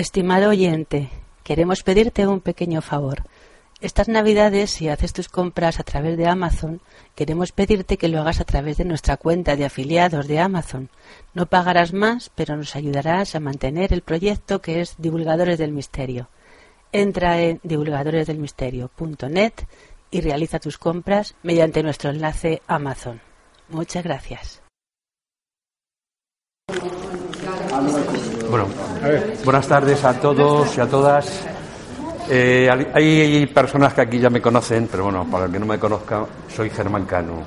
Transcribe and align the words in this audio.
Estimado 0.00 0.48
oyente, 0.48 1.10
queremos 1.42 1.82
pedirte 1.82 2.26
un 2.26 2.40
pequeño 2.40 2.80
favor. 2.80 3.24
Estas 3.82 4.08
navidades, 4.08 4.70
si 4.70 4.88
haces 4.88 5.12
tus 5.12 5.28
compras 5.28 5.78
a 5.78 5.82
través 5.82 6.16
de 6.16 6.26
Amazon, 6.26 6.80
queremos 7.14 7.52
pedirte 7.52 7.98
que 7.98 8.08
lo 8.08 8.18
hagas 8.18 8.40
a 8.40 8.46
través 8.46 8.78
de 8.78 8.86
nuestra 8.86 9.18
cuenta 9.18 9.56
de 9.56 9.66
afiliados 9.66 10.26
de 10.26 10.38
Amazon. 10.38 10.88
No 11.34 11.44
pagarás 11.44 11.92
más, 11.92 12.30
pero 12.34 12.56
nos 12.56 12.76
ayudarás 12.76 13.34
a 13.34 13.40
mantener 13.40 13.92
el 13.92 14.00
proyecto 14.00 14.62
que 14.62 14.80
es 14.80 14.94
Divulgadores 14.96 15.58
del 15.58 15.72
Misterio. 15.72 16.30
Entra 16.92 17.38
en 17.42 17.60
divulgadoresdelmisterio.net 17.62 19.52
y 20.10 20.22
realiza 20.22 20.60
tus 20.60 20.78
compras 20.78 21.34
mediante 21.42 21.82
nuestro 21.82 22.08
enlace 22.08 22.62
Amazon. 22.66 23.20
Muchas 23.68 24.02
gracias. 24.02 24.62
Bueno, 28.50 28.66
buenas 29.44 29.68
tardes 29.68 30.04
a 30.04 30.20
todos 30.20 30.76
y 30.76 30.80
a 30.80 30.86
todas. 30.88 31.46
Eh, 32.28 32.68
hay 32.92 33.46
personas 33.46 33.94
que 33.94 34.00
aquí 34.00 34.18
ya 34.18 34.28
me 34.28 34.42
conocen, 34.42 34.88
pero 34.90 35.04
bueno, 35.04 35.24
para 35.30 35.44
el 35.44 35.52
que 35.52 35.60
no 35.60 35.66
me 35.66 35.78
conozca, 35.78 36.26
soy 36.48 36.68
Germán 36.68 37.04
Cano. 37.04 37.44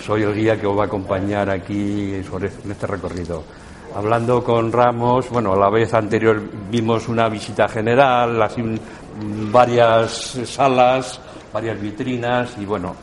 Soy 0.00 0.22
el 0.22 0.32
guía 0.32 0.58
que 0.58 0.68
os 0.68 0.78
va 0.78 0.84
a 0.84 0.86
acompañar 0.86 1.50
aquí 1.50 2.14
en 2.14 2.70
este 2.70 2.86
recorrido. 2.86 3.42
Hablando 3.96 4.44
con 4.44 4.70
Ramos, 4.70 5.28
bueno, 5.30 5.56
la 5.56 5.68
vez 5.68 5.92
anterior 5.94 6.40
vimos 6.70 7.08
una 7.08 7.28
visita 7.28 7.68
general, 7.68 8.40
así 8.40 8.62
varias 9.50 10.38
salas, 10.44 11.20
varias 11.52 11.80
vitrinas 11.80 12.56
y 12.56 12.64
bueno, 12.64 12.94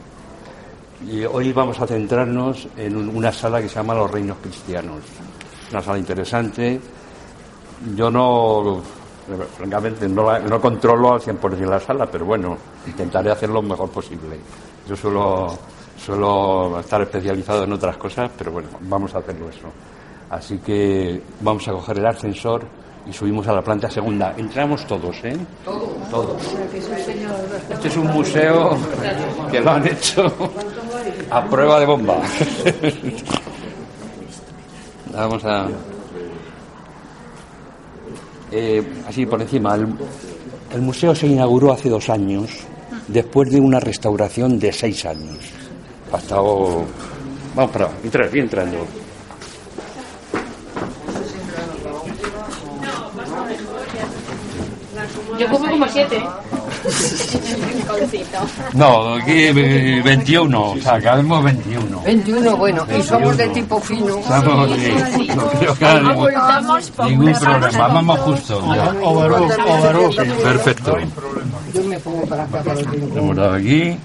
y 1.06 1.26
hoy 1.26 1.52
vamos 1.52 1.78
a 1.82 1.88
centrarnos 1.88 2.70
en 2.78 2.96
una 2.96 3.34
sala 3.34 3.62
que 3.62 3.68
se 3.68 3.76
llama 3.76 3.96
Los 3.96 4.10
Reinos 4.10 4.38
Cristianos. 4.42 5.02
Una 5.72 5.82
sala 5.82 5.98
interesante. 5.98 6.80
Yo 7.96 8.10
no, 8.10 8.82
francamente, 9.58 10.08
no, 10.08 10.40
no 10.40 10.62
controlo 10.62 11.14
al 11.14 11.22
100% 11.22 11.66
la 11.66 11.80
sala, 11.80 12.06
pero 12.06 12.26
bueno, 12.26 12.58
intentaré 12.86 13.32
hacerlo 13.32 13.56
lo 13.56 13.70
mejor 13.70 13.90
posible. 13.90 14.38
Yo 14.88 14.96
suelo, 14.96 15.58
suelo 15.98 16.80
estar 16.80 17.02
especializado 17.02 17.64
en 17.64 17.74
otras 17.74 17.98
cosas, 17.98 18.32
pero 18.38 18.52
bueno, 18.52 18.70
vamos 18.82 19.14
a 19.16 19.20
hacerlo 19.20 19.50
eso. 19.50 19.68
Así 20.30 20.58
que 20.60 21.22
vamos 21.42 21.68
a 21.68 21.72
coger 21.72 22.00
el 22.00 22.06
ascensor 22.06 22.66
y 23.08 23.14
subimos 23.14 23.48
a 23.48 23.54
la 23.54 23.62
planta 23.62 23.90
segunda. 23.90 24.34
Entramos 24.38 24.86
todos, 24.86 25.16
¿eh? 25.24 25.38
Todos. 25.64 26.42
Este 27.70 27.88
es 27.88 27.98
un 27.98 28.08
museo 28.08 28.78
que 29.50 29.62
lo 29.62 29.72
han 29.72 29.88
hecho 29.88 30.32
a 31.30 31.46
prueba 31.46 31.80
de 31.80 31.86
bomba. 31.86 32.18
Vamos 35.14 35.46
a. 35.46 35.68
Eh, 38.52 38.84
así 39.08 39.26
por 39.26 39.42
encima. 39.42 39.76
El, 39.76 40.82
museo 40.82 41.14
se 41.14 41.28
inauguró 41.28 41.72
hace 41.72 41.90
dos 41.90 42.10
años, 42.10 42.50
después 43.08 43.52
de 43.52 43.60
una 43.60 43.80
restauración 43.80 44.60
de 44.60 44.72
seis 44.72 45.06
años. 45.06 45.38
Ha 46.12 46.18
estado. 46.18 46.86
Vamos 47.56 47.72
para. 47.72 47.90
Entrar, 48.04 48.30
bien 48.32 48.46
entrando. 48.46 48.86
Yo 55.40 55.48
como 55.52 55.70
como 55.70 55.88
siete. 55.88 56.22
No, 58.74 59.16
aquí 59.16 59.52
21, 59.52 60.72
o 60.72 60.78
sea, 60.78 61.02
cabemos 61.02 61.44
21. 61.44 62.02
21, 62.02 62.58
bueno, 62.58 62.86
y 62.98 63.02
somos 63.04 63.36
de 63.38 63.48
tipo 63.50 63.80
fino. 63.80 64.18
Estamos, 64.18 64.70
sí, 65.16 65.28
no 65.36 65.48
creo 65.48 65.76
que 65.76 65.86
haya 65.86 66.00
ningún, 66.02 66.30
ningún 67.08 67.34
problema, 67.34 67.88
vamos 67.88 68.20
justo. 68.20 68.64
Perfecto. 70.44 70.98
Yo 71.74 71.84
me 71.84 72.00
pongo 72.00 72.22
para 72.26 72.44
acá 72.44 72.62
para 72.64 72.80
el 72.80 73.10
Lo 73.14 73.20
hemos 73.20 73.36
dado 73.36 73.54
aquí. 73.56 73.98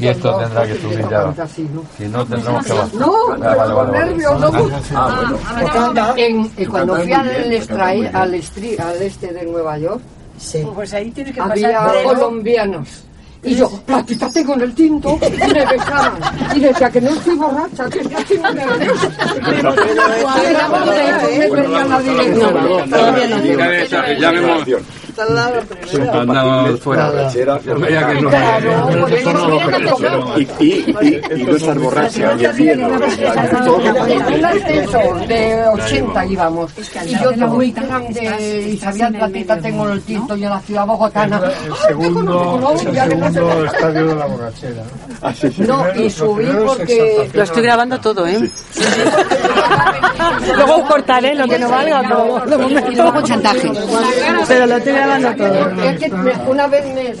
Y 0.00 0.06
esto 0.06 0.36
tendrá 0.38 0.66
que 0.66 0.74
subir 0.80 1.06
ya. 1.10 1.46
Si 1.56 1.62
no, 2.08 2.24
tendremos 2.26 2.64
que 2.64 2.72
bajar. 2.72 2.94
No, 2.94 3.12
Ah, 3.30 3.36
vale, 3.38 3.56
vale, 3.56 3.74
vale. 3.74 3.98
nervios, 4.06 4.40
no. 4.40 6.16
En- 6.16 6.50
en- 6.56 6.70
cuando 6.70 6.96
fui 6.96 7.12
al, 7.12 7.28
estri- 7.52 8.78
al 8.80 9.02
este 9.02 9.32
de 9.32 9.44
Nueva 9.46 9.78
York, 9.78 10.00
Pues 10.74 10.94
ahí 10.94 11.10
tiene 11.10 11.32
que 11.32 11.40
había 11.40 11.78
pasar 11.78 12.02
colombianos. 12.04 13.04
Y 13.42 13.54
yo, 13.54 13.70
platícate 13.86 14.44
con 14.44 14.60
el 14.60 14.74
tinto, 14.74 15.16
y 15.22 15.30
me 15.52 15.64
besaban. 15.64 16.18
Y 16.56 16.60
decía 16.60 16.90
que 16.90 17.00
no 17.00 17.10
estoy 17.10 17.36
borracha, 17.36 17.88
que 17.88 18.04
ya 18.04 18.18
estoy 18.18 18.38
muy 18.38 18.54
nerviosa. 18.54 19.08
Era 24.10 24.32
la. 25.24 25.52
Andamos 26.20 26.80
fuera. 26.80 27.30
Que 27.32 27.44
no. 27.44 27.58
Y, 30.38 30.42
y, 30.60 30.94
y, 31.00 31.20
y 31.36 31.44
no 31.44 31.56
estar 31.56 31.78
borracha 31.78 32.34
y 32.34 32.44
el. 32.68 32.80
Un 34.98 35.26
de 35.28 35.66
80 35.68 36.26
íbamos. 36.26 36.72
Y 37.06 37.18
yo 37.18 37.32
todo 37.32 37.48
muy 37.48 37.70
grande 37.72 38.66
y 38.68 38.76
sabía 38.78 39.10
platita 39.10 39.58
tengo 39.60 39.86
en 39.86 39.92
el 39.92 40.02
tinto 40.02 40.36
y 40.36 40.44
en 40.44 40.50
la 40.50 40.60
ciudad 40.60 40.86
bogotana. 40.86 41.38
El 41.38 41.44
¡Ay, 41.44 41.52
segundo, 41.88 42.22
qué 42.22 42.28
Colombia, 42.60 43.04
el 43.04 43.10
que 43.10 43.16
no 43.16 43.26
sé 43.26 43.32
segundo 43.34 43.60
qué! 43.60 43.66
estadio 43.66 44.06
de 44.06 44.14
la 44.14 44.26
borrachera. 44.26 44.82
No, 45.58 45.84
y 45.94 46.10
subí 46.10 46.46
porque... 46.66 47.30
Lo 47.32 47.42
estoy 47.42 47.62
grabando 47.62 48.00
todo, 48.00 48.26
¿eh? 48.26 48.50
Luego 50.56 50.84
cortaré 50.86 51.34
lo 51.34 51.46
que 51.46 51.58
no 51.58 51.68
valga, 51.68 52.02
pero. 52.02 52.88
Y 52.90 52.94
luego 52.96 53.20
chantaje. 53.22 53.68
Pero 54.48 54.66
lo 54.66 54.76
estoy 54.76 54.92
grabando 55.08 55.44
todo. 55.44 55.82
Es 55.82 55.98
que 56.00 56.08
me- 56.08 56.50
una 56.50 56.66
vez 56.66 56.84
me, 56.94 57.14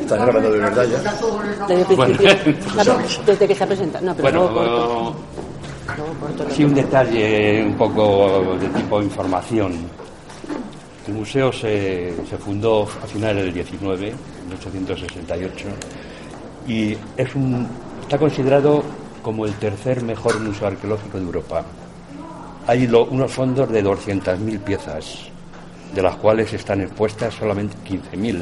Estás 0.00 0.18
grabando 0.20 0.50
de 0.52 0.58
verdad 0.58 0.84
ya. 0.86 1.66
Desde 1.66 1.90
el 1.90 1.96
Bueno. 1.96 2.16
principio. 2.16 2.54
Claro, 2.72 2.98
desde 3.26 3.48
que 3.48 3.54
se 3.54 3.64
ha 3.64 3.66
presentado. 3.66 4.06
No, 4.06 4.14
pero 4.14 4.30
luego 4.30 4.54
corto. 4.54 4.88
Bueno, 4.88 5.16
Luego 5.96 6.14
corto 6.20 6.44
lo 6.44 6.50
sí 6.50 6.64
un 6.64 6.74
detalle 6.74 7.64
un 7.64 7.74
poco 7.74 8.56
de 8.60 8.68
tipo 8.68 9.02
información. 9.02 9.72
El 11.06 11.14
museo 11.14 11.52
se, 11.52 12.14
se 12.28 12.36
fundó 12.38 12.82
a 13.02 13.06
finales 13.06 13.44
del 13.44 13.54
19, 13.54 14.08
en 14.08 14.14
1868, 14.48 15.66
y 16.68 16.96
es 17.16 17.34
un, 17.34 17.66
está 18.02 18.18
considerado 18.18 18.82
como 19.22 19.46
el 19.46 19.54
tercer 19.54 20.02
mejor 20.02 20.38
museo 20.40 20.68
arqueológico 20.68 21.18
de 21.18 21.24
Europa. 21.24 21.64
Hay 22.66 22.86
unos 22.86 23.32
fondos 23.32 23.68
de 23.70 23.82
200.000 23.82 24.58
piezas, 24.60 25.30
de 25.94 26.02
las 26.02 26.16
cuales 26.16 26.52
están 26.52 26.82
expuestas 26.82 27.34
solamente 27.34 27.74
15.000. 27.84 28.38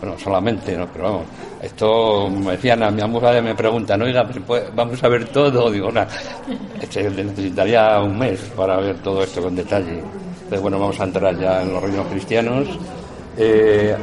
Bueno, 0.00 0.16
solamente, 0.18 0.76
no, 0.76 0.86
pero 0.92 1.04
vamos, 1.04 1.22
esto 1.60 2.28
me 2.30 2.52
decían 2.52 2.82
a 2.82 2.90
mi 2.90 3.00
amiga 3.02 3.40
me 3.40 3.54
preguntan, 3.54 4.00
oiga, 4.02 4.30
¿se 4.32 4.40
puede- 4.40 4.68
vamos 4.74 5.02
a 5.02 5.08
ver 5.08 5.26
todo, 5.28 5.70
digo, 5.72 5.90
nada, 5.90 6.08
este, 6.80 7.10
necesitaría 7.10 7.98
un 8.00 8.16
mes 8.18 8.38
para 8.56 8.76
ver 8.76 8.96
todo 8.98 9.22
esto 9.24 9.42
con 9.42 9.56
detalle. 9.56 9.98
Entonces, 9.98 10.60
bueno, 10.60 10.78
vamos 10.78 11.00
a 11.00 11.04
entrar 11.04 11.36
ya 11.38 11.62
en 11.62 11.72
los 11.72 11.82
reinos 11.82 12.06
cristianos. 12.08 12.68
Eh, 13.36 13.96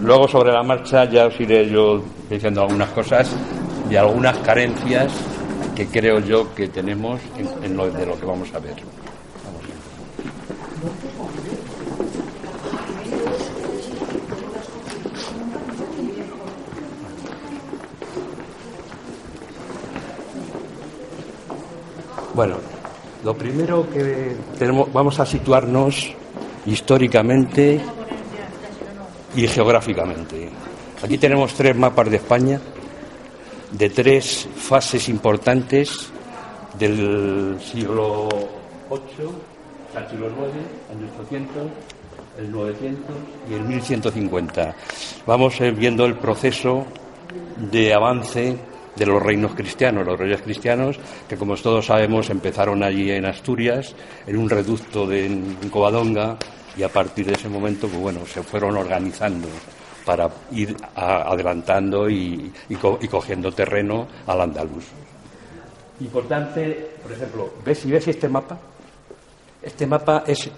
luego, 0.00 0.28
sobre 0.28 0.52
la 0.52 0.62
marcha, 0.62 1.04
ya 1.04 1.26
os 1.26 1.40
iré 1.40 1.68
yo 1.68 2.02
diciendo 2.30 2.62
algunas 2.62 2.90
cosas 2.90 3.30
y 3.90 3.96
algunas 3.96 4.36
carencias 4.38 5.12
que 5.74 5.86
creo 5.86 6.20
yo 6.20 6.54
que 6.54 6.68
tenemos 6.68 7.20
en, 7.36 7.64
en 7.64 7.76
lo, 7.76 7.90
de 7.90 8.06
lo 8.06 8.18
que 8.18 8.26
vamos 8.26 8.52
a 8.54 8.58
ver. 8.58 8.76
Bueno, 22.34 22.56
lo 23.24 23.34
primero 23.36 23.88
que 23.90 24.34
tenemos, 24.58 24.90
vamos 24.92 25.20
a 25.20 25.26
situarnos 25.26 26.14
históricamente 26.64 27.80
y 29.34 29.46
geográficamente. 29.46 30.48
Aquí 31.02 31.18
tenemos 31.18 31.54
tres 31.54 31.76
mapas 31.76 32.10
de 32.10 32.16
España 32.16 32.60
de 33.72 33.88
tres 33.90 34.48
fases 34.54 35.08
importantes 35.08 36.10
del 36.78 37.58
siglo 37.60 38.28
VIII, 38.90 39.28
al 39.96 40.10
siglo 40.10 40.26
IX, 40.26 40.36
año 40.90 41.08
800, 41.20 41.62
el 42.38 42.50
900 42.50 43.16
y 43.50 43.54
el 43.54 43.62
1150. 43.62 44.74
Vamos 45.26 45.58
viendo 45.76 46.04
el 46.04 46.16
proceso 46.16 46.86
de 47.70 47.94
avance 47.94 48.56
de 48.94 49.06
los 49.06 49.22
reinos 49.22 49.54
cristianos, 49.54 50.06
los 50.06 50.18
reyes 50.18 50.42
cristianos, 50.42 50.98
que 51.28 51.36
como 51.36 51.56
todos 51.56 51.86
sabemos 51.86 52.28
empezaron 52.28 52.82
allí 52.82 53.10
en 53.10 53.24
Asturias, 53.24 53.94
en 54.26 54.36
un 54.36 54.50
reducto 54.50 55.06
de 55.06 55.30
Covadonga, 55.70 56.36
y 56.76 56.82
a 56.82 56.88
partir 56.88 57.26
de 57.26 57.34
ese 57.34 57.48
momento, 57.48 57.88
pues 57.88 58.00
bueno, 58.00 58.26
se 58.26 58.42
fueron 58.42 58.76
organizando 58.76 59.48
para 60.04 60.30
ir 60.50 60.76
adelantando 60.94 62.08
y, 62.10 62.52
cogiendo 63.10 63.52
terreno 63.52 64.08
al 64.26 64.40
andaluz. 64.40 64.84
Importante, 66.00 66.90
por 67.02 67.12
ejemplo, 67.12 67.52
¿ves, 67.64 67.78
si 67.78 67.90
ves 67.90 68.08
este 68.08 68.28
mapa, 68.28 68.58
este 69.62 69.86
mapa 69.86 70.24
es 70.26 70.50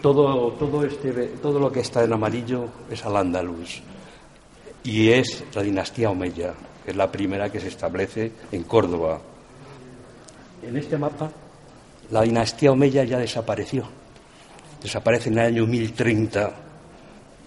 todo, 0.00 0.52
todo, 0.52 0.84
este, 0.84 1.10
todo 1.42 1.58
lo 1.58 1.72
que 1.72 1.80
está 1.80 2.04
en 2.04 2.12
amarillo 2.12 2.68
es 2.90 3.04
al 3.04 3.16
andaluz 3.16 3.80
y 4.84 5.10
es 5.10 5.44
la 5.54 5.62
dinastía 5.62 6.10
Omeya, 6.10 6.54
que 6.84 6.92
es 6.92 6.96
la 6.96 7.10
primera 7.10 7.50
que 7.50 7.60
se 7.60 7.68
establece 7.68 8.32
en 8.52 8.62
Córdoba. 8.64 9.20
En 10.62 10.76
este 10.76 10.96
mapa, 10.96 11.30
la 12.10 12.22
dinastía 12.22 12.70
Omeya 12.72 13.04
ya 13.04 13.18
desapareció. 13.18 13.99
Desaparece 14.82 15.28
en 15.28 15.38
el 15.38 15.46
año 15.46 15.66
1030. 15.66 16.52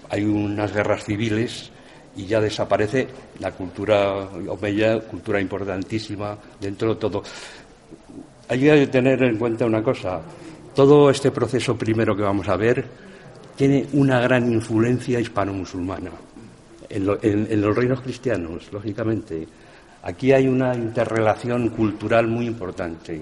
Hay 0.09 0.23
unas 0.23 0.73
guerras 0.73 1.03
civiles 1.03 1.71
y 2.15 2.25
ya 2.25 2.39
desaparece 2.39 3.07
la 3.39 3.51
cultura 3.51 4.29
Omeya, 4.47 4.99
cultura 5.01 5.41
importantísima 5.41 6.37
dentro 6.59 6.93
de 6.93 6.99
todo. 6.99 7.23
Hay 8.49 8.59
que 8.59 8.87
tener 8.87 9.23
en 9.23 9.37
cuenta 9.37 9.65
una 9.65 9.81
cosa. 9.81 10.21
Todo 10.75 11.09
este 11.09 11.31
proceso 11.31 11.77
primero 11.77 12.15
que 12.15 12.23
vamos 12.23 12.47
a 12.49 12.55
ver 12.55 12.85
tiene 13.55 13.87
una 13.93 14.19
gran 14.19 14.51
influencia 14.51 15.19
hispano-musulmana 15.19 16.11
en, 16.89 17.61
los 17.61 17.75
reinos 17.75 18.01
cristianos, 18.01 18.71
lógicamente. 18.71 19.47
Aquí 20.03 20.31
hay 20.31 20.47
una 20.47 20.75
interrelación 20.75 21.69
cultural 21.69 22.27
muy 22.27 22.45
importante. 22.45 23.21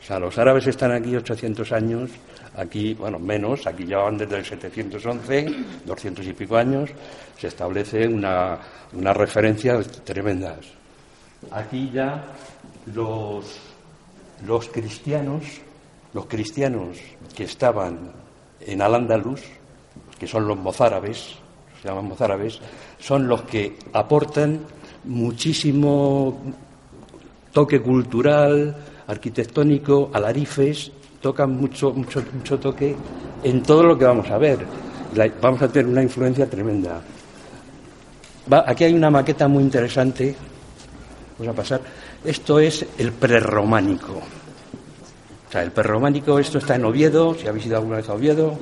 O 0.00 0.02
sea, 0.02 0.18
los 0.18 0.36
árabes 0.38 0.66
están 0.66 0.92
aquí 0.92 1.14
800 1.14 1.72
años, 1.72 2.10
aquí, 2.56 2.94
bueno, 2.94 3.18
menos, 3.18 3.66
aquí 3.66 3.86
ya 3.86 3.98
van 3.98 4.18
desde 4.18 4.38
el 4.38 4.44
711, 4.44 5.46
200 5.84 6.26
y 6.26 6.32
pico 6.32 6.56
años, 6.56 6.90
se 7.38 7.48
establece 7.48 8.06
una, 8.08 8.58
una 8.92 9.12
referencias 9.12 9.86
tremendas. 10.04 10.66
Aquí 11.50 11.90
ya 11.92 12.24
los, 12.94 13.58
los 14.46 14.68
cristianos, 14.68 15.44
los 16.14 16.26
cristianos 16.26 16.98
que 17.34 17.44
estaban 17.44 18.12
en 18.60 18.82
Al-Ándalus, 18.82 19.42
que 20.18 20.26
son 20.26 20.48
los 20.48 20.56
mozárabes, 20.56 21.36
se 21.80 21.88
llaman 21.88 22.08
mozárabes, 22.08 22.60
son 22.98 23.28
los 23.28 23.42
que 23.42 23.76
aportan 23.92 24.60
muchísimo 25.04 26.40
toque 27.52 27.80
cultural, 27.80 28.76
arquitectónico, 29.06 30.10
alarifes, 30.12 30.92
tocan 31.20 31.50
mucho, 31.56 31.92
mucho, 31.92 32.22
mucho 32.32 32.58
toque 32.58 32.94
en 33.42 33.62
todo 33.62 33.82
lo 33.82 33.98
que 33.98 34.04
vamos 34.04 34.30
a 34.30 34.38
ver. 34.38 34.58
vamos 35.40 35.62
a 35.62 35.68
tener 35.68 35.86
una 35.86 36.02
influencia 36.02 36.48
tremenda. 36.48 37.00
aquí 38.66 38.84
hay 38.84 38.94
una 38.94 39.10
maqueta 39.10 39.48
muy 39.48 39.62
interesante. 39.62 40.34
Vamos 41.38 41.52
a 41.52 41.56
pasar. 41.56 41.80
Esto 42.24 42.58
es 42.58 42.84
el 42.98 43.12
prerrománico. 43.12 44.14
O 45.48 45.52
sea, 45.52 45.62
el 45.62 45.70
prerrománico, 45.70 46.38
esto 46.38 46.58
está 46.58 46.74
en 46.74 46.84
Oviedo, 46.84 47.34
si 47.34 47.46
habéis 47.46 47.66
ido 47.66 47.76
alguna 47.76 47.98
vez 47.98 48.08
a 48.08 48.14
Oviedo. 48.14 48.58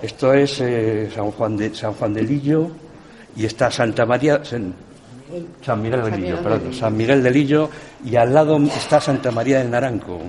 Esto 0.00 0.32
es 0.32 0.60
eh, 0.60 1.10
San, 1.14 1.30
Juan 1.30 1.56
de, 1.56 1.74
San 1.74 1.92
Juan 1.94 2.14
de 2.14 2.22
Lillo, 2.22 2.70
y 3.36 3.44
está 3.44 3.70
Santa 3.70 4.06
María, 4.06 4.42
San 4.44 5.82
Miguel 5.82 6.02
del 6.04 6.20
Lillo, 6.20 6.42
perdón, 6.42 6.72
San 6.72 6.96
Miguel 6.96 7.22
del 7.22 7.32
Lillo, 7.32 7.68
y 8.04 8.16
al 8.16 8.32
lado 8.32 8.58
está 8.58 9.00
Santa 9.00 9.30
María 9.30 9.58
del 9.58 9.70
Naranco. 9.70 10.20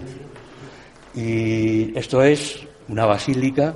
Y 1.18 1.98
esto 1.98 2.22
es 2.22 2.60
una 2.90 3.08
basílica 3.08 3.74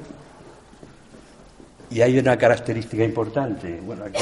y 1.90 2.02
hay 2.02 2.20
una 2.20 2.38
característica 2.38 3.04
importante. 3.04 3.82
Bueno, 3.84 4.06
aquí, 4.06 4.22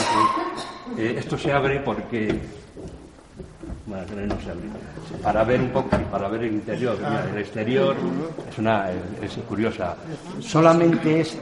eh, 0.98 1.16
esto 1.18 1.38
se 1.38 1.52
abre 1.52 1.82
porque 1.82 2.40
bueno, 3.86 4.06
no 4.26 4.42
se 4.42 4.52
abre. 4.52 4.70
Para 5.22 5.44
ver 5.44 5.60
un 5.60 5.70
poco, 5.70 5.90
para 6.10 6.30
ver 6.30 6.44
el 6.44 6.54
interior. 6.54 6.98
el 7.34 7.40
exterior 7.40 7.98
es 8.50 8.58
una 8.58 8.90
es 8.90 9.34
curiosa. 9.50 9.98
Solamente 10.40 11.20
es 11.20 11.38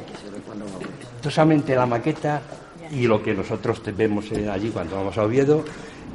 solamente 1.21 1.75
la 1.75 1.85
maqueta 1.85 2.41
y 2.89 3.05
lo 3.05 3.21
que 3.21 3.35
nosotros 3.35 3.83
vemos 3.95 4.25
allí 4.51 4.69
cuando 4.69 4.95
vamos 4.95 5.15
a 5.15 5.25
Oviedo 5.25 5.63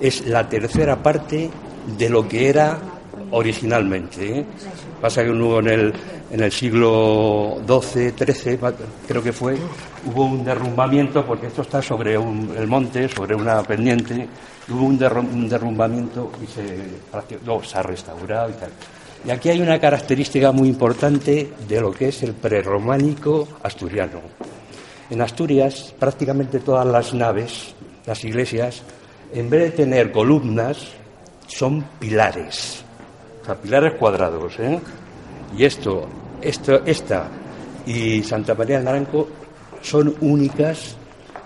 es 0.00 0.26
la 0.26 0.48
tercera 0.48 1.00
parte 1.00 1.48
de 1.96 2.08
lo 2.08 2.26
que 2.26 2.48
era 2.48 2.78
originalmente. 3.30 4.40
¿eh? 4.40 4.46
Pasa 5.02 5.24
que 5.24 5.30
hubo 5.30 5.58
en 5.58 5.66
el, 5.66 5.92
en 6.30 6.44
el 6.44 6.52
siglo 6.52 7.60
XII, 7.66 8.12
XIII, 8.12 8.58
creo 9.08 9.20
que 9.20 9.32
fue, 9.32 9.56
hubo 10.06 10.26
un 10.26 10.44
derrumbamiento, 10.44 11.26
porque 11.26 11.48
esto 11.48 11.62
está 11.62 11.82
sobre 11.82 12.16
un, 12.16 12.54
el 12.56 12.68
monte, 12.68 13.08
sobre 13.08 13.34
una 13.34 13.64
pendiente, 13.64 14.28
hubo 14.68 14.84
un, 14.84 14.96
derrumbamiento 15.48 16.30
y 16.40 16.46
se, 16.46 16.76
se 17.68 17.78
ha 17.78 17.82
restaurado 17.82 18.50
y 18.50 18.52
tal. 18.52 18.70
Y 19.26 19.30
aquí 19.32 19.48
hay 19.48 19.60
una 19.60 19.80
característica 19.80 20.52
muy 20.52 20.68
importante 20.68 21.52
de 21.66 21.80
lo 21.80 21.90
que 21.90 22.10
es 22.10 22.22
el 22.22 22.34
prerrománico 22.34 23.48
asturiano. 23.64 24.20
En 25.10 25.20
Asturias, 25.20 25.92
prácticamente 25.98 26.60
todas 26.60 26.86
las 26.86 27.12
naves, 27.12 27.74
las 28.06 28.24
iglesias, 28.24 28.82
en 29.34 29.50
vez 29.50 29.62
de 29.62 29.70
tener 29.70 30.12
columnas, 30.12 30.92
son 31.48 31.84
pilares. 31.98 32.84
O 33.42 33.44
sea, 33.44 33.54
pilares 33.56 33.94
cuadrados. 33.94 34.58
¿eh? 34.60 34.80
Y 35.56 35.64
esto, 35.64 36.08
esto, 36.40 36.82
esta 36.84 37.28
y 37.86 38.22
Santa 38.22 38.54
María 38.54 38.76
del 38.76 38.84
Naranco 38.84 39.28
son 39.80 40.14
únicas 40.20 40.96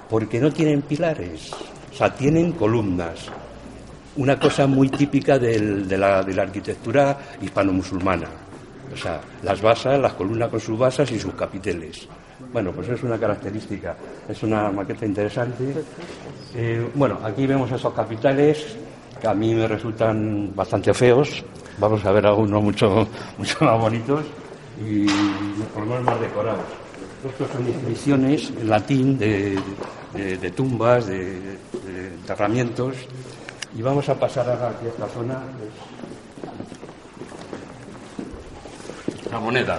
porque 0.09 0.39
no 0.39 0.53
tienen 0.53 0.83
pilares. 0.83 1.53
O 1.93 1.95
sea, 1.95 2.15
tienen 2.15 2.53
columnas. 2.53 3.27
Una 4.17 4.39
cosa 4.39 4.67
muy 4.67 4.89
típica 4.89 5.39
de, 5.39 5.59
la, 5.99 6.23
de 6.23 6.35
la 6.35 6.43
arquitectura 6.43 7.19
hispano-musulmana. 7.41 8.29
O 8.93 8.97
sea, 8.97 9.21
las 9.43 9.61
basas, 9.61 9.99
las 9.99 10.13
columnas 10.13 10.49
con 10.49 10.61
sus 10.61 10.79
basas 10.79 11.11
y 11.11 11.19
sus 11.19 11.35
capiteles. 11.35 12.09
Bueno, 12.53 12.73
pues 12.73 12.89
es 12.89 13.03
una 13.03 13.19
característica, 13.19 13.97
es 14.29 14.43
una 14.43 14.71
maqueta 14.71 15.05
interesante. 15.07 15.65
Eh, 16.55 16.87
bueno, 16.95 17.19
aquí 17.25 17.47
vemos 17.47 17.71
esos 17.73 17.93
capitales 17.93 18.77
que 19.21 19.27
a 19.27 19.35
mí 19.35 19.55
me 19.55 19.67
resultan 19.67 20.53
bastante 20.55 20.93
feos. 20.95 21.45
Vamos 21.79 22.05
a 22.05 22.13
ver 22.13 22.27
algunos 22.27 22.63
mucho, 22.63 23.07
mucho 23.39 23.65
más 23.65 23.81
bonitos 23.81 24.25
y 24.85 25.07
por 25.75 25.83
lo 25.83 25.87
menos 25.87 26.05
más 26.05 26.21
decorados. 26.21 26.65
Estos 27.27 27.51
son 27.51 27.67
inscripciones 27.67 28.51
en 28.51 28.69
latín 28.69 29.19
de, 29.19 29.61
tumbas, 30.55 31.07
de, 31.07 31.59
enterramientos. 32.21 32.95
Y 33.77 33.83
vamos 33.83 34.09
a 34.09 34.15
pasar 34.19 34.49
ahora 34.49 34.71
aquí 34.71 34.87
a 34.87 34.89
esta 34.89 35.09
zona. 35.09 35.43
La 39.31 39.41
moneda 39.41 39.79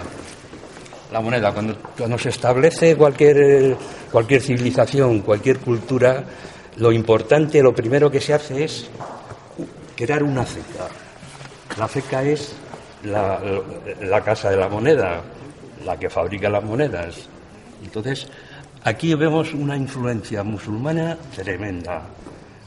la 1.12 1.22
moneda. 1.22 1.54
Cuando, 1.54 2.18
se 2.18 2.30
establece 2.30 2.96
cualquier, 2.96 3.78
cualquier 4.12 4.42
civilización, 4.42 5.22
cualquier 5.22 5.60
cultura, 5.60 6.24
lo 6.78 6.92
importante, 6.92 7.62
lo 7.62 7.74
primero 7.74 8.12
que 8.12 8.22
se 8.22 8.34
hace 8.34 8.64
es 8.64 8.90
crear 9.96 10.24
una 10.24 10.46
ceca. 10.46 10.88
La 11.78 11.88
ceca 11.88 12.24
es 12.24 12.56
la, 13.04 14.24
casa 14.24 14.50
de 14.50 14.58
la 14.58 14.68
moneda, 14.68 15.22
la 15.86 15.98
que 15.98 16.10
fabrica 16.10 16.50
las 16.50 16.64
monedas. 16.64 17.30
Entonces, 17.84 18.28
aquí 18.84 19.14
vemos 19.14 19.54
una 19.54 19.78
influencia 19.78 20.44
musulmana 20.44 21.18
tremenda. 21.36 22.02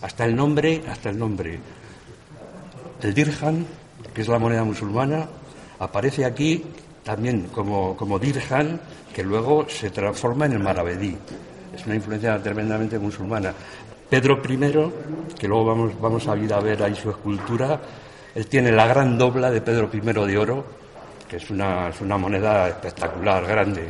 Hasta 0.03 0.25
el 0.25 0.37
nombre, 0.37 0.83
hasta 0.89 1.11
el 1.11 1.19
nombre. 1.19 1.59
El 3.03 3.13
dirham, 3.13 3.65
que 4.15 4.21
es 4.21 4.29
la 4.29 4.39
moneda 4.39 4.63
musulmana, 4.63 5.27
aparece 5.81 6.25
aquí 6.25 6.65
también 7.03 7.49
como, 7.53 7.97
como 7.97 8.19
dirhan, 8.19 8.81
que 9.13 9.25
luego 9.25 9.69
se 9.69 9.91
transforma 9.91 10.47
en 10.47 10.53
el 10.53 10.61
maravedí. 10.61 11.17
Es 11.75 11.85
una 11.85 11.97
influencia 11.97 12.41
tremendamente 12.41 12.97
musulmana. 12.99 13.53
Pedro 14.09 14.41
I, 14.49 14.59
que 15.37 15.49
luego 15.49 15.65
vamos, 15.65 16.01
vamos 16.01 16.29
a 16.29 16.37
ir 16.37 16.53
a 16.53 16.61
ver 16.61 16.83
ahí 16.83 16.95
su 16.95 17.11
escultura, 17.11 17.81
él 18.35 18.47
tiene 18.47 18.73
la 18.73 18.87
gran 18.87 19.19
dobla 19.19 19.51
de 19.51 19.61
Pedro 19.61 19.91
I 19.93 20.01
de 20.01 20.39
oro, 20.39 20.65
que 21.29 21.37
es 21.37 21.51
una, 21.51 21.91
moneda 22.19 22.69
espectacular, 22.69 23.47
grande, 23.47 23.89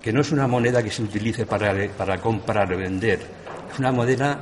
que 0.00 0.12
no 0.12 0.20
es 0.20 0.32
una 0.32 0.46
moneda 0.46 0.82
que 0.82 0.90
se 0.90 1.02
utilice 1.02 1.46
para, 1.46 1.74
para 1.96 2.18
comprar 2.18 2.72
o 2.72 2.76
vender, 2.76 3.20
es 3.72 3.78
una 3.78 3.92
moneda 3.92 4.38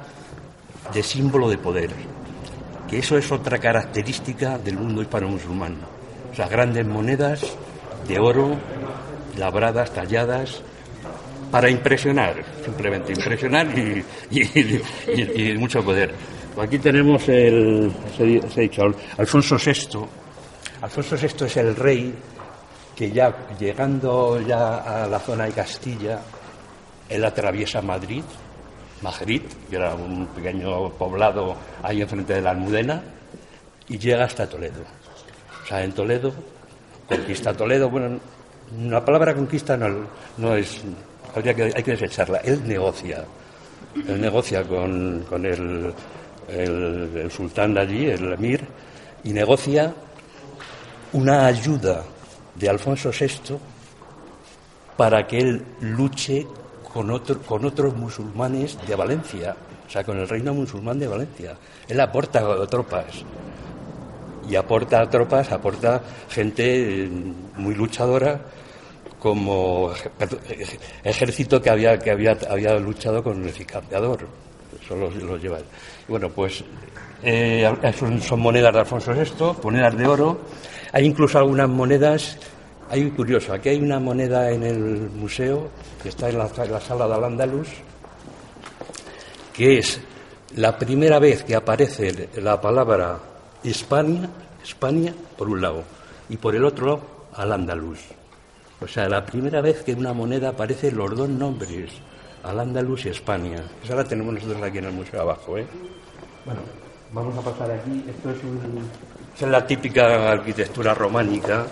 de 0.92 1.02
símbolo 1.02 1.48
de 1.48 1.58
poder, 1.58 1.90
que 2.88 2.98
eso 2.98 3.16
es 3.16 3.30
otra 3.30 3.58
característica 3.58 4.58
del 4.58 4.76
mundo 4.76 5.02
hispano-musulmán. 5.02 5.76
O 6.32 6.34
sea, 6.34 6.48
grandes 6.48 6.86
monedas 6.86 7.42
de 8.06 8.18
oro, 8.18 8.56
labradas, 9.36 9.92
talladas, 9.92 10.62
para 11.50 11.68
impresionar, 11.68 12.36
simplemente 12.64 13.12
impresionar 13.12 13.66
y, 13.76 15.54
mucho 15.58 15.84
poder. 15.84 16.14
Aquí 16.58 16.78
tenemos 16.78 17.28
el, 17.28 17.92
se, 18.16 18.60
dicho, 18.60 18.82
Alfonso 19.16 19.56
VI. 19.56 20.06
Alfonso 20.82 21.16
VI 21.16 21.44
es 21.46 21.56
el 21.56 21.76
rey 21.76 22.14
que 22.94 23.10
ya 23.10 23.34
llegando 23.58 24.40
ya 24.40 25.02
a 25.04 25.06
la 25.06 25.18
zona 25.18 25.44
de 25.44 25.52
Castilla, 25.52 26.20
él 27.08 27.24
atraviesa 27.24 27.80
Madrid 27.80 28.22
Majerit, 29.02 29.44
que 29.68 29.76
era 29.76 29.94
un 29.94 30.26
pequeño 30.28 30.90
poblado 30.90 31.56
ahí 31.82 32.02
enfrente 32.02 32.34
de 32.34 32.42
la 32.42 32.50
Almudena, 32.50 33.02
y 33.88 33.98
llega 33.98 34.24
hasta 34.24 34.48
Toledo. 34.48 34.82
O 35.62 35.66
sea, 35.66 35.82
en 35.82 35.92
Toledo, 35.92 36.32
conquista 37.08 37.54
Toledo, 37.54 37.88
bueno, 37.88 38.20
la 38.78 39.04
palabra 39.04 39.34
conquista 39.34 39.76
no, 39.76 40.54
es, 40.54 40.82
habría 41.34 41.54
que, 41.54 41.62
hay 41.74 41.82
que 41.82 41.92
desecharla, 41.92 42.38
él 42.38 42.66
negocia, 42.66 43.24
él 44.06 44.20
negocia 44.20 44.62
con, 44.64 45.24
el, 45.44 45.92
el 46.50 47.30
sultán 47.30 47.74
de 47.74 47.80
allí, 47.80 48.06
el 48.06 48.32
emir, 48.32 48.64
y 49.24 49.32
negocia 49.32 49.94
una 51.12 51.46
ayuda 51.46 52.04
de 52.54 52.68
Alfonso 52.68 53.10
VI 53.10 53.58
para 54.96 55.26
que 55.26 55.38
él 55.38 55.64
luche 55.80 56.46
con, 56.92 57.10
otro, 57.10 57.40
con 57.42 57.64
otros 57.64 57.96
musulmanes 57.96 58.78
de 58.86 58.94
Valencia, 58.94 59.56
o 59.86 59.90
sea, 59.90 60.04
con 60.04 60.18
el 60.18 60.28
reino 60.28 60.54
musulmán 60.54 60.98
de 60.98 61.08
Valencia. 61.08 61.56
Él 61.88 62.00
aporta 62.00 62.66
tropas 62.66 63.24
y 64.48 64.56
aporta 64.56 65.08
tropas, 65.08 65.50
aporta 65.52 66.02
gente 66.28 67.04
eh, 67.04 67.08
muy 67.56 67.74
luchadora 67.74 68.40
como 69.18 69.92
ejército 71.04 71.60
que 71.60 71.70
había 71.70 71.98
que 71.98 72.10
había, 72.10 72.36
había 72.48 72.78
luchado 72.78 73.22
con 73.22 73.44
el 73.44 73.52
campeador. 74.78 75.12
Eso 75.16 75.26
lo, 75.26 75.36
lleva. 75.36 75.58
bueno, 76.08 76.28
pues 76.30 76.64
eh, 77.22 77.70
son, 78.20 78.40
monedas 78.40 78.72
de 78.72 78.80
Alfonso 78.80 79.12
VI, 79.12 79.62
monedas 79.62 79.96
de 79.96 80.06
oro. 80.06 80.40
Hay 80.92 81.06
incluso 81.06 81.38
algunas 81.38 81.68
monedas 81.68 82.36
hay 82.90 83.08
curioso, 83.10 83.52
aquí 83.52 83.68
hay 83.68 83.80
una 83.80 84.00
moneda 84.00 84.50
en 84.50 84.64
el 84.64 85.10
museo 85.10 85.68
que 86.02 86.08
está 86.08 86.28
en 86.28 86.38
la, 86.38 86.48
sala 86.48 87.06
de 87.06 87.14
Al-Ándalus, 87.14 87.68
que 89.52 89.78
es 89.78 90.00
la 90.56 90.76
primera 90.76 91.20
vez 91.20 91.44
que 91.44 91.54
aparece 91.54 92.28
la 92.42 92.60
palabra 92.60 93.16
España, 93.62 94.28
España 94.64 95.14
por 95.38 95.48
un 95.48 95.60
lado, 95.60 95.84
y 96.28 96.36
por 96.36 96.56
el 96.56 96.64
otro 96.64 97.28
Al-Ándalus. 97.34 98.00
O 98.80 98.88
sea, 98.88 99.08
la 99.08 99.24
primera 99.24 99.60
vez 99.60 99.84
que 99.84 99.92
en 99.92 100.00
una 100.00 100.12
moneda 100.12 100.48
aparecen 100.48 100.96
los 100.96 101.16
dos 101.16 101.28
nombres, 101.28 101.92
Al-Ándalus 102.44 103.06
y 103.06 103.08
España. 103.10 103.62
Esa 103.82 103.94
la 103.94 104.04
tenemos 104.04 104.34
nosotros 104.34 104.62
aquí 104.62 104.78
en 104.78 104.86
el 104.86 104.92
museo 104.92 105.20
abajo, 105.20 105.58
¿eh? 105.58 105.66
Bueno, 106.44 106.60
vamos 107.12 107.36
a 107.38 107.50
pasar 107.50 107.70
aquí. 107.70 108.04
Esto 108.08 108.30
es, 108.30 108.42
un, 108.44 108.88
es 109.34 109.42
la 109.42 109.66
típica 109.66 110.30
arquitectura 110.30 110.94
románica 110.94 111.66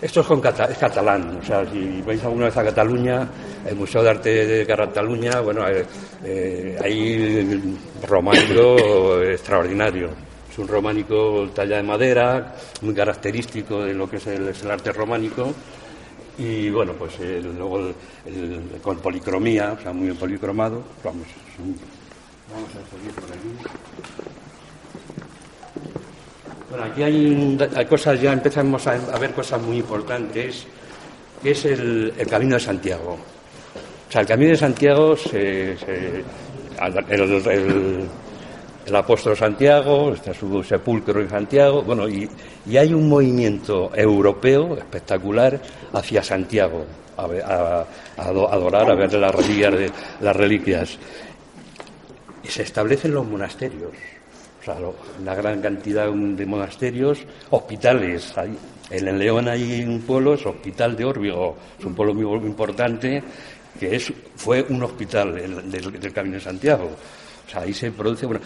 esto 0.00 0.20
es, 0.20 0.26
con 0.26 0.38
es 0.38 0.78
catalán, 0.78 1.40
o 1.42 1.44
sea, 1.44 1.62
si 1.70 2.00
vais 2.00 2.24
alguna 2.24 2.46
vez 2.46 2.56
a 2.56 2.64
Cataluña, 2.64 3.28
el 3.66 3.76
Museo 3.76 4.02
de 4.02 4.08
Arte 4.08 4.46
de 4.46 4.66
Cataluña, 4.66 5.40
bueno, 5.40 5.68
eh, 5.68 5.84
eh, 6.24 6.78
hay 6.82 7.76
románico 8.08 9.20
extraordinario. 9.22 10.08
Es 10.50 10.58
un 10.58 10.68
románico 10.68 11.46
talla 11.54 11.76
de 11.76 11.82
madera, 11.82 12.54
muy 12.80 12.94
característico 12.94 13.84
de 13.84 13.92
lo 13.92 14.08
que 14.08 14.16
es 14.16 14.26
el, 14.26 14.70
arte 14.70 14.90
románico. 14.90 15.52
Y 16.38 16.70
bueno, 16.70 16.94
pues 16.94 17.18
luego 17.18 17.92
con 18.82 18.98
policromía, 18.98 19.76
o 19.78 19.82
sea, 19.82 19.92
muy 19.92 20.12
policromado. 20.12 20.82
Vamos, 21.04 21.26
vamos 22.52 22.70
a 22.70 22.96
seguir 22.96 23.12
por 23.12 23.24
aquí. 23.24 23.50
Bueno, 26.70 26.84
aquí 26.84 27.02
hay, 27.02 27.86
cosas, 27.86 28.20
ya 28.20 28.32
empezamos 28.32 28.86
a, 28.86 29.18
ver 29.18 29.32
cosas 29.32 29.60
muy 29.60 29.78
importantes, 29.78 30.68
que 31.42 31.50
es 31.50 31.64
el, 31.64 32.12
Camino 32.30 32.54
de 32.54 32.60
Santiago. 32.60 33.18
O 34.08 34.12
sea, 34.12 34.20
el 34.20 34.26
Camino 34.28 34.50
de 34.50 34.56
Santiago, 34.56 35.16
se, 35.16 35.72
el, 35.72 36.24
apóstol 38.94 39.36
Santiago, 39.36 40.12
está 40.12 40.34
su 40.34 40.62
sepulcro 40.62 41.20
en 41.20 41.28
Santiago, 41.28 41.82
bueno, 41.82 42.08
y, 42.08 42.28
hay 42.76 42.92
un 42.92 43.08
movimiento 43.08 43.90
europeo 43.94 44.76
espectacular 44.76 45.60
hacia 45.92 46.22
Santiago, 46.22 46.84
a, 47.16 47.84
adorar, 48.16 48.90
a 48.90 48.94
ver 48.94 49.12
las 49.14 49.34
reliquias, 49.34 49.74
las 50.20 50.36
reliquias. 50.36 50.98
Y 52.42 52.48
se 52.48 52.62
establecen 52.62 53.12
los 53.12 53.26
monasterios. 53.26 53.92
O 54.60 54.64
sea, 54.64 54.76
una 55.20 55.34
gran 55.34 55.60
cantidad 55.62 56.10
de 56.10 56.46
monasterios, 56.46 57.20
hospitales. 57.50 58.34
En 58.90 59.18
León 59.18 59.48
hay 59.48 59.82
un 59.82 60.02
pueblo, 60.02 60.34
es 60.34 60.44
Hospital 60.44 60.96
de 60.96 61.04
Órbigo, 61.04 61.56
es 61.78 61.84
un 61.84 61.94
pueblo 61.94 62.12
muy, 62.12 62.46
importante, 62.46 63.22
que 63.78 63.96
es, 63.96 64.12
fue 64.36 64.66
un 64.68 64.82
hospital 64.82 65.34
del, 65.34 66.12
Camino 66.12 66.34
de 66.34 66.42
Santiago. 66.42 66.90
O 67.50 67.52
sea, 67.52 67.62
ahí 67.62 67.74
se 67.74 67.90
produce. 67.90 68.26
Bueno, 68.26 68.40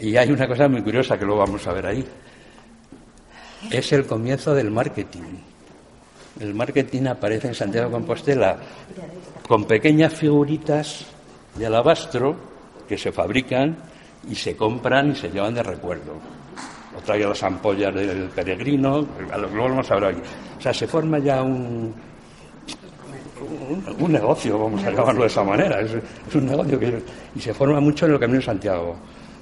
y, 0.00 0.16
hay 0.16 0.30
una 0.30 0.46
cosa 0.46 0.68
muy 0.68 0.80
curiosa 0.80 1.18
que 1.18 1.24
lo 1.24 1.36
vamos 1.36 1.66
a 1.66 1.72
ver 1.72 1.86
ahí. 1.86 2.04
Es 3.68 3.92
el 3.92 4.06
comienzo 4.06 4.54
del 4.54 4.70
marketing. 4.70 5.22
El 6.38 6.54
marketing 6.54 7.06
aparece 7.06 7.48
en 7.48 7.54
Santiago 7.54 7.88
de 7.88 7.92
Compostela 7.92 8.58
con 9.48 9.64
pequeñas 9.64 10.14
figuritas 10.14 11.04
de 11.56 11.66
alabastro 11.66 12.36
que 12.88 12.96
se 12.96 13.10
fabrican 13.10 13.76
y 14.30 14.36
se 14.36 14.56
compran 14.56 15.10
y 15.10 15.16
se 15.16 15.30
llevan 15.30 15.54
de 15.54 15.62
recuerdo. 15.64 16.14
O 16.96 17.00
trae 17.00 17.26
las 17.26 17.42
ampollas 17.42 17.92
del 17.92 18.28
peregrino, 18.28 19.04
luego 19.50 19.68
vamos 19.68 19.90
a 19.90 19.96
ver 19.96 20.14
O 20.58 20.60
sea, 20.60 20.72
se 20.72 20.86
forma 20.86 21.18
ya 21.18 21.42
un, 21.42 21.92
un, 23.98 24.12
negocio, 24.12 24.58
vamos 24.58 24.82
a 24.84 24.90
llamarlo 24.90 25.22
de 25.22 25.26
esa 25.26 25.42
manera. 25.42 25.80
Es, 25.80 26.34
un 26.34 26.46
negocio 26.46 26.78
que, 26.78 27.02
y 27.34 27.40
se 27.40 27.54
forma 27.54 27.80
mucho 27.80 28.06
en 28.06 28.12
el 28.12 28.18
Camino 28.18 28.38
de 28.38 28.44
Santiago. 28.44 28.96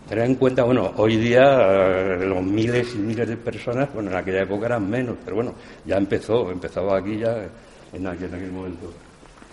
Tener 0.09 0.25
en 0.27 0.35
cuenta, 0.35 0.65
bueno, 0.65 0.93
hoy 0.97 1.17
día 1.17 1.41
eh, 1.41 2.27
los 2.27 2.43
miles 2.43 2.95
y 2.95 2.99
miles 2.99 3.29
de 3.29 3.37
personas, 3.37 3.93
bueno, 3.95 4.11
en 4.11 4.17
aquella 4.17 4.43
época 4.43 4.67
eran 4.67 4.89
menos, 4.89 5.17
pero 5.25 5.37
bueno, 5.37 5.55
ya 5.87 5.97
empezó, 5.97 6.51
empezaba 6.51 6.99
aquí 6.99 7.19
ya 7.19 7.49
en 7.93 8.07
aquel, 8.07 8.29
en 8.29 8.35
aquel 8.35 8.53
momento. 8.53 8.93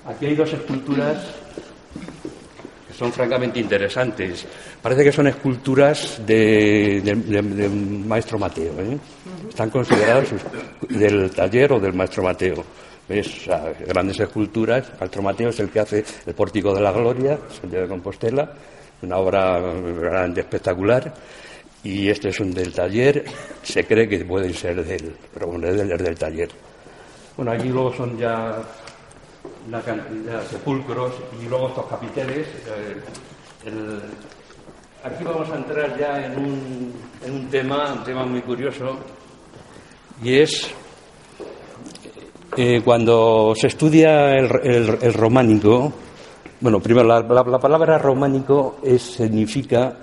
Aquí 0.06 0.26
hay 0.26 0.36
dos 0.36 0.52
esculturas 0.52 1.18
son 3.00 3.14
francamente 3.14 3.62
interesantes. 3.62 4.46
Parece 4.82 5.06
que 5.06 5.12
son 5.14 5.28
esculturas 5.28 6.22
de, 6.26 7.02
maestro 8.06 8.38
Mateo. 8.38 8.74
¿eh? 8.82 8.98
Están 9.48 9.70
consideradas 9.70 10.28
del 10.90 11.32
taller 11.32 11.72
o 11.72 11.80
del 11.80 11.94
maestro 11.94 12.24
Mateo. 12.24 12.66
¿Ves? 13.10 13.50
grandes 13.88 14.20
esculturas. 14.20 14.92
Maestro 15.00 15.24
Mateo 15.24 15.50
es 15.50 15.60
el 15.60 15.70
que 15.72 15.80
hace 15.80 16.06
el 16.28 16.34
Pórtico 16.36 16.76
de 16.76 16.82
la 16.82 16.92
Gloria, 16.92 17.40
Santiago 17.50 17.86
de 17.86 17.90
Compostela, 17.90 18.54
una 19.02 19.18
obra 19.18 19.60
grande, 19.60 20.42
espectacular. 20.42 21.12
Y 21.84 22.08
este 22.10 22.30
es 22.30 22.40
un 22.40 22.52
del 22.52 22.72
taller. 22.72 23.26
Se 23.64 23.84
cree 23.86 24.08
que 24.08 24.24
pueden 24.26 24.54
ser 24.54 24.86
de 24.86 24.96
él, 24.96 25.16
pero 25.34 25.48
bueno, 25.48 25.68
es 25.68 25.78
del, 25.78 25.98
del 25.98 26.18
taller. 26.20 26.50
Bueno, 27.36 27.52
allí 27.52 27.70
luego 27.70 27.94
son 27.94 28.16
ya 28.18 28.62
una 29.68 29.82
cantidad 29.82 30.42
de 30.42 30.48
sepulcros 30.48 31.14
y 31.42 31.48
luego 31.48 31.70
estos 31.70 31.88
capiteles. 31.88 32.48
Eh, 33.66 34.00
aquí 35.04 35.24
vamos 35.24 35.50
a 35.50 35.56
entrar 35.56 35.98
ya 35.98 36.26
en 36.26 36.38
un, 36.38 36.94
en 37.26 37.34
un 37.34 37.50
tema, 37.50 37.94
un 37.94 38.04
tema 38.04 38.26
muy 38.26 38.42
curioso, 38.42 39.00
y 40.22 40.40
es 40.40 40.70
eh, 42.62 42.82
cuando 42.84 43.54
se 43.56 43.68
estudia 43.68 44.36
el, 44.36 44.50
el, 45.02 45.14
románico, 45.14 45.94
bueno, 46.60 46.82
primero 46.82 47.08
la, 47.08 47.22
la, 47.22 47.58
palabra 47.58 47.98
románico 47.98 48.80
significa 48.98 49.96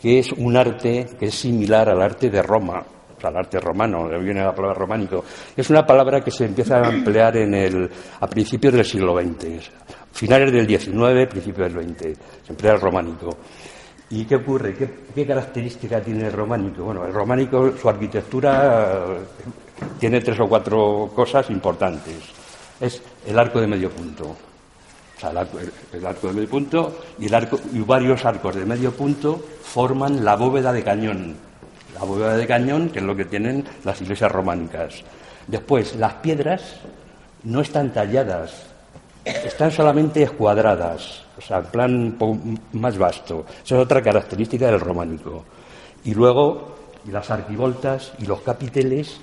que 0.00 0.20
es 0.20 0.30
un 0.30 0.56
arte 0.56 1.08
que 1.18 1.26
es 1.26 1.34
similar 1.34 1.88
al 1.88 2.00
arte 2.00 2.30
de 2.30 2.42
Roma 2.42 2.80
al 3.24 3.36
arte 3.36 3.58
romano, 3.58 4.08
viene 4.20 4.44
la 4.44 4.54
palabra 4.54 4.78
románico. 4.78 5.24
Es 5.56 5.68
una 5.68 5.84
palabra 5.84 6.20
que 6.20 6.30
se 6.30 6.44
empieza 6.44 6.76
a 6.76 6.90
emplear 6.90 7.36
en 7.38 7.54
el, 7.54 7.90
a 8.20 8.26
principios 8.28 8.74
del 8.74 8.84
siglo 8.84 9.20
XX, 9.20 9.68
finales 10.12 10.52
del 10.52 10.68
XIX, 10.68 11.26
principios 11.28 11.74
del 11.74 11.88
XX, 11.88 12.02
se 12.44 12.52
emplea 12.52 12.74
el 12.74 12.80
románico. 12.80 13.36
¿Y 14.10 14.26
qué 14.26 14.36
ocurre? 14.36 14.74
¿Qué, 14.74 14.88
¿Qué, 15.12 15.26
característica 15.26 16.00
tiene 16.00 16.26
el 16.26 16.32
románico? 16.32 16.84
Bueno, 16.84 17.04
el 17.04 17.12
románico, 17.12 17.72
su 17.76 17.88
arquitectura 17.88 19.18
tiene 19.98 20.20
tres 20.20 20.38
o 20.40 20.48
cuatro 20.48 21.10
cosas 21.14 21.50
importantes. 21.50 22.16
Es 22.80 23.02
el 23.26 23.38
arco 23.38 23.60
de 23.60 23.66
medio 23.66 23.90
punto. 23.90 24.24
O 24.24 25.20
sea, 25.20 25.30
el 25.30 25.38
arco, 26.06 26.28
de 26.28 26.32
medio 26.34 26.48
punto 26.48 26.98
y, 27.18 27.26
el 27.26 27.34
arco, 27.34 27.58
y 27.72 27.80
varios 27.80 28.24
arcos 28.24 28.54
de 28.54 28.66
medio 28.66 28.92
punto 28.92 29.42
forman 29.62 30.24
la 30.24 30.36
bóveda 30.36 30.72
de 30.72 30.84
cañón 30.84 31.36
la 31.98 32.04
bóveda 32.04 32.36
de 32.36 32.46
cañón, 32.46 32.90
que 32.90 32.98
es 32.98 33.04
lo 33.04 33.16
que 33.16 33.24
tienen 33.24 33.64
las 33.84 34.00
iglesias 34.02 34.30
románicas. 34.30 35.02
Después, 35.46 35.96
las 35.96 36.14
piedras 36.14 36.76
no 37.44 37.60
están 37.60 37.92
talladas, 37.92 38.66
están 39.24 39.70
solamente 39.70 40.22
escuadradas, 40.22 41.24
o 41.38 41.40
sea, 41.40 41.58
en 41.58 41.66
plan 41.66 42.18
más 42.72 42.98
vasto. 42.98 43.46
Esa 43.64 43.76
es 43.76 43.82
otra 43.82 44.02
característica 44.02 44.66
del 44.66 44.80
románico. 44.80 45.44
Y 46.04 46.14
luego, 46.14 46.76
las 47.10 47.30
arquivoltas 47.30 48.12
y 48.18 48.26
los 48.26 48.42
capiteles, 48.42 49.20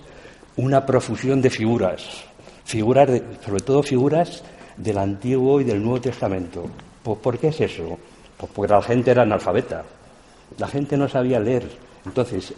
una 0.57 0.85
profusión 0.85 1.41
de 1.41 1.49
figuras, 1.49 2.23
figuras 2.65 3.09
sobre 3.45 3.61
todo 3.61 3.83
figuras 3.83 4.43
del 4.77 4.97
Antiguo 4.97 5.61
y 5.61 5.63
del 5.63 5.81
Nuevo 5.81 6.01
Testamento. 6.01 6.65
¿Por 7.03 7.37
qué 7.37 7.47
es 7.47 7.61
eso? 7.61 7.97
Pues 8.37 8.51
porque 8.53 8.73
la 8.73 8.81
gente 8.81 9.11
era 9.11 9.23
analfabeta. 9.23 9.83
La 10.57 10.67
gente 10.67 10.97
no 10.97 11.07
sabía 11.07 11.39
leer. 11.39 11.67
Entonces, 12.05 12.53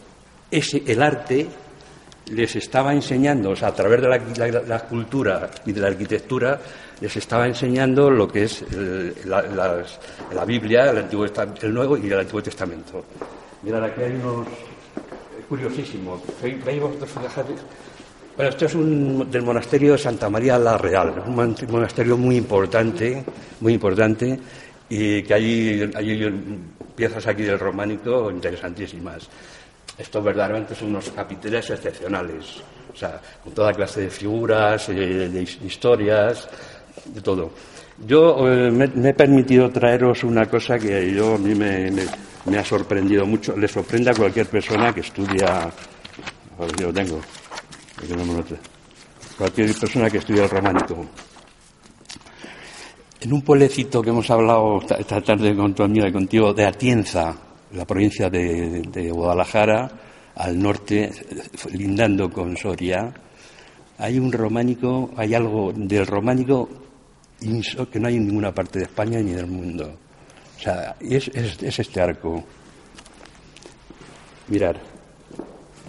ese, 0.52 0.84
el 0.86 1.02
arte 1.02 1.48
les 2.32 2.56
estaba 2.56 2.94
enseñando, 2.94 3.52
o 3.52 3.56
sea, 3.56 3.70
a 3.70 3.74
través 3.74 4.02
de 4.02 4.64
la, 4.66 4.80
cultura 4.80 5.50
y 5.66 5.72
de 5.72 5.82
la 5.82 5.88
arquitectura, 5.88 6.60
les 7.00 7.16
estaba 7.16 7.46
enseñando 7.48 8.10
lo 8.10 8.28
que 8.28 8.44
es 8.44 8.66
la, 9.25 10.46
Biblia, 10.46 10.90
el, 10.90 10.98
Antiguo, 11.00 11.25
el 11.62 11.74
Nuevo 11.74 11.98
y 11.98 12.08
el 12.08 12.20
Antiguo 12.20 12.42
Testamento. 12.42 13.06
Mirad, 13.62 13.84
aquí 13.84 14.02
hay 14.02 14.12
unos 14.14 14.48
curiosísimos. 15.48 16.22
¿Veis 16.42 16.82
vosotros 16.82 17.12
Bueno, 18.36 18.50
esto 18.50 18.66
es 18.66 18.75
un, 18.75 19.30
del 19.30 19.44
monasterio 19.44 19.94
de 19.94 19.98
Santa 19.98 20.30
María 20.30 20.58
la 20.58 20.78
Real, 20.78 21.24
un 21.25 21.56
monasterio 21.70 22.18
muy 22.18 22.38
importante, 22.38 23.24
muy 23.62 23.74
importante, 23.74 24.40
y 24.90 25.24
que 25.24 25.34
hay, 25.34 25.92
hay 25.96 26.66
piezas 26.96 27.25
aquí 27.28 27.44
del 27.44 27.60
románico 27.60 28.30
interesantísimas. 28.32 29.28
Estos 29.98 30.24
verdaderamente 30.24 30.75
son 30.75 30.90
unos 30.90 31.10
capiteles 31.12 31.70
excepcionales, 31.70 32.62
o 32.94 32.96
sea, 32.96 33.20
con 33.44 33.54
toda 33.54 33.74
clase 33.74 34.02
de 34.02 34.10
figuras, 34.10 34.90
eh, 34.90 35.30
de 35.30 35.42
historias, 35.42 36.50
de 37.06 37.22
todo. 37.22 37.52
Yo 38.06 38.48
eh, 38.50 38.72
me, 38.72 39.10
he 39.10 39.14
permitido 39.14 39.70
traeros 39.70 40.24
una 40.24 40.48
cosa 40.48 40.78
que 40.78 41.14
yo 41.14 41.36
a 41.36 41.38
mí 41.38 41.56
me, 41.56 41.92
ha 42.54 42.64
sorprendido 42.64 43.25
mucho, 43.25 43.58
le 43.58 43.68
sorprende 43.68 44.12
a 44.12 44.14
cualquier 44.14 44.48
persona 44.48 44.94
que 44.94 45.02
estudia, 45.02 45.72
yo 46.78 46.88
lo 46.88 46.94
tengo, 46.94 47.20
cualquier 49.38 49.74
persona 49.75 50.10
que 50.10 50.20
estudia 50.20 50.44
el 50.44 50.50
románico. 50.50 51.06
En 53.22 53.34
un 53.34 53.42
pueblecito 53.42 54.02
que 54.02 54.12
hemos 54.12 54.30
hablado 54.30 54.80
esta 55.00 55.20
tarde 55.22 55.56
con 55.56 55.74
tu 55.74 55.84
amiga 55.84 56.08
y 56.08 56.12
contigo, 56.12 56.54
de 56.54 56.66
Atienza, 56.66 57.36
la 57.72 57.86
provincia 57.86 58.30
de, 58.30 59.10
Guadalajara, 59.12 59.90
al 60.36 60.60
norte, 60.60 61.12
lindando 61.72 62.30
con 62.30 62.56
Soria, 62.56 63.12
hay 63.98 64.20
un 64.20 64.32
románico, 64.32 65.12
hay 65.18 65.34
algo 65.34 65.72
del 65.74 66.06
románico 66.06 66.70
que 67.92 68.00
no 68.00 68.08
hay 68.08 68.18
en 68.18 68.28
ninguna 68.28 68.54
parte 68.54 68.80
de 68.80 68.86
España 68.86 69.20
ni 69.20 69.32
del 69.32 69.48
mundo. 69.48 70.05
O 70.58 70.60
sea, 70.60 70.96
es, 71.00 71.28
es, 71.30 71.80
este 71.80 72.02
arco. 72.02 72.44
Mirar, 74.48 74.80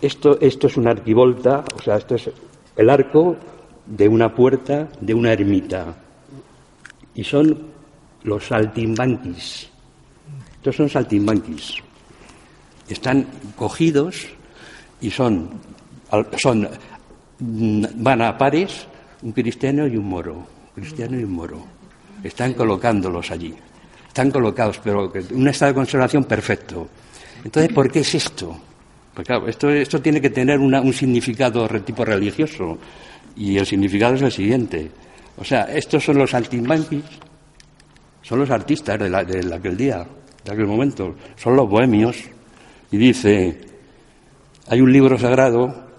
esto, 0.01 0.41
esto 0.41 0.67
es 0.67 0.77
una 0.77 0.91
arquivolta, 0.91 1.65
o 1.75 1.83
sea, 1.83 1.97
esto 1.97 2.15
es 2.15 2.31
el 2.77 2.91
arco 2.91 3.37
de 3.85 4.09
una 4.09 4.35
puerta 4.35 4.89
de 5.01 5.15
una 5.15 5.33
ermita. 5.33 5.95
Y 7.15 7.25
son 7.25 7.69
los 8.23 8.47
saltimbanquis. 8.47 9.69
Estos 10.57 10.77
son 10.77 10.89
saltimbanquis. 10.89 11.75
Están 12.89 13.27
cogidos 13.57 14.27
y 15.01 15.11
son, 15.11 15.51
son 16.39 16.69
mm, 17.39 17.85
van 17.97 18.23
a 18.23 18.37
pares 18.37 18.87
un 19.23 19.33
cristiano 19.33 19.87
y 19.87 19.97
un 19.97 20.09
moro 20.09 20.57
cristiano 20.77 21.19
y 21.19 21.25
un 21.25 21.33
moro. 21.33 21.65
Están 22.23 22.53
colocándolos 22.53 23.31
allí. 23.31 23.55
Están 24.17 24.31
colocados, 24.31 24.81
pero 24.83 25.13
un 25.33 25.47
estado 25.47 25.73
de 25.73 25.75
conservación 25.75 26.25
perfecto. 26.25 26.89
Entonces, 27.45 27.71
¿por 27.71 27.93
qué 27.93 28.01
es 28.01 28.15
esto? 28.15 28.59
Pues 29.13 29.27
claro, 29.27 29.47
esto, 29.47 29.69
esto 29.69 30.01
tiene 30.01 30.23
que 30.23 30.31
tener 30.31 30.59
un 30.59 30.93
significado 30.95 31.69
de 31.69 31.81
tipo 31.81 32.03
religioso. 32.03 32.79
Y 33.37 33.59
el 33.59 33.67
significado 33.67 34.15
es 34.15 34.23
el 34.23 34.33
siguiente. 34.33 34.91
O 35.37 35.45
sea, 35.45 35.65
estos 35.65 36.03
son 36.03 36.17
los 36.17 36.31
saltimbanquis, 36.31 37.05
son 38.23 38.39
los 38.39 38.49
artistas 38.49 38.99
de, 38.99 39.11
de 39.11 39.55
aquel 39.55 39.77
día, 39.77 40.07
de 40.43 40.51
aquel 40.51 40.67
momento, 40.67 41.15
son 41.37 41.55
los 41.55 41.69
bohemios. 41.69 42.17
Y 42.91 42.97
dice, 42.97 43.61
hay 44.67 44.81
un 44.81 44.91
libro 44.91 45.19
sagrado 45.19 45.91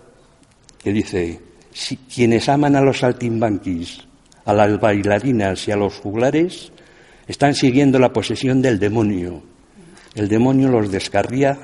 que 0.79 0.91
dice, 0.91 1.39
si, 1.71 1.97
quienes 1.97 2.49
aman 2.49 2.75
a 2.77 2.81
los 2.81 2.97
saltimbanquis 2.97 4.07
a 4.43 4.53
las 4.53 4.79
bailarinas 4.79 5.67
y 5.67 5.71
a 5.71 5.75
los 5.75 5.93
juglares, 5.99 6.71
están 7.27 7.53
siguiendo 7.53 7.99
la 7.99 8.13
posesión 8.13 8.61
del 8.61 8.79
demonio. 8.79 9.41
El 10.15 10.27
demonio 10.27 10.69
los 10.69 10.89
descarría 10.89 11.57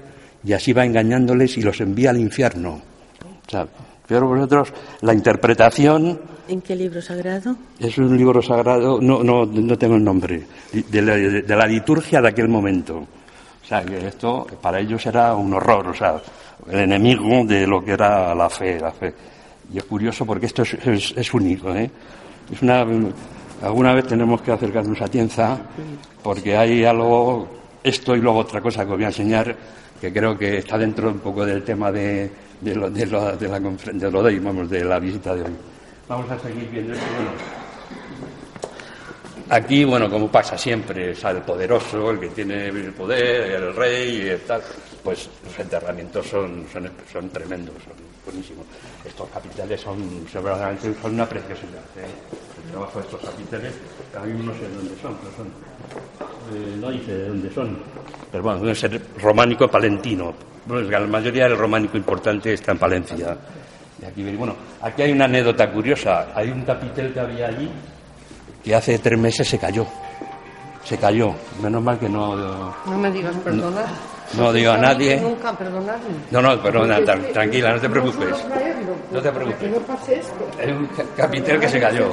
y 0.44 0.54
así 0.54 0.74
va 0.74 0.86
engañándoles 0.86 1.58
y 1.58 1.62
los 1.62 1.80
envía 1.82 2.10
al 2.10 2.18
infierno. 2.18 2.82
pero 4.08 4.28
vosotros, 4.28 4.74
la 5.02 5.14
interpretación. 5.14 6.20
¿En 6.48 6.62
qué 6.62 6.76
libro 6.76 7.02
sagrado? 7.02 7.56
Es 7.80 7.98
un 7.98 8.18
libro 8.18 8.42
sagrado, 8.42 9.00
no, 9.02 9.24
no, 9.24 9.46
no 9.46 9.78
tengo 9.78 9.96
el 9.96 10.04
nombre, 10.04 10.44
de 10.72 11.02
la, 11.02 11.16
de 11.16 11.56
la, 11.56 11.66
liturgia 11.66 12.22
de 12.22 12.28
aquel 12.28 12.50
momento. 12.50 12.98
O 12.98 13.66
sea, 13.66 13.82
que 13.84 14.08
esto 14.08 14.46
para 14.62 14.82
ellos 14.82 15.06
era 15.06 15.34
un 15.36 15.54
horror, 15.54 15.88
o 15.88 15.94
sea, 15.94 16.22
el 16.70 16.80
enemigo 16.80 17.46
de 17.46 17.66
lo 17.66 17.84
que 17.84 17.94
era 17.94 18.36
la 18.36 18.50
fe, 18.50 18.78
la 18.80 18.92
fe. 18.92 19.14
Y 19.74 19.78
es 19.78 19.86
curioso 19.86 20.26
porque 20.26 20.48
esto 20.48 20.64
es, 20.64 20.74
es, 20.74 21.14
es 21.16 21.34
único, 21.34 21.74
¿eh? 21.74 21.90
Es 22.52 22.62
una, 22.62 22.86
alguna 23.64 23.94
vez 23.94 24.06
tenemos 24.08 24.42
que 24.42 24.52
acercarnos 24.52 25.02
a 25.02 25.08
Tienza 25.08 25.58
porque 26.22 26.56
hay 26.56 26.84
algo, 26.84 27.48
esto 27.82 28.16
y 28.16 28.20
luego 28.20 28.40
otra 28.40 28.62
cosa 28.62 28.86
que 28.86 28.92
os 28.92 28.98
voy 28.98 29.06
a 29.06 29.08
enseñar 29.08 29.56
que 30.00 30.12
creo 30.12 30.38
que 30.38 30.58
está 30.58 30.78
dentro 30.78 31.10
un 31.10 31.20
poco 31.20 31.46
del 31.46 31.64
tema 31.64 31.90
de, 31.90 32.30
de, 32.60 32.76
lo, 32.76 32.90
de, 32.90 33.06
la, 33.06 33.32
de, 33.38 34.12
lo 34.12 34.22
de 34.22 34.40
vamos, 34.40 34.70
de 34.70 34.84
la 34.84 35.00
visita 35.00 35.34
de 35.34 35.44
hoy. 35.44 35.56
Vamos 36.10 36.30
a 36.30 36.38
seguir 36.40 36.70
viendo 36.70 36.92
esto. 36.92 37.06
aquí, 39.50 39.86
bueno, 39.86 40.10
como 40.10 40.30
pasa 40.30 40.58
siempre, 40.58 41.16
sale 41.16 41.40
el 41.40 41.46
poderoso, 41.46 42.12
el 42.12 42.20
que 42.20 42.28
tiene 42.30 42.68
el 42.68 42.92
poder, 42.92 43.52
el 43.52 43.74
rey 43.74 44.30
y 44.30 44.46
tal. 44.46 44.62
Pues 45.02 45.30
los 45.46 45.58
enterramientos 45.58 46.28
son, 46.28 46.66
son, 46.72 46.90
son 47.12 47.30
tremendos, 47.30 47.76
son 47.76 47.94
buenísimos. 48.26 48.66
Estos 49.06 49.30
capiteles 49.30 49.80
son, 49.80 50.26
son 50.32 51.14
una 51.14 51.28
preciosidad. 51.28 51.84
¿eh? 51.98 52.53
Trabajo 52.74 53.00
de 53.00 53.06
estos 53.06 53.22
capiteles, 53.22 53.74
a 54.20 54.26
mí 54.26 54.44
no 54.44 54.52
sé 54.54 54.68
dónde 54.68 55.00
son, 55.00 55.16
pero 55.22 55.36
son. 55.38 55.48
Eh, 56.58 56.76
no 56.82 56.90
dice 56.90 57.14
de 57.14 57.28
dónde 57.28 57.54
son. 57.54 57.78
Pero 58.32 58.44
bueno, 58.44 58.60
debe 58.62 58.74
ser 58.74 59.00
románico 59.22 59.68
palentino. 59.68 60.34
Bueno, 60.66 60.90
la 60.90 61.00
mayoría 61.02 61.44
del 61.44 61.56
románico 61.56 61.98
importante 61.98 62.54
está 62.54 62.72
en 62.72 62.80
Palencia. 62.80 63.38
Y 64.02 64.06
aquí, 64.06 64.36
bueno, 64.36 64.56
aquí 64.82 65.04
hay 65.04 65.12
una 65.12 65.26
anécdota 65.26 65.72
curiosa. 65.72 66.30
Hay 66.34 66.50
un 66.50 66.64
capitel 66.64 67.14
que 67.14 67.20
había 67.20 67.48
allí 67.48 67.70
que 68.64 68.74
hace 68.74 68.98
tres 68.98 69.20
meses 69.20 69.48
se 69.48 69.60
cayó. 69.60 69.86
Se 70.84 70.98
cayó. 70.98 71.34
Menos 71.62 71.84
mal 71.84 72.00
que 72.00 72.10
no. 72.10 72.74
No 72.86 72.98
me 72.98 73.12
digas 73.12 73.36
perdonar. 73.38 73.86
No 73.86 74.13
digo 74.54 74.72
a 74.72 74.78
nadie. 74.78 75.20
Nunca 75.20 75.56
perdonarme. 75.56 76.10
No, 76.32 76.42
no, 76.42 76.62
perdona, 76.62 77.00
tranquila, 77.04 77.74
no 77.74 77.80
te 77.80 77.90
preocupes. 77.90 78.46
No 79.12 79.22
te 79.22 79.32
preocupes. 79.32 79.72
Es 80.60 80.72
un 80.72 80.90
capitel 81.16 81.60
que 81.60 81.70
se 81.70 81.80
cayó. 81.80 82.12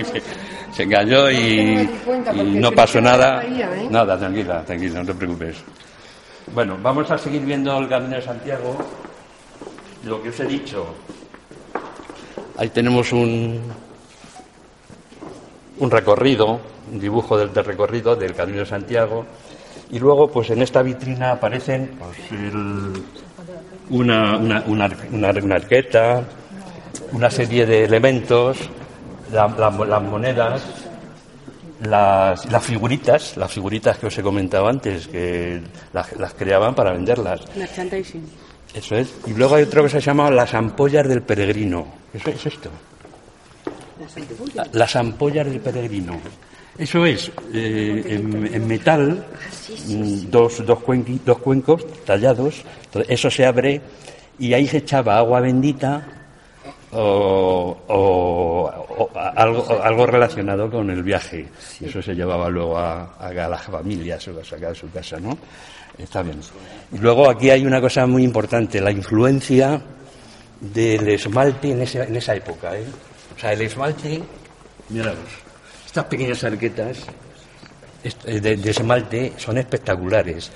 se 0.72 0.88
cayó 0.88 1.30
y, 1.30 1.88
no 2.34 2.72
pasó 2.72 3.00
nada. 3.00 3.42
¿eh? 3.44 3.86
Nada, 3.90 4.18
tranquila, 4.18 4.64
tranquila, 4.64 5.00
no 5.00 5.06
te 5.06 5.14
preocupes. 5.14 5.62
Bueno, 6.54 6.78
vamos 6.82 7.10
a 7.10 7.18
seguir 7.18 7.42
viendo 7.42 7.76
el 7.78 7.88
Camino 7.88 8.16
de 8.16 8.22
Santiago. 8.22 8.76
Lo 10.04 10.22
que 10.22 10.30
os 10.30 10.40
he 10.40 10.46
dicho. 10.46 10.86
Ahí 12.56 12.68
tenemos 12.70 13.12
un, 13.12 13.60
un 15.78 15.90
recorrido, 15.90 16.60
un 16.90 16.98
dibujo 16.98 17.36
del, 17.36 17.52
del 17.52 17.64
recorrido 17.64 18.16
del 18.16 18.34
Camino 18.34 18.60
de 18.60 18.66
Santiago 18.66 19.26
y 19.92 19.98
luego, 19.98 20.26
pues 20.26 20.48
en 20.48 20.62
esta 20.62 20.82
vitrina 20.82 21.32
aparecen 21.32 21.98
pues, 21.98 22.16
una, 23.90 24.38
una, 24.38 24.64
una, 24.66 25.54
arqueta, 25.54 26.24
una 27.12 27.30
serie 27.30 27.66
de 27.66 27.84
elementos, 27.84 28.56
las 29.30 30.02
monedas, 30.02 30.62
las, 31.82 32.50
las, 32.50 32.64
figuritas, 32.64 33.36
las 33.36 33.52
figuritas 33.52 33.98
que 33.98 34.06
os 34.06 34.16
he 34.16 34.22
comentado 34.22 34.66
antes, 34.66 35.08
que 35.08 35.60
las, 35.92 36.34
creaban 36.38 36.74
para 36.74 36.92
venderlas. 36.92 37.42
Eso 38.72 38.96
es. 38.96 39.14
Y 39.26 39.34
luego 39.34 39.56
hay 39.56 39.64
otra 39.64 39.82
cosa 39.82 39.98
que 39.98 40.00
se 40.00 40.06
llama 40.06 40.30
las 40.30 40.54
ampollas 40.54 41.06
del 41.06 41.20
peregrino. 41.20 41.86
Eso 42.14 42.30
es 42.30 42.46
esto. 42.46 42.70
Las 44.72 44.96
ampollas 44.96 45.46
del 45.46 45.60
peregrino. 45.60 46.18
Eso 46.78 47.04
es, 47.04 47.30
eh, 47.52 48.02
en, 48.08 48.66
metal, 48.66 49.24
mm, 49.88 50.30
dos, 50.30 50.64
dos, 50.64 50.78
dos 51.24 51.38
cuencos 51.38 51.86
tallados, 52.04 52.62
eso 53.08 53.30
se 53.30 53.44
abre 53.44 53.80
y 54.38 54.54
ahí 54.54 54.66
se 54.66 54.78
echaba 54.78 55.18
agua 55.18 55.40
bendita 55.40 56.06
o, 56.92 58.70
algo, 59.36 59.82
algo, 59.82 60.06
relacionado 60.06 60.70
con 60.70 60.90
el 60.90 61.02
viaje. 61.02 61.46
Eso 61.80 62.02
se 62.02 62.14
llevaba 62.14 62.48
luego 62.48 62.78
a, 62.78 63.16
a 63.18 63.32
las 63.32 63.62
familias 63.62 64.26
o 64.28 64.40
a 64.40 64.44
sacar 64.44 64.70
de 64.70 64.74
su 64.74 64.90
casa, 64.90 65.18
¿no? 65.20 65.36
Está 65.98 66.22
bien. 66.22 66.40
Y 66.92 66.98
luego 66.98 67.28
aquí 67.28 67.50
hay 67.50 67.66
una 67.66 67.80
cosa 67.80 68.06
muy 68.06 68.24
importante, 68.24 68.80
la 68.80 68.90
influencia 68.90 69.80
del 70.60 71.08
esmalte 71.08 71.72
en 71.72 71.82
esa, 71.82 72.04
en 72.04 72.16
esa 72.16 72.34
época. 72.34 72.76
¿eh? 72.76 72.84
O 73.36 73.38
sea, 73.38 73.52
el 73.52 73.62
esmalte, 73.62 74.22
miraos, 74.88 75.18
estas 75.92 76.06
pequeñas 76.06 76.42
arquetas 76.42 77.04
eh, 78.02 78.40
de, 78.40 78.70
esmalte 78.70 79.34
son 79.36 79.58
espectaculares. 79.58 80.50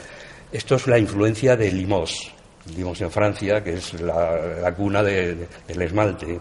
Esto 0.50 0.76
es 0.76 0.86
la 0.86 0.98
influencia 0.98 1.54
de 1.58 1.70
Limos, 1.70 2.32
Limos 2.74 3.02
en 3.02 3.10
Francia, 3.10 3.62
que 3.62 3.74
es 3.74 4.00
la, 4.00 4.74
cuna 4.74 5.02
del 5.02 5.46
esmalte. 5.68 6.40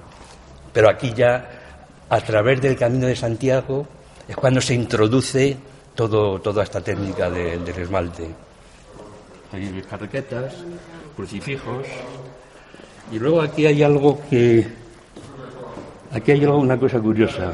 Pero 0.72 0.90
aquí 0.90 1.14
ya, 1.14 2.06
a 2.08 2.22
través 2.22 2.62
del 2.62 2.78
Camino 2.78 3.08
de 3.08 3.18
Santiago, 3.18 3.86
es 4.30 4.36
cuando 4.38 4.62
se 4.62 4.76
introduce 4.76 5.58
todo, 5.94 6.40
toda 6.40 6.64
esta 6.64 6.80
técnica 6.80 7.30
del 7.30 7.68
esmalte. 7.68 8.30
Hay 9.52 9.84
carrequetas, 9.90 10.54
crucifijos. 11.18 11.86
Y 13.12 13.20
luego 13.20 13.42
aquí 13.42 13.66
hay 13.66 13.84
algo 13.84 14.22
que. 14.30 14.66
Aquí 16.14 16.32
hay 16.32 16.46
una 16.46 16.80
cosa 16.80 16.98
curiosa. 17.02 17.52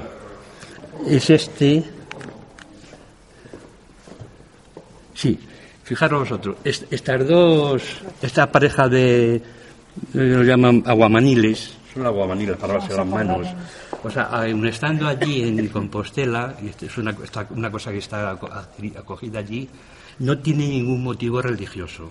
Es 1.07 1.29
este. 1.29 1.83
Sí, 5.13 5.39
fijaros 5.83 6.21
vosotros, 6.21 6.55
estas 6.63 7.27
dos, 7.27 7.83
esta 8.21 8.51
pareja 8.51 8.87
de, 8.89 9.41
lo 10.13 10.43
llaman 10.43 10.83
aguamaniles, 10.85 11.77
son 11.93 12.05
aguamaniles 12.05 12.57
para 12.57 12.73
lavarse 12.73 12.95
las 12.95 13.05
manos. 13.05 13.47
O 14.03 14.09
sea, 14.09 14.47
estando 14.47 15.07
allí 15.07 15.43
en 15.43 15.67
Compostela, 15.67 16.55
y 16.61 16.85
es 16.85 16.97
una, 16.97 17.15
una 17.51 17.69
cosa 17.69 17.91
que 17.91 17.99
está 17.99 18.31
acogida 18.31 19.39
allí, 19.39 19.69
no 20.19 20.39
tiene 20.39 20.67
ningún 20.67 21.03
motivo 21.03 21.41
religioso. 21.41 22.09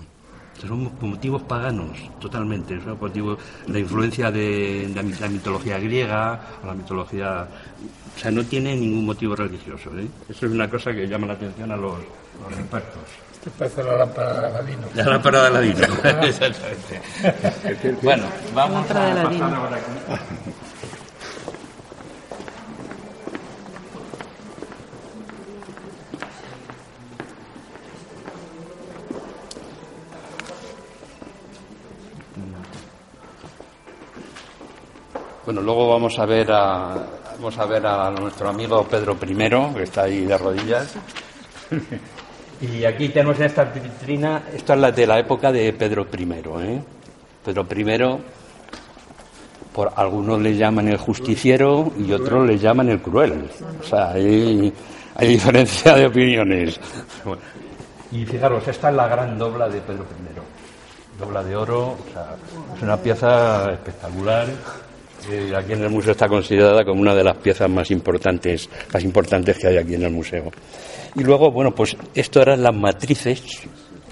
Son 0.66 0.90
motivos 1.01 1.42
paganos, 1.42 1.96
totalmente. 2.20 2.81
Son 2.83 2.99
motivos, 3.01 3.38
la 3.66 3.79
influencia 3.79 4.31
de, 4.31 4.90
la 5.20 5.29
mitología 5.29 5.79
griega 5.79 6.40
o 6.62 6.66
la 6.66 6.75
mitología. 6.75 7.46
O 8.16 8.18
sea, 8.18 8.31
no 8.31 8.44
tiene 8.44 8.77
ningún 8.77 9.07
motivo 9.07 9.35
religioso. 9.35 9.90
¿eh? 9.99 10.07
Eso 10.29 10.46
es 10.46 10.53
una 10.53 10.68
cosa 10.68 10.92
que 10.92 11.07
llama 11.07 11.27
la 11.27 11.35
atención 11.35 11.70
a 11.73 11.77
los 11.77 11.99
los 12.49 12.59
expertos. 12.59 13.03
Esto 13.33 13.51
parece 13.59 13.83
la 13.83 13.96
lámpara 13.96 14.40
de 14.40 14.46
Aladino. 14.46 14.87
La 14.94 15.05
lámpara 15.05 15.40
de 15.42 15.46
Aladino, 15.46 15.79
exactamente. 16.23 17.96
bueno, 18.03 18.25
vamos 18.55 18.85
a 18.85 18.88
pasar 18.88 19.27
ahora 19.27 19.77
aquí. 19.77 19.90
Bueno, 35.50 35.62
luego 35.62 35.88
vamos 35.88 36.16
a 36.16 36.26
ver 36.26 36.46
a 36.52 36.94
vamos 37.34 37.58
a 37.58 37.66
ver 37.66 37.84
a 37.84 38.08
nuestro 38.12 38.50
amigo 38.50 38.84
Pedro 38.84 39.16
I, 39.20 39.74
que 39.74 39.82
está 39.82 40.04
ahí 40.04 40.24
de 40.24 40.38
rodillas. 40.38 40.94
Y 42.60 42.84
aquí 42.84 43.08
tenemos 43.08 43.36
en 43.40 43.46
esta 43.46 43.64
vitrina, 43.64 44.44
esta 44.54 44.74
es 44.74 44.80
la 44.80 44.92
de 44.92 45.06
la 45.08 45.18
época 45.18 45.50
de 45.50 45.72
Pedro 45.72 46.06
I. 46.16 46.22
¿eh? 46.22 46.82
Pedro 47.44 47.66
I, 47.68 48.18
por 49.74 49.92
algunos 49.96 50.40
le 50.40 50.56
llaman 50.56 50.86
el 50.86 50.98
justiciero 50.98 51.90
y 51.98 52.12
otros 52.12 52.46
le 52.46 52.56
llaman 52.56 52.88
el 52.90 53.02
cruel. 53.02 53.50
O 53.80 53.82
sea, 53.82 54.12
hay, 54.12 54.72
hay 55.16 55.26
diferencia 55.26 55.96
de 55.96 56.06
opiniones. 56.06 56.78
Y 58.12 58.24
fijaros, 58.24 58.66
esta 58.68 58.90
es 58.90 58.94
la 58.94 59.08
gran 59.08 59.36
dobla 59.36 59.68
de 59.68 59.80
Pedro 59.80 60.04
I. 60.04 61.18
Dobla 61.18 61.42
de 61.42 61.56
oro, 61.56 61.88
o 61.88 62.12
sea, 62.12 62.36
es 62.76 62.82
una 62.82 62.96
pieza 62.96 63.72
espectacular. 63.72 64.46
Eh, 65.28 65.52
aquí 65.54 65.72
en 65.74 65.83
el 65.83 65.90
museo 65.90 66.12
está 66.12 66.28
considerada 66.28 66.85
como 66.85 67.00
una 67.00 67.14
de 67.14 67.24
las 67.24 67.37
piezas 67.37 67.68
más 67.68 67.90
importantes, 67.90 68.68
más 68.92 69.04
importantes 69.04 69.59
que 69.59 69.66
hay 69.66 69.76
aquí 69.76 69.94
en 69.94 70.04
el 70.04 70.12
museo. 70.12 70.50
Y 71.14 71.22
luego, 71.22 71.50
bueno, 71.50 71.74
pues 71.74 71.96
esto 72.14 72.40
eran 72.40 72.62
las 72.62 72.74
matrices 72.74 73.42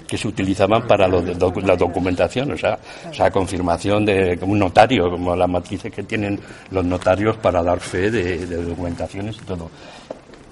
que 0.07 0.17
se 0.17 0.27
utilizaban 0.27 0.87
para 0.87 1.07
la 1.07 1.75
documentación, 1.75 2.51
o 2.51 2.57
sea, 2.57 2.79
o 3.09 3.13
sea, 3.13 3.29
confirmación 3.29 4.05
de 4.05 4.39
un 4.41 4.57
notario, 4.57 5.09
como 5.09 5.35
las 5.35 5.47
matrices 5.47 5.93
que 5.93 6.03
tienen 6.03 6.39
los 6.71 6.83
notarios 6.83 7.37
para 7.37 7.61
dar 7.61 7.79
fe 7.79 8.09
de, 8.09 8.45
documentaciones 8.63 9.37
y 9.37 9.45
todo. 9.45 9.69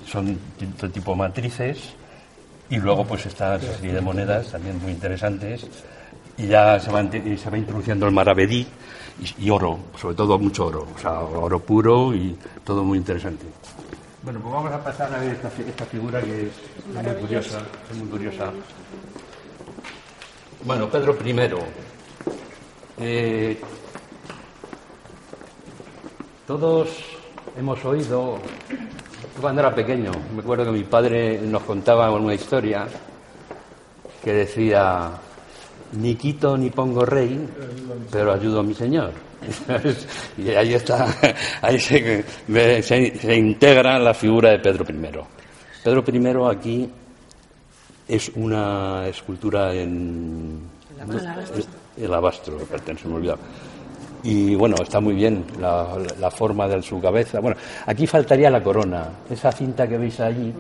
Son 0.06 0.38
de 0.60 0.89
tipo 0.89 1.15
matrices 1.15 1.80
y 2.70 2.78
luego 2.78 3.04
pues 3.04 3.26
esta 3.26 3.60
serie 3.60 3.93
de 3.93 4.02
monedas 4.02 4.52
también 4.52 4.80
muy 4.80 4.91
interesantes 4.91 5.65
y 6.38 6.48
ya 6.48 6.80
se 6.80 6.91
va 6.91 7.58
introduciendo 7.58 8.06
el 8.06 8.13
maravedí 8.13 8.67
y, 9.22 9.46
y 9.46 9.50
oro, 9.50 9.80
sobre 10.00 10.16
todo 10.16 10.38
mucho 10.38 10.66
oro, 10.68 10.88
o 10.96 11.00
sea, 11.00 11.20
oro 11.22 11.60
puro 11.60 12.14
y 12.14 12.38
todo 12.64 12.84
muy 12.84 12.98
interesante. 12.98 13.46
Bueno, 14.24 14.40
pues 14.42 14.54
vamos 14.54 14.72
a 14.72 14.84
pasar 14.84 15.14
a 15.14 15.20
ver 15.20 15.32
esta, 15.32 15.48
esta 15.48 15.86
figura 15.86 16.22
que 16.22 16.48
es 16.48 16.54
muy 16.94 17.14
curiosa, 17.22 17.60
es 17.90 17.98
muy 17.98 18.10
curiosa. 18.10 18.52
Bueno, 20.66 20.90
Pedro 20.90 21.16
I. 21.24 21.36
Eh, 23.00 23.62
todos 26.46 26.90
hemos 27.58 27.86
oído, 27.86 28.40
cuando 29.40 29.62
era 29.62 29.74
pequeño, 29.74 30.12
me 30.34 30.42
acuerdo 30.42 30.66
que 30.66 30.72
mi 30.72 30.84
padre 30.84 31.40
nos 31.42 31.64
contaba 31.64 32.12
una 32.12 32.34
historia 32.34 32.88
que 34.24 34.34
decía, 34.34 35.12
ni 35.93 36.15
quito 36.15 36.58
ni 36.58 36.69
pongo 36.69 37.06
rey, 37.06 37.47
pero 38.12 38.34
ayudo 38.34 38.60
a 38.60 38.63
mi 38.63 38.73
señor. 38.73 39.12
y 40.38 40.50
ahí 40.50 40.73
está, 40.73 41.08
ahí 41.62 41.80
se, 41.80 42.23
se, 42.82 43.36
integra 43.36 44.00
la 44.00 44.13
figura 44.13 44.50
de 44.52 44.60
Pedro 44.60 44.86
I. 44.89 45.84
Pedro 45.84 46.04
I 46.08 46.56
aquí 46.56 46.89
es 48.08 48.32
una 48.36 49.08
escultura 49.08 49.73
en 49.73 50.62
el 51.97 52.13
abastro, 52.13 52.60
se 52.60 53.08
me 53.08 53.15
olvidaba. 53.15 53.39
Y 54.23 54.56
bueno, 54.56 54.76
está 54.82 55.00
muy 55.00 55.13
bien 55.13 55.45
la, 55.60 56.32
forma 56.32 56.67
de 56.67 56.82
su 56.82 57.00
cabeza. 57.00 57.39
Bueno, 57.39 57.58
aquí 57.86 58.08
faltaría 58.08 58.50
la 58.50 58.63
corona. 58.63 59.10
Esa 59.30 59.52
cinta 59.52 59.88
que 59.88 59.97
veis 59.97 60.19
allí 60.19 60.54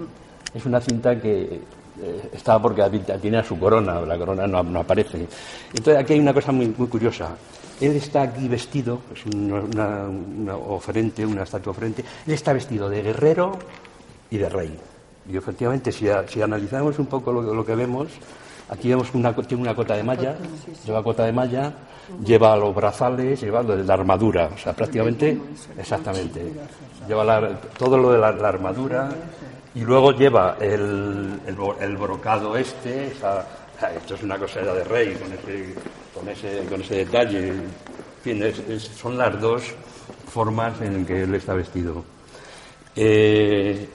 es 0.53 0.65
una 0.65 0.79
cinta 0.79 1.19
que 1.19 1.59
eh, 2.01 2.29
está 2.33 2.61
porque 2.61 2.83
tiene 3.21 3.43
su 3.43 3.57
corona, 3.59 4.01
la 4.01 4.17
corona 4.17 4.45
no, 4.45 4.79
aparece. 4.79 5.27
Entonces 5.73 5.97
aquí 5.97 6.13
hay 6.13 6.19
una 6.19 6.33
cosa 6.33 6.51
muy, 6.51 6.73
muy 6.77 6.87
curiosa. 6.87 7.35
Él 7.79 7.95
está 7.95 8.23
aquí 8.23 8.47
vestido, 8.47 9.01
es 9.13 9.25
una, 9.25 10.07
oferente, 10.55 11.25
una 11.25 11.43
estatua 11.43 11.71
oferente, 11.71 12.03
él 12.25 12.33
está 12.33 12.53
vestido 12.53 12.89
de 12.89 13.01
guerrero 13.01 13.57
y 14.29 14.37
de 14.37 14.49
rey. 14.49 14.77
Y 15.31 15.37
efectivamente, 15.37 15.91
si, 15.91 16.09
analizamos 16.41 16.97
un 16.99 17.05
poco 17.07 17.31
lo, 17.31 17.65
que 17.65 17.75
vemos, 17.75 18.07
aquí 18.69 18.89
vemos 18.89 19.13
una, 19.13 19.35
tiene 19.35 19.61
una 19.61 19.75
cota 19.75 19.95
de 19.95 20.03
malla, 20.03 20.35
lleva 20.85 21.03
cota 21.03 21.25
de 21.25 21.33
malla, 21.33 21.73
lleva 22.23 22.55
los 22.55 22.73
brazales, 22.73 23.41
lleva 23.41 23.61
la 23.61 23.93
armadura, 23.93 24.49
o 24.53 24.57
sea, 24.57 24.73
prácticamente, 24.73 25.39
exactamente, 25.77 26.53
lleva 27.07 27.59
todo 27.77 27.97
lo 27.97 28.11
de 28.11 28.19
la, 28.19 28.27
armadura 28.29 29.09
y 29.77 29.81
luego 29.81 30.11
lleva 30.11 30.57
el, 30.59 31.39
brocado 31.99 32.57
este, 32.57 33.07
esto 33.07 34.15
es 34.15 34.23
una 34.23 34.39
cosa 34.39 34.61
de 34.61 34.83
rey, 34.83 35.13
con 35.13 35.31
ese 35.31 35.75
con 36.15 36.27
ese, 36.29 36.65
con 36.67 36.81
ese 36.81 37.05
detalle. 37.05 37.53
son 38.95 39.17
las 39.19 39.39
dos 39.39 39.75
formas 40.27 40.81
en 40.81 41.05
que 41.05 41.21
él 41.23 41.35
está 41.35 41.53
vestido. 41.53 42.03
Eh, 42.95 43.87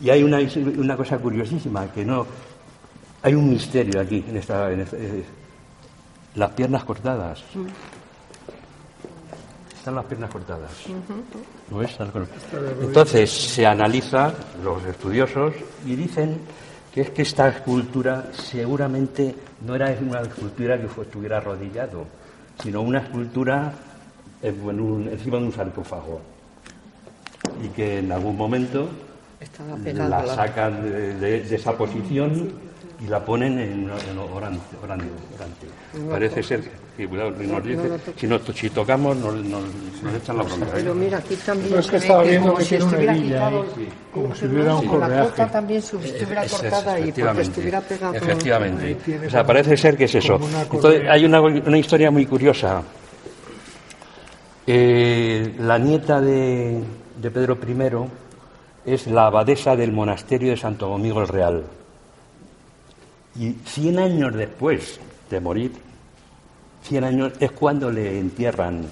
y 0.00 0.08
hay 0.08 0.22
una, 0.22 0.38
una, 0.78 0.96
cosa 0.96 1.18
curiosísima, 1.18 1.92
que 1.92 2.04
no... 2.04 2.26
Hay 3.22 3.34
un 3.34 3.50
misterio 3.50 4.00
aquí, 4.00 4.24
en 4.26 4.36
esta... 4.38 4.72
Eh, 4.72 5.24
las 6.34 6.50
piernas 6.52 6.84
cortadas. 6.84 7.44
Están 9.84 9.96
las 9.96 10.06
piernas 10.06 10.30
cortadas. 10.30 10.70
Entonces 12.80 13.30
se 13.30 13.66
analiza 13.66 14.32
los 14.62 14.82
estudiosos 14.82 15.52
y 15.84 15.94
dicen 15.94 16.40
que 16.90 17.02
es 17.02 17.10
que 17.10 17.20
esta 17.20 17.48
escultura 17.48 18.30
seguramente 18.32 19.34
no 19.60 19.74
era 19.74 19.94
una 20.00 20.22
escultura 20.22 20.80
que 20.80 20.86
estuviera 20.86 21.36
arrodillado, 21.36 22.06
sino 22.62 22.80
una 22.80 23.00
escultura 23.00 23.74
encima 24.42 25.36
de 25.36 25.44
un 25.44 25.52
sarcófago. 25.52 26.18
Y 27.62 27.68
que 27.68 27.98
en 27.98 28.10
algún 28.10 28.38
momento 28.38 28.88
la 29.98 30.26
sacan 30.28 30.82
de, 31.20 31.54
esa 31.54 31.76
posición 31.76 32.54
y 33.00 33.08
la 33.08 33.24
ponen 33.24 33.58
en, 33.58 33.90
orante, 34.18 34.60
Parece 36.10 36.42
ser 36.42 36.62
que 36.96 37.06
nos 37.08 37.64
dice, 37.64 37.90
si, 38.16 38.26
nos, 38.26 38.42
si 38.54 38.70
tocamos 38.70 39.16
nos, 39.16 39.34
nos, 39.34 39.64
echan 40.14 40.36
la 40.38 40.44
bronca. 40.44 40.66
¿eh? 40.66 40.70
Pero 40.74 40.94
mira, 40.94 41.18
aquí 41.18 41.34
también 41.36 41.78
es 41.78 41.86
que 41.88 41.96
estaba 41.96 42.22
viendo 42.22 42.54
que 42.54 42.64
tiene 42.64 42.84
una 42.84 43.02
hebilla 43.02 43.46
ahí, 43.48 43.64
como 44.12 44.34
si 44.34 44.46
hubiera 44.46 44.76
un 44.76 44.86
correaje. 44.86 45.14
La 45.14 45.24
cota 45.24 45.50
también 45.50 45.78
estuviera 45.80 46.46
cortada 46.46 47.00
y 47.00 47.12
porque 47.12 47.42
estuviera 47.42 47.80
pegado. 47.80 48.14
Efectivamente. 48.14 48.96
O 49.26 49.30
sea, 49.30 49.44
parece 49.44 49.76
ser 49.76 49.96
que 49.96 50.04
es 50.04 50.14
eso. 50.14 50.38
Entonces, 50.72 51.02
hay 51.08 51.24
una, 51.24 51.40
una 51.40 51.78
historia 51.78 52.10
muy 52.10 52.26
curiosa. 52.26 52.82
Eh, 54.66 55.56
la 55.58 55.78
nieta 55.78 56.20
de, 56.20 56.80
de 57.20 57.30
Pedro 57.30 57.58
I 57.66 58.92
es 58.92 59.06
la 59.08 59.26
abadesa 59.26 59.76
del 59.76 59.92
monasterio 59.92 60.50
de 60.50 60.56
Santo 60.56 60.88
Domingo 60.88 61.20
el 61.20 61.28
Real. 61.28 61.64
Y 63.36 63.52
100 63.52 63.98
años 63.98 64.34
después 64.34 65.00
de 65.28 65.40
morir, 65.40 65.72
100 66.84 67.04
años 67.04 67.32
es 67.40 67.50
cuando 67.52 67.90
le 67.90 68.18
entierran. 68.18 68.86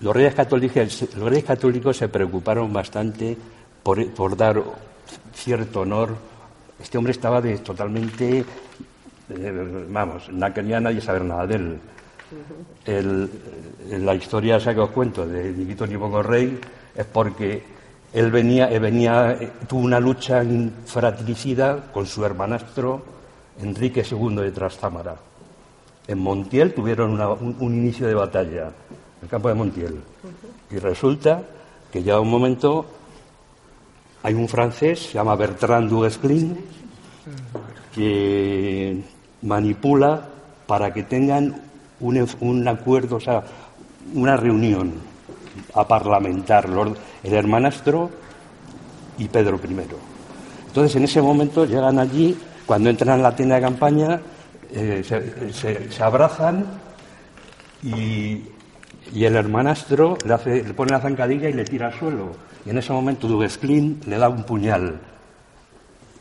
Los 0.00 0.14
reyes 0.14 0.34
católicos, 0.34 1.06
los 1.16 1.28
reyes 1.28 1.44
católicos 1.44 1.96
se 1.96 2.08
preocuparon 2.08 2.72
bastante 2.72 3.36
por, 3.82 4.36
dar 4.36 4.62
cierto 5.34 5.80
honor. 5.80 6.16
Este 6.78 6.98
hombre 6.98 7.12
estaba 7.12 7.40
de, 7.40 7.58
totalmente, 7.58 8.44
eh, 9.30 9.86
vamos, 9.88 10.28
no 10.30 10.52
quería 10.52 10.80
nadie 10.80 11.00
saber 11.00 11.24
nada 11.24 11.46
de 11.46 11.54
él. 11.54 11.78
El, 12.84 13.30
la 14.04 14.14
historia 14.14 14.56
esa 14.56 14.74
que 14.74 14.80
os 14.80 14.90
cuento 14.90 15.26
de 15.26 15.50
Niquito 15.52 15.86
Nipongo 15.86 16.22
Rey 16.22 16.60
es 16.94 17.04
porque 17.06 17.62
él 18.12 18.30
venía, 18.30 18.66
venía, 18.78 19.32
eh, 19.32 19.50
tuvo 19.68 19.80
una 19.80 19.98
lucha 19.98 20.42
fratricida 20.84 21.90
con 21.92 22.06
su 22.06 22.24
hermanastro 22.24 23.19
Enrique 23.62 24.04
II 24.08 24.36
de 24.36 24.50
Trastámara. 24.50 25.16
En 26.06 26.18
Montiel 26.18 26.74
tuvieron 26.74 27.20
un, 27.60 27.74
inicio 27.74 28.06
de 28.06 28.14
batalla, 28.14 28.68
en 28.68 29.22
el 29.22 29.28
campo 29.28 29.48
de 29.48 29.54
Montiel. 29.54 30.00
Y 30.70 30.76
resulta 30.78 31.42
que 31.92 32.02
ya 32.02 32.20
un 32.20 32.30
momento 32.30 32.86
hay 34.22 34.34
un 34.34 34.48
francés, 34.48 35.00
se 35.00 35.14
llama 35.14 35.36
Bertrand 35.36 35.88
Duguesclin, 35.88 36.58
que 37.94 39.02
manipula 39.42 40.28
para 40.66 40.92
que 40.92 41.04
tengan 41.04 41.62
un, 42.00 42.28
un 42.40 42.68
acuerdo, 42.68 43.16
o 43.16 43.20
sea, 43.20 43.44
una 44.14 44.36
reunión 44.36 44.92
a 45.74 45.86
parlamentar 45.86 46.68
el 47.22 47.34
hermanastro 47.34 48.10
y 49.18 49.28
Pedro 49.28 49.60
I. 49.62 49.76
Entonces, 50.66 50.96
en 50.96 51.04
ese 51.04 51.20
momento 51.20 51.64
llegan 51.64 51.98
allí, 51.98 52.36
cuando 52.70 52.88
entran 52.88 53.16
en 53.16 53.24
la 53.24 53.34
tienda 53.34 53.56
de 53.56 53.62
campaña, 53.62 54.20
eh, 54.72 55.02
se, 55.02 56.04
abrazan 56.04 56.64
y, 57.82 58.44
el 59.12 59.34
hermanastro 59.34 60.16
le, 60.24 60.34
hace, 60.34 60.62
le 60.62 60.72
pone 60.72 60.92
la 60.92 61.00
zancadilla 61.00 61.48
y 61.48 61.52
le 61.52 61.64
tira 61.64 61.88
al 61.88 61.94
suelo. 61.98 62.30
Y 62.64 62.70
en 62.70 62.78
ese 62.78 62.92
momento 62.92 63.26
Duguesclin 63.26 64.02
le 64.06 64.16
da 64.18 64.28
un 64.28 64.44
puñal 64.44 65.00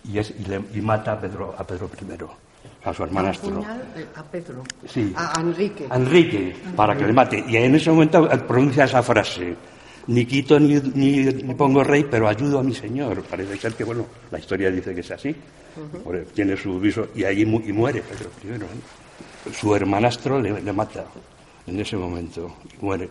y, 0.06 0.18
y, 0.18 0.82
mata 0.82 1.12
a 1.12 1.20
Pedro, 1.20 1.54
a 1.56 1.64
Pedro 1.64 1.88
I 2.02 2.88
a 2.90 2.94
su 2.96 3.04
hermanastro. 3.04 3.62
Eh, 3.96 4.08
a 4.16 4.24
Pedro. 4.24 4.64
Sí. 4.88 5.14
A 5.16 5.40
Enrique. 5.40 5.88
Enrique, 5.92 6.56
para 6.76 6.98
que 6.98 7.06
le 7.06 7.14
mate. 7.14 7.46
Y 7.48 7.58
en 7.58 7.76
ese 7.76 7.92
momento 7.92 8.28
pronuncia 8.48 8.86
esa 8.86 9.04
frase. 9.04 9.56
Ni 10.10 10.26
quito 10.26 10.60
ni, 10.60 10.74
ni, 10.96 11.54
pongo 11.54 11.84
rey, 11.84 12.04
pero 12.10 12.28
ayudo 12.28 12.60
a 12.60 12.64
mi 12.64 12.74
señor. 12.74 13.22
Parece 13.24 13.58
ser 13.58 13.74
que, 13.74 13.84
bueno, 13.84 14.06
la 14.32 14.40
historia 14.40 14.72
dice 14.72 14.94
que 14.94 15.02
es 15.02 15.12
así. 15.12 15.36
Tiene 16.34 16.58
su 16.58 16.80
viso 16.80 17.10
y 17.16 17.24
allí 17.24 17.44
y 17.44 17.74
muere 17.74 18.02
Pedro 18.02 18.30
primero. 18.42 18.66
¿eh? 18.66 19.54
Su 19.54 19.76
hermanastro 19.76 20.42
le, 20.42 20.62
le, 20.62 20.74
mata 20.74 21.06
en 21.68 21.80
ese 21.80 21.96
momento 21.96 22.56
y 22.66 22.84
muere. 22.84 23.08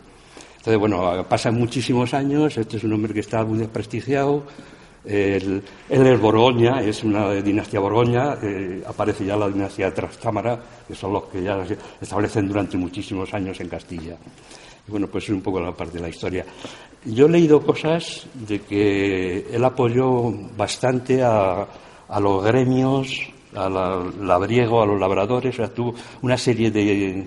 Entonces, 0.57 0.79
bueno, 0.79 1.25
pasan 1.29 1.55
muchísimos 1.55 2.13
años. 2.15 2.59
Este 2.59 2.79
es 2.79 2.85
un 2.85 2.93
hombre 2.93 3.15
que 3.15 3.21
está 3.21 3.45
muy 3.45 3.59
desprestigiado 3.59 4.45
él, 5.09 5.63
es 5.89 6.21
Borgoña, 6.21 6.83
es 6.83 7.03
una 7.03 7.33
dinastía 7.35 7.81
Borgoña, 7.81 8.37
eh, 8.43 8.83
aparece 8.87 9.25
ya 9.25 9.37
la 9.37 9.49
dinastía 9.49 9.93
Trastámara, 9.93 10.61
que 10.87 10.95
son 10.95 11.15
los 11.15 11.25
que 11.25 11.43
ya 11.43 11.65
se 11.65 11.79
establecen 12.01 12.49
durante 12.49 12.77
muchísimos 12.77 13.33
años 13.33 13.59
en 13.61 13.69
Castilla. 13.69 14.17
Bueno, 14.89 15.07
pues 15.07 15.25
es 15.25 15.31
un 15.31 15.43
poco 15.43 15.61
la 15.61 15.73
parte 15.73 15.99
de 15.99 16.03
la 16.03 16.09
historia. 16.09 16.45
Yo 17.05 17.27
he 17.27 17.31
leído 17.31 17.61
cosas 17.61 18.27
de 18.35 18.61
que 18.61 19.47
él 19.51 19.65
apoyó 19.65 20.33
bastante 20.57 21.23
a, 21.23 21.67
los 22.21 22.45
gremios, 22.45 23.29
a 23.55 23.69
la, 23.69 24.03
labriego, 24.21 24.83
a 24.83 24.87
los 24.87 24.99
labradores, 24.99 25.55
o 25.55 25.59
sea, 25.59 25.73
tuvo 25.73 25.95
una 26.23 26.37
serie 26.37 26.71
de, 26.71 27.27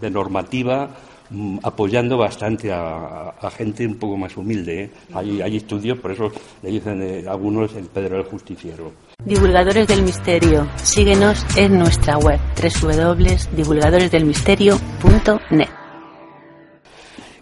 de 0.00 0.10
normativa 0.10 0.90
Mm, 1.30 1.58
apoyando 1.62 2.18
bastante 2.18 2.72
a, 2.72 3.32
gente 3.56 3.86
un 3.86 3.94
poco 3.96 4.16
más 4.16 4.36
humilde. 4.36 4.82
¿eh? 4.82 4.90
Hay, 5.14 5.56
estudios, 5.56 5.96
por 5.98 6.10
eso 6.10 6.32
le 6.62 6.70
dicen 6.70 7.00
eh, 7.02 7.24
algunos 7.28 7.72
el 7.76 7.84
Pedro 7.84 8.18
el 8.18 8.24
Justiciero. 8.24 8.90
Divulgadores 9.24 9.86
del 9.86 10.02
Misterio, 10.02 10.68
síguenos 10.82 11.46
en 11.56 11.78
nuestra 11.78 12.18
web 12.18 12.40
www.divulgadoresdelmisterio.net. 12.82 15.79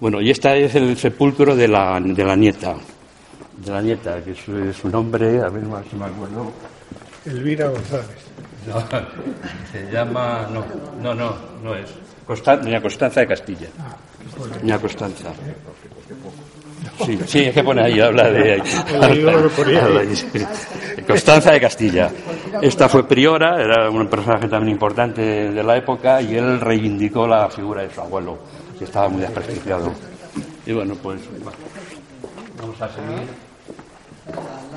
Bueno, 0.00 0.20
y 0.20 0.30
este 0.30 0.64
es 0.64 0.74
el 0.76 0.96
sepulcro 0.96 1.56
de 1.56 1.66
la, 1.66 2.00
de 2.00 2.24
la 2.24 2.36
nieta, 2.36 2.76
de 3.56 3.70
la 3.70 3.82
nieta, 3.82 4.22
que 4.22 4.30
es 4.30 4.76
su, 4.76 4.88
nombre, 4.88 5.40
a 5.40 5.48
ver 5.48 5.64
si 5.90 5.96
me 5.96 6.04
acuerdo. 6.04 6.52
Elvira 7.26 7.68
González. 7.68 8.28
No, 8.68 8.80
se 9.72 9.90
llama, 9.90 10.48
no, 10.52 10.64
no, 11.02 11.14
no, 11.14 11.34
no 11.62 11.74
es. 11.74 11.90
doña 12.26 12.80
Constanza 12.80 13.20
de 13.20 13.26
Castilla. 13.26 13.68
Doña 14.60 14.78
Constanza. 14.78 15.32
Sí, 17.04 17.18
sí, 17.26 17.40
es 17.40 17.54
que 17.54 17.62
pone 17.62 17.82
ahí, 17.82 18.00
habla 18.00 18.30
de 18.30 18.62
Constanza 21.06 21.52
de 21.52 21.60
Castilla. 21.60 22.10
Esta 22.60 22.88
fue 22.88 23.06
priora, 23.06 23.60
era 23.60 23.90
un 23.90 24.06
personaje 24.08 24.48
también 24.48 24.74
importante 24.74 25.22
de 25.22 25.62
la 25.62 25.76
época 25.76 26.20
y 26.22 26.36
él 26.36 26.60
reivindicó 26.60 27.26
la 27.26 27.48
figura 27.50 27.82
de 27.82 27.90
su 27.90 28.00
abuelo, 28.00 28.38
que 28.78 28.84
estaba 28.84 29.08
muy 29.08 29.22
desprestigiado. 29.22 29.92
Y 30.66 30.72
bueno, 30.72 30.94
pues 31.02 31.20
vamos 32.60 32.80
a 32.80 32.88
seguir. 32.88 33.26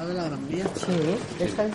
de 0.07 0.13
la 0.13 0.23
Gran 0.23 0.47
Vía. 0.47 0.65
Sí, 0.75 1.17
esta 1.39 1.65
es 1.65 1.71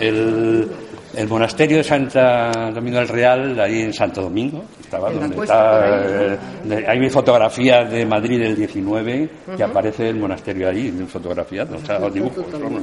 el, 0.00 0.70
el 1.14 1.28
monasterio 1.28 1.78
de 1.78 1.84
Santa 1.84 2.70
Domingo 2.72 2.98
del 2.98 3.08
Real, 3.08 3.60
ahí 3.60 3.82
en 3.82 3.92
Santo 3.92 4.22
Domingo, 4.22 4.64
estaba 4.80 5.10
donde 5.10 5.36
está. 5.36 6.34
Eh, 6.64 6.84
hay 6.86 6.98
mi 6.98 7.10
fotografía 7.10 7.84
de 7.84 8.04
Madrid 8.06 8.40
del 8.40 8.56
19 8.56 9.30
que 9.56 9.62
aparece 9.62 10.08
el 10.08 10.16
monasterio 10.16 10.68
ahí, 10.68 10.88
en 10.88 11.06
fotografía, 11.08 11.64
o 11.64 11.86
sea, 11.86 11.98
los 11.98 12.12
dibujos. 12.12 12.44
Vamos, 12.52 12.82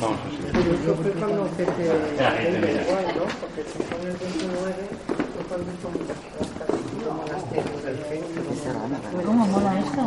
vamos 0.00 1.48
¿Cómo 9.22 9.46
mola 9.46 9.78
esto? 9.78 10.00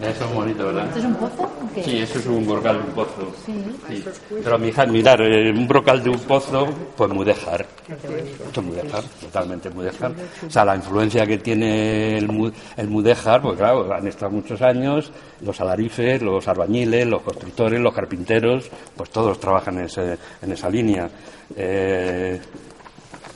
Eso 0.00 0.24
es 0.24 0.34
bonito, 0.34 0.66
¿verdad? 0.66 0.86
¿Esto 0.86 0.98
es 0.98 1.04
un 1.04 1.14
pozo? 1.14 1.50
Sí, 1.84 1.98
eso 1.98 2.18
es 2.18 2.26
un 2.26 2.46
brocal 2.46 2.82
de 2.82 2.88
un 2.88 2.94
pozo. 2.94 3.32
Sí. 3.44 4.04
Pero 4.42 4.58
mi 4.58 4.68
hija, 4.68 4.86
mirar, 4.86 5.20
eh, 5.20 5.50
un 5.50 5.68
brocal 5.68 6.02
de 6.02 6.10
un 6.10 6.18
pozo, 6.20 6.66
pues 6.96 7.10
mudéjar. 7.10 7.66
Esto 7.88 8.60
es 8.60 8.66
mudéjar, 8.66 9.02
totalmente 9.20 9.70
mudéjar. 9.70 10.12
O 10.46 10.50
sea, 10.50 10.64
la 10.64 10.76
influencia 10.76 11.26
que 11.26 11.38
tiene 11.38 12.18
el, 12.18 12.52
el 12.76 12.88
mudéjar, 12.88 13.42
pues 13.42 13.56
claro, 13.56 13.92
han 13.92 14.06
estado 14.06 14.32
muchos 14.32 14.60
años, 14.62 15.12
los 15.40 15.60
alarifes, 15.60 16.22
los 16.22 16.46
albañiles, 16.48 17.06
los 17.06 17.22
constructores, 17.22 17.80
los 17.80 17.94
carpinteros, 17.94 18.70
pues 18.96 19.10
todos 19.10 19.38
trabajan 19.38 19.78
en, 19.78 19.84
ese, 19.84 20.18
en 20.42 20.52
esa 20.52 20.70
línea. 20.70 21.08
Eh, 21.56 22.40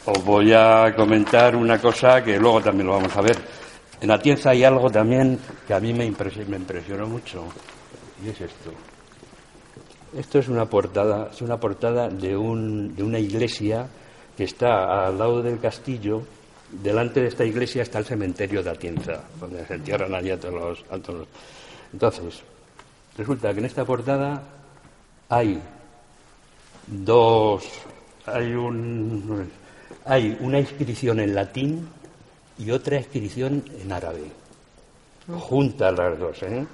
os 0.07 0.25
voy 0.25 0.53
a 0.53 0.95
comentar 0.97 1.55
una 1.55 1.79
cosa 1.79 2.25
que 2.25 2.39
luego 2.39 2.61
también 2.61 2.87
lo 2.87 2.95
vamos 2.95 3.17
a 3.17 3.21
ver. 3.21 3.37
En 4.01 4.11
Atienza 4.11 4.51
hay 4.51 4.65
algo 4.65 4.91
también 4.91 5.39
que 5.67 5.75
a 5.75 5.81
mí 5.81 5.93
me 5.93 6.07
impresionó, 6.07 7.07
mucho, 7.07 7.45
y 8.25 8.31
es 8.31 8.41
esto. 8.41 8.73
Esto 10.17 10.39
es 10.39 10.49
una 10.49 10.65
portada, 10.65 11.29
es 11.31 11.43
una 11.43 11.59
portada 11.59 12.09
de, 12.09 12.35
un, 12.35 12.97
de 12.97 13.03
una 13.03 13.19
iglesia 13.19 13.87
que 14.37 14.45
está 14.45 15.07
al 15.07 15.19
lado 15.19 15.43
del 15.43 15.61
castillo. 15.61 16.23
Delante 16.71 17.21
de 17.21 17.29
esta 17.29 17.45
iglesia 17.45 17.83
está 17.83 17.99
el 17.99 18.07
cementerio 18.07 18.63
de 18.63 18.71
Atienza, 18.71 19.23
donde 19.39 19.67
se 19.67 19.75
entierran 19.75 20.15
allí 20.15 20.31
a 20.31 20.41
todos 20.41 20.55
los. 20.91 21.15
Entonces, 21.93 22.43
resulta 23.19 23.53
que 23.53 23.59
en 23.59 23.67
esta 23.67 23.85
portada 23.85 24.43
hay 25.29 25.61
dos. 26.87 27.69
Hay 28.25 28.55
un. 28.55 29.51
Hay 30.07 30.39
una 30.41 30.59
inscripción 30.59 31.21
en 31.21 31.35
latín 31.35 31.87
y 32.61 32.71
otra 32.71 32.99
inscripción 32.99 33.65
en 33.81 33.91
árabe. 33.91 34.31
Juntas 35.27 35.97
las 35.97 36.19
dos, 36.19 36.43
¿eh? 36.43 36.67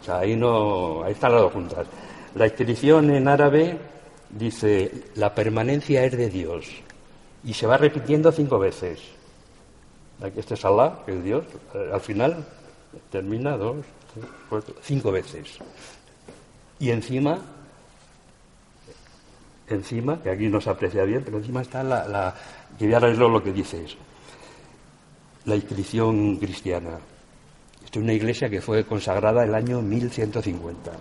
O 0.00 0.04
sea, 0.04 0.18
ahí 0.18 0.34
no, 0.34 1.04
ahí 1.04 1.12
están 1.12 1.32
las 1.32 1.42
dos 1.42 1.52
juntas. 1.52 1.86
La 2.34 2.46
inscripción 2.46 3.10
en 3.10 3.28
árabe 3.28 3.78
dice, 4.30 5.04
la 5.14 5.34
permanencia 5.34 6.04
es 6.04 6.16
de 6.16 6.28
Dios. 6.28 6.66
Y 7.44 7.54
se 7.54 7.66
va 7.66 7.76
repitiendo 7.76 8.32
cinco 8.32 8.58
veces. 8.58 9.00
Este 10.36 10.54
es 10.54 10.64
Allah, 10.64 10.98
que 11.06 11.12
es 11.12 11.22
Dios. 11.22 11.44
Al 11.92 12.00
final 12.00 12.44
termina 13.10 13.56
dos, 13.56 13.76
cinco 14.82 15.12
veces. 15.12 15.58
Y 16.80 16.90
encima, 16.90 17.38
encima, 19.68 20.20
que 20.20 20.30
aquí 20.30 20.48
no 20.48 20.60
se 20.60 20.70
aprecia 20.70 21.04
bien, 21.04 21.22
pero 21.24 21.38
encima 21.38 21.62
está 21.62 21.82
la, 21.84 22.08
la 22.08 22.34
que 22.76 22.86
voy 22.86 22.94
a 22.94 23.00
leer 23.00 23.18
lo 23.18 23.42
que 23.42 23.52
dice 23.52 23.84
eso 23.84 23.98
la 25.48 25.56
inscripción 25.56 26.36
cristiana. 26.36 26.98
Esta 27.84 27.98
es 27.98 28.04
una 28.04 28.12
iglesia 28.12 28.50
que 28.50 28.60
fue 28.60 28.84
consagrada 28.84 29.42
el 29.44 29.54
año 29.54 29.80
1150. 29.80 30.92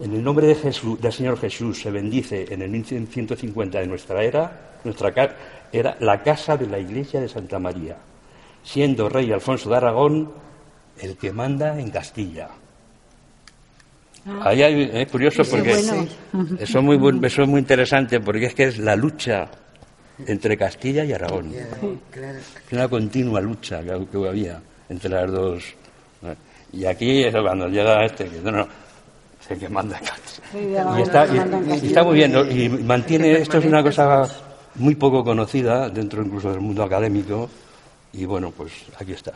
En 0.00 0.14
el 0.14 0.22
nombre 0.22 0.46
de 0.46 0.54
Jesús, 0.54 1.00
del 1.00 1.12
Señor 1.12 1.38
Jesús 1.38 1.80
se 1.80 1.90
bendice 1.90 2.46
en 2.52 2.62
el 2.62 2.70
1150 2.70 3.80
de 3.80 3.86
nuestra 3.86 4.22
era, 4.22 4.78
nuestra 4.84 5.12
era 5.72 5.96
la 6.00 6.22
casa 6.22 6.56
de 6.56 6.66
la 6.66 6.78
iglesia 6.78 7.20
de 7.20 7.28
Santa 7.28 7.58
María, 7.58 7.96
siendo 8.62 9.08
rey 9.08 9.32
Alfonso 9.32 9.70
de 9.70 9.76
Aragón 9.76 10.32
el 10.98 11.16
que 11.16 11.32
manda 11.32 11.78
en 11.78 11.90
Castilla. 11.90 12.48
Ah. 14.26 14.40
Ahí 14.44 14.62
hay, 14.62 14.90
es 14.92 15.10
curioso 15.10 15.42
porque 15.50 15.72
eso, 15.72 16.06
es 16.58 16.82
muy, 16.82 17.26
eso 17.26 17.42
es 17.42 17.48
muy 17.48 17.60
interesante 17.60 18.20
porque 18.20 18.46
es 18.46 18.54
que 18.54 18.64
es 18.64 18.78
la 18.78 18.96
lucha 18.96 19.50
entre 20.26 20.56
Castilla 20.56 21.04
y 21.04 21.12
Aragón. 21.12 21.52
Una 22.72 22.88
continua 22.88 23.40
lucha 23.40 23.80
que 23.82 24.28
había 24.28 24.60
entre 24.88 25.10
las 25.10 25.30
dos. 25.30 25.64
Y 26.72 26.84
aquí 26.84 27.24
es 27.24 27.34
cuando 27.34 27.68
llega 27.68 28.04
este, 28.04 28.26
que 28.28 28.40
no, 28.40 28.52
no, 28.52 28.68
es 29.40 29.50
el 29.50 29.58
que 29.58 29.68
manda 29.68 30.00
y 30.98 31.02
está, 31.02 31.26
y, 31.26 31.86
está 31.86 32.02
muy 32.02 32.16
bien, 32.16 32.34
y 32.50 32.68
mantiene, 32.68 33.32
esto 33.32 33.58
es 33.58 33.64
una 33.64 33.82
cosa 33.82 34.26
muy 34.76 34.94
poco 34.94 35.24
conocida 35.24 35.88
dentro 35.88 36.22
incluso 36.22 36.50
del 36.50 36.60
mundo 36.60 36.82
académico, 36.82 37.48
y 38.12 38.24
bueno, 38.24 38.52
pues 38.56 38.72
aquí 38.98 39.12
está. 39.12 39.32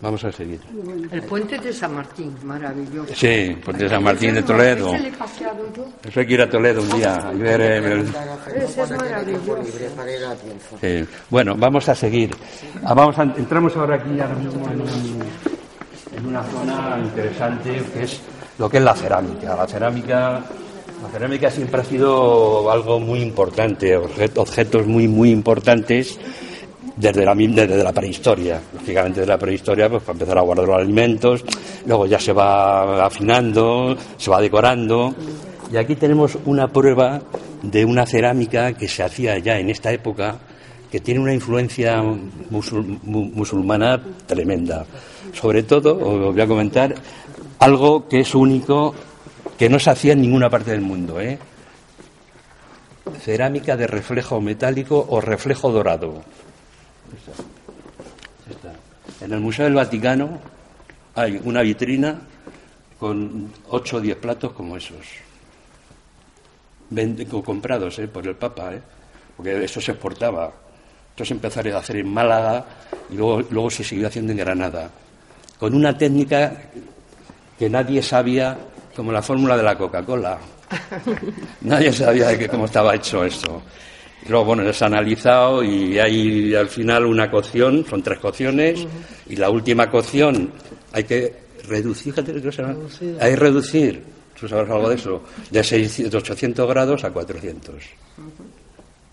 Vamos 0.00 0.24
a 0.24 0.32
seguir. 0.32 0.60
El 1.12 1.22
puente 1.22 1.58
de 1.58 1.72
San 1.74 1.94
Martín, 1.94 2.34
maravilloso. 2.44 3.12
Sí, 3.14 3.26
el 3.26 3.58
puente 3.58 3.84
de 3.84 3.90
San 3.90 4.02
Martín 4.02 4.34
de 4.34 4.42
Toledo. 4.42 4.94
Eso 4.94 6.20
hay 6.20 6.26
que 6.26 6.34
ir 6.34 6.40
a 6.40 6.48
Toledo 6.48 6.80
un 6.80 6.90
día 6.96 7.30
y 7.34 7.38
ver 7.38 7.60
el... 7.60 8.08
Ese 8.56 8.82
es 8.82 8.90
maravilloso. 8.92 9.58
Sí. 10.80 11.04
Bueno, 11.28 11.54
vamos 11.56 11.86
a 11.90 11.94
seguir. 11.94 12.34
Ah, 12.82 12.94
vamos 12.94 13.18
a... 13.18 13.24
Entramos 13.24 13.76
ahora 13.76 13.96
aquí 13.96 14.18
ahora 14.18 14.34
mismo 14.36 14.66
en, 14.70 16.18
en 16.18 16.26
una 16.26 16.42
zona 16.44 16.98
interesante 17.02 17.82
que 17.92 18.02
es 18.04 18.22
lo 18.58 18.70
que 18.70 18.78
es 18.78 18.82
la 18.82 18.94
cerámica. 18.94 19.54
La 19.54 19.66
cerámica 19.66 20.42
la 21.02 21.08
cerámica 21.08 21.50
siempre 21.50 21.80
ha 21.80 21.84
sido 21.84 22.70
algo 22.70 23.00
muy 23.00 23.20
importante, 23.20 23.96
objetos 23.96 24.86
muy, 24.86 25.08
muy 25.08 25.30
importantes 25.30 26.18
desde 27.00 27.24
la, 27.24 27.92
prehistoria. 27.92 28.60
Lógicamente, 28.74 29.20
desde 29.20 29.32
la 29.32 29.38
prehistoria, 29.38 29.88
pues 29.88 30.02
para 30.02 30.12
empezar 30.12 30.38
a 30.38 30.42
guardar 30.42 30.66
los 30.66 30.76
alimentos, 30.76 31.44
luego 31.86 32.06
ya 32.06 32.18
se 32.18 32.32
va 32.32 33.04
afinando, 33.04 33.96
se 34.16 34.30
va 34.30 34.40
decorando. 34.40 35.14
Y 35.72 35.76
aquí 35.76 35.96
tenemos 35.96 36.36
una 36.44 36.68
prueba 36.68 37.22
de 37.62 37.84
una 37.84 38.06
cerámica 38.06 38.72
que 38.74 38.88
se 38.88 39.02
hacía 39.02 39.38
ya 39.38 39.58
en 39.58 39.70
esta 39.70 39.92
época, 39.92 40.36
que 40.90 41.00
tiene 41.00 41.20
una 41.20 41.32
influencia 41.32 42.02
musulmana 42.50 44.02
tremenda. 44.26 44.84
Sobre 45.32 45.62
todo, 45.62 45.96
os 45.96 46.34
voy 46.34 46.40
a 46.40 46.46
comentar 46.46 46.94
algo 47.60 48.08
que 48.08 48.20
es 48.20 48.34
único, 48.34 48.94
que 49.56 49.68
no 49.68 49.78
se 49.78 49.90
hacía 49.90 50.12
en 50.14 50.22
ninguna 50.22 50.50
parte 50.50 50.72
del 50.72 50.80
mundo. 50.80 51.20
¿eh? 51.20 51.38
Cerámica 53.20 53.76
de 53.76 53.86
reflejo 53.86 54.40
metálico 54.40 55.06
o 55.08 55.20
reflejo 55.20 55.70
dorado. 55.70 56.22
En 59.20 59.32
el 59.32 59.40
Museo 59.40 59.64
del 59.64 59.74
Vaticano 59.74 60.38
hay 61.14 61.40
una 61.44 61.62
vitrina 61.62 62.18
con 62.98 63.52
8 63.68 63.96
o 63.96 64.00
10 64.00 64.16
platos 64.16 64.52
como 64.52 64.76
esos. 64.76 65.06
comprados 67.44 67.98
¿eh? 67.98 68.08
por 68.08 68.26
el 68.26 68.36
Papa, 68.36 68.74
¿eh? 68.74 68.82
porque 69.36 69.64
eso 69.64 69.80
se 69.80 69.92
exportaba. 69.92 70.52
Esto 71.10 71.24
se 71.24 71.34
empezó 71.34 71.60
a 71.60 71.78
hacer 71.78 71.96
en 71.96 72.12
Málaga 72.12 72.64
y 73.10 73.16
luego, 73.16 73.42
luego 73.50 73.70
se 73.70 73.84
siguió 73.84 74.06
haciendo 74.06 74.32
en 74.32 74.38
Granada, 74.38 74.90
con 75.58 75.74
una 75.74 75.96
técnica 75.96 76.52
que 77.58 77.68
nadie 77.68 78.02
sabía, 78.02 78.56
como 78.96 79.12
la 79.12 79.22
fórmula 79.22 79.56
de 79.56 79.62
la 79.62 79.76
Coca-Cola. 79.76 80.38
nadie 81.62 81.92
sabía 81.92 82.28
de 82.28 82.48
cómo 82.48 82.66
estaba 82.66 82.94
hecho 82.94 83.24
esto. 83.24 83.62
Luego, 84.28 84.44
bueno, 84.44 84.68
es 84.68 84.82
analizado 84.82 85.62
y 85.62 85.98
hay 85.98 86.54
al 86.54 86.68
final 86.68 87.06
una 87.06 87.30
cocción, 87.30 87.84
son 87.88 88.02
tres 88.02 88.18
cocciones, 88.18 88.86
y 89.28 89.36
la 89.36 89.50
última 89.50 89.90
cocción 89.90 90.52
hay 90.92 91.04
que 91.04 91.34
reducir, 91.66 92.14
hay 92.16 92.24
que 92.24 93.36
reducir, 93.36 94.02
tú 94.38 94.46
sabes 94.46 94.70
algo 94.70 94.88
de 94.88 94.94
eso, 94.96 95.22
de, 95.50 95.64
600, 95.64 96.22
800 96.22 96.68
grados 96.68 97.04
a 97.04 97.10
400. 97.10 97.74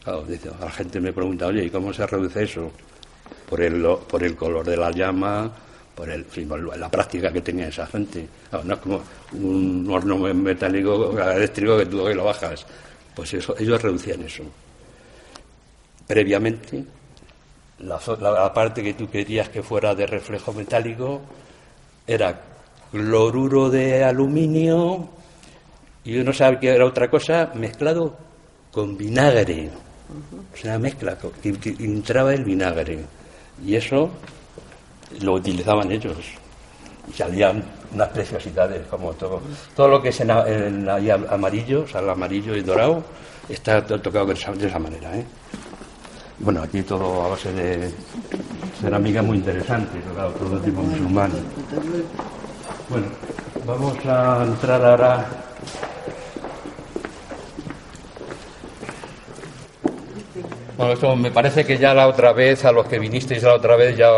Claro, 0.03 0.23
dice, 0.23 0.49
la 0.59 0.71
gente 0.71 0.99
me 0.99 1.13
pregunta, 1.13 1.47
oye, 1.47 1.65
¿y 1.65 1.69
cómo 1.69 1.93
se 1.93 2.05
reduce 2.05 2.43
eso? 2.43 2.71
Por 3.49 3.61
el, 3.61 3.85
por 4.09 4.23
el 4.23 4.35
color 4.35 4.65
de 4.65 4.75
la 4.75 4.91
llama, 4.91 5.49
por 5.95 6.09
el, 6.09 6.25
la 6.77 6.91
práctica 6.91 7.31
que 7.31 7.41
tenía 7.41 7.69
esa 7.69 7.87
gente. 7.87 8.27
no 8.63 8.73
es 8.73 8.79
como 8.79 9.01
un 9.33 9.87
horno 9.89 10.17
metálico 10.17 11.17
eléctrico 11.17 11.77
que 11.77 11.85
tú 11.85 12.05
que 12.05 12.13
lo 12.13 12.25
bajas. 12.25 12.65
Pues 13.15 13.33
eso, 13.33 13.55
ellos 13.57 13.81
reducían 13.81 14.21
eso 14.21 14.43
previamente, 16.07 16.83
la, 17.79 18.53
parte 18.53 18.81
que 18.81 18.93
tú 18.93 19.09
querías 19.09 19.49
que 19.49 19.61
fuera 19.61 19.93
de 19.93 20.07
reflejo 20.07 20.53
metálico 20.53 21.21
era 22.07 22.41
cloruro 22.91 23.69
de 23.69 24.03
aluminio 24.03 25.09
y 26.03 26.17
uno 26.17 26.31
sabe 26.33 26.59
que 26.59 26.69
era 26.69 26.85
otra 26.85 27.09
cosa 27.09 27.51
mezclado 27.53 28.15
con 28.71 28.97
vinagre. 28.97 29.69
O 30.53 30.57
sea, 30.57 30.79
mezcla 30.79 31.17
que, 31.17 31.49
entraba 31.79 32.33
el 32.33 32.45
vinagre. 32.45 32.99
Y 33.65 33.75
eso 33.75 34.09
lo 35.21 35.33
utilizaban 35.33 35.91
ellos. 35.91 36.15
Y 37.09 37.13
salían 37.13 37.63
unas 37.93 38.07
preciosidades, 38.09 38.87
como 38.87 39.13
todo. 39.13 39.41
Todo 39.75 39.89
lo 39.89 40.01
que 40.01 40.09
es 40.09 40.21
en, 40.21 40.31
amarillo, 40.31 41.81
o 41.81 41.87
sea, 41.87 41.99
el 41.99 42.09
amarillo 42.09 42.55
y 42.55 42.61
dorado, 42.61 43.03
está 43.49 43.85
tocado 43.85 44.27
de 44.27 44.33
esa, 44.33 44.53
de 44.53 44.67
esa 44.67 44.79
manera. 44.79 45.13
¿eh? 45.17 45.25
Bueno, 46.39 46.61
aquí 46.61 46.83
todo 46.83 47.23
a 47.23 47.29
base 47.29 47.51
de 47.51 47.89
cerámica 48.79 49.21
muy 49.21 49.37
interesante, 49.37 49.99
todo 50.39 50.59
tipo 50.59 50.81
musulmán. 50.81 51.31
Bueno, 52.89 53.07
vamos 53.65 53.97
a 54.05 54.43
entrar 54.43 54.85
ahora. 54.85 55.25
Bueno, 60.77 60.93
esto 60.93 61.15
me 61.15 61.31
parece 61.31 61.65
que 61.65 61.77
ya 61.79 61.95
la 61.95 62.07
otra 62.07 62.33
vez, 62.33 62.63
a 62.65 62.71
los 62.71 62.85
que 62.85 62.99
vinisteis 62.99 63.41
la 63.41 63.55
otra 63.55 63.75
vez, 63.75 63.97
ya, 63.97 64.09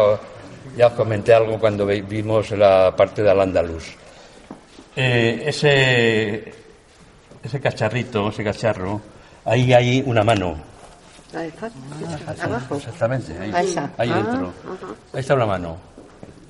ya 0.75 0.87
os 0.87 0.93
comenté 0.93 1.33
algo 1.33 1.57
cuando 1.57 1.85
vimos 1.85 2.51
la 2.51 2.93
parte 2.97 3.23
del 3.23 3.39
andaluz. 3.39 3.95
Eh, 4.93 5.43
ese, 5.45 6.53
ese 7.41 7.59
cacharrito, 7.61 8.27
ese 8.27 8.43
cacharro, 8.43 8.99
ahí 9.45 9.71
hay 9.71 10.03
una 10.05 10.23
mano 10.23 10.68
¿La 11.33 11.41
de 11.41 11.53
ah, 11.61 12.35
¿Abajo? 12.41 12.75
Exactamente, 12.75 13.37
ahí, 13.37 13.75
ahí 13.97 14.09
dentro. 14.09 14.53
Ah, 14.65 14.93
ahí 15.13 15.19
está 15.19 15.35
la 15.35 15.45
mano. 15.45 15.77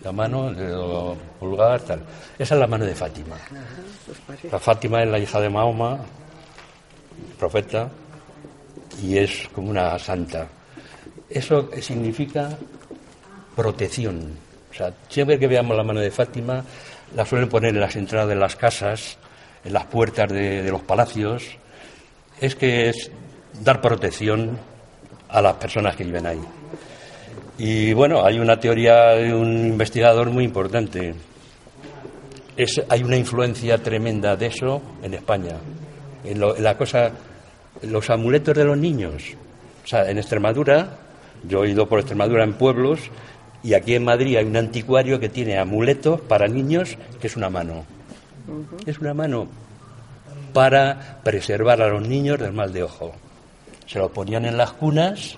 La 0.03 0.13
mano, 0.13 0.49
el 0.49 1.17
pulgar, 1.39 1.81
tal. 1.81 2.01
Esa 2.37 2.55
es 2.55 2.59
la 2.59 2.67
mano 2.67 2.85
de 2.85 2.95
Fátima. 2.95 3.35
Pues 4.25 4.51
la 4.51 4.59
Fátima 4.59 5.03
es 5.03 5.09
la 5.09 5.19
hija 5.19 5.41
de 5.41 5.49
Mahoma, 5.49 5.99
profeta, 7.37 7.89
y 9.03 9.17
es 9.17 9.49
como 9.53 9.71
una 9.71 9.99
santa. 9.99 10.47
Eso 11.30 11.69
significa 11.82 12.49
protección. 13.55 14.38
O 14.71 14.73
sea, 14.73 14.93
siempre 15.09 15.38
que 15.38 15.47
veamos 15.47 15.75
la 15.75 15.84
mano 15.84 15.99
de 15.99 16.11
Fátima, 16.11 16.63
la 17.13 17.25
suelen 17.25 17.49
poner 17.49 17.75
en 17.75 17.82
las 17.82 17.97
entradas 17.97 18.30
de 18.30 18.36
las 18.36 18.55
casas, 18.55 19.17
en 19.65 19.73
las 19.73 19.86
puertas 19.88 20.32
de, 20.32 20.63
de 20.63 20.71
los 20.71 20.82
palacios. 20.84 21.43
Es 22.39 22.55
que 22.55 22.88
es 22.88 23.11
dar 23.54 23.82
protección 23.82 24.58
a 25.30 25.41
las 25.41 25.56
personas 25.56 25.95
que 25.95 26.04
viven 26.04 26.26
ahí. 26.26 26.41
Y 27.58 27.93
bueno, 27.93 28.26
hay 28.26 28.39
una 28.39 28.60
teoría 28.60 29.10
de 29.16 29.34
un 29.34 29.68
investigador 29.68 30.30
muy 30.30 30.45
importante. 30.45 31.14
Es, 32.56 32.82
hay 32.89 33.04
una 33.04 33.18
influencia 33.18 33.78
tremenda 33.78 34.36
de 34.36 34.47
eso 34.47 34.82
en 35.04 35.14
España. 35.14 35.58
En, 36.24 36.39
la 36.39 36.78
cosa, 36.78 37.12
los 37.84 38.10
amuletos 38.10 38.56
de 38.56 38.64
los 38.64 38.78
niños. 38.78 39.24
O 39.84 39.88
sea, 39.88 40.10
en 40.10 40.18
Extremadura, 40.18 41.00
yo 41.43 41.64
he 41.64 41.72
ido 41.72 41.88
por 41.88 42.00
Extremadura 42.00 42.43
en 42.43 42.54
pueblos, 42.54 43.00
y 43.62 43.74
aquí 43.74 43.95
en 43.95 44.06
Madrid 44.06 44.38
hay 44.38 44.45
un 44.45 44.56
anticuario 44.56 45.20
que 45.20 45.30
tiene 45.30 45.58
amuletos 45.58 46.22
para 46.22 46.47
niños, 46.47 46.97
que 47.20 47.28
es 47.28 47.36
una 47.36 47.50
mano. 47.50 47.86
Es 48.86 49.00
una 49.00 49.14
mano 49.14 49.47
para 50.54 51.20
preservar 51.24 51.82
a 51.82 51.89
los 51.89 52.08
niños 52.08 52.39
del 52.39 52.54
mal 52.54 52.72
de 52.72 52.84
ojo 52.84 53.14
se 53.89 53.97
los 53.97 54.11
ponían 54.11 54.45
en 54.45 54.55
las 54.55 54.73
cunas 54.73 55.35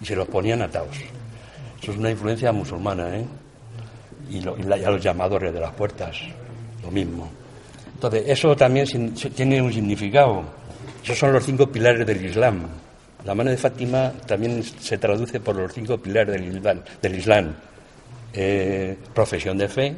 y 0.00 0.04
se 0.04 0.14
los 0.14 0.28
ponían 0.28 0.60
atados. 0.60 0.94
Eso 1.80 1.92
es 1.92 1.96
una 1.96 2.10
influencia 2.10 2.52
musulmana, 2.52 3.16
¿eh? 3.16 3.24
Y, 4.30 4.46
a 4.46 4.90
los 4.90 5.02
llamadores 5.02 5.54
de 5.54 5.60
las 5.60 5.72
puertas, 5.72 6.18
lo 6.82 6.90
mismo. 6.90 7.30
Entonces, 7.94 8.24
eso 8.26 8.54
también 8.54 8.86
tiene 9.34 9.62
un 9.62 9.72
significado. 9.72 10.42
Esos 11.02 11.18
son 11.18 11.32
los 11.32 11.44
cinco 11.44 11.66
pilares 11.66 12.06
del 12.06 12.24
Islam. 12.24 12.66
La 13.24 13.34
mano 13.34 13.50
de 13.50 13.56
Fátima 13.56 14.12
también 14.26 14.62
se 14.62 14.98
traduce 14.98 15.40
por 15.40 15.56
los 15.56 15.72
cinco 15.72 15.96
pilares 15.96 16.38
del 17.00 17.14
Islam. 17.14 17.54
Eh, 18.34 18.98
profesión 19.14 19.56
de 19.56 19.68
fe, 19.68 19.96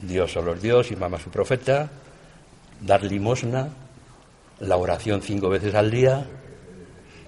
Dios 0.00 0.32
solo 0.32 0.54
es 0.54 0.62
Dios 0.62 0.90
y 0.90 0.96
mamá 0.96 1.18
su 1.18 1.30
profeta, 1.30 1.88
dar 2.80 3.02
limosna, 3.02 3.68
la 4.60 4.76
oración 4.76 5.22
cinco 5.22 5.48
veces 5.48 5.74
al 5.74 5.90
día, 5.90 6.26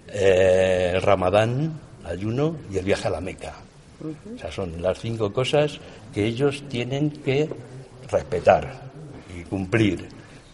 eh, 0.09 0.93
el 0.95 1.03
ramadán, 1.03 1.81
ayuno 2.05 2.57
y 2.71 2.79
el 2.79 2.85
viaje 2.85 3.09
a 3.09 3.11
la 3.11 3.21
Meca. 3.21 3.55
O 4.35 4.39
sea, 4.39 4.53
son 4.53 4.81
las 4.81 4.99
cinco 4.99 5.33
cosas 5.33 5.81
que 6.13 6.27
ellos 6.27 6.65
tienen 6.69 7.11
que 7.11 7.49
respetar 8.11 8.91
y 9.35 9.43
cumplir. 9.45 10.09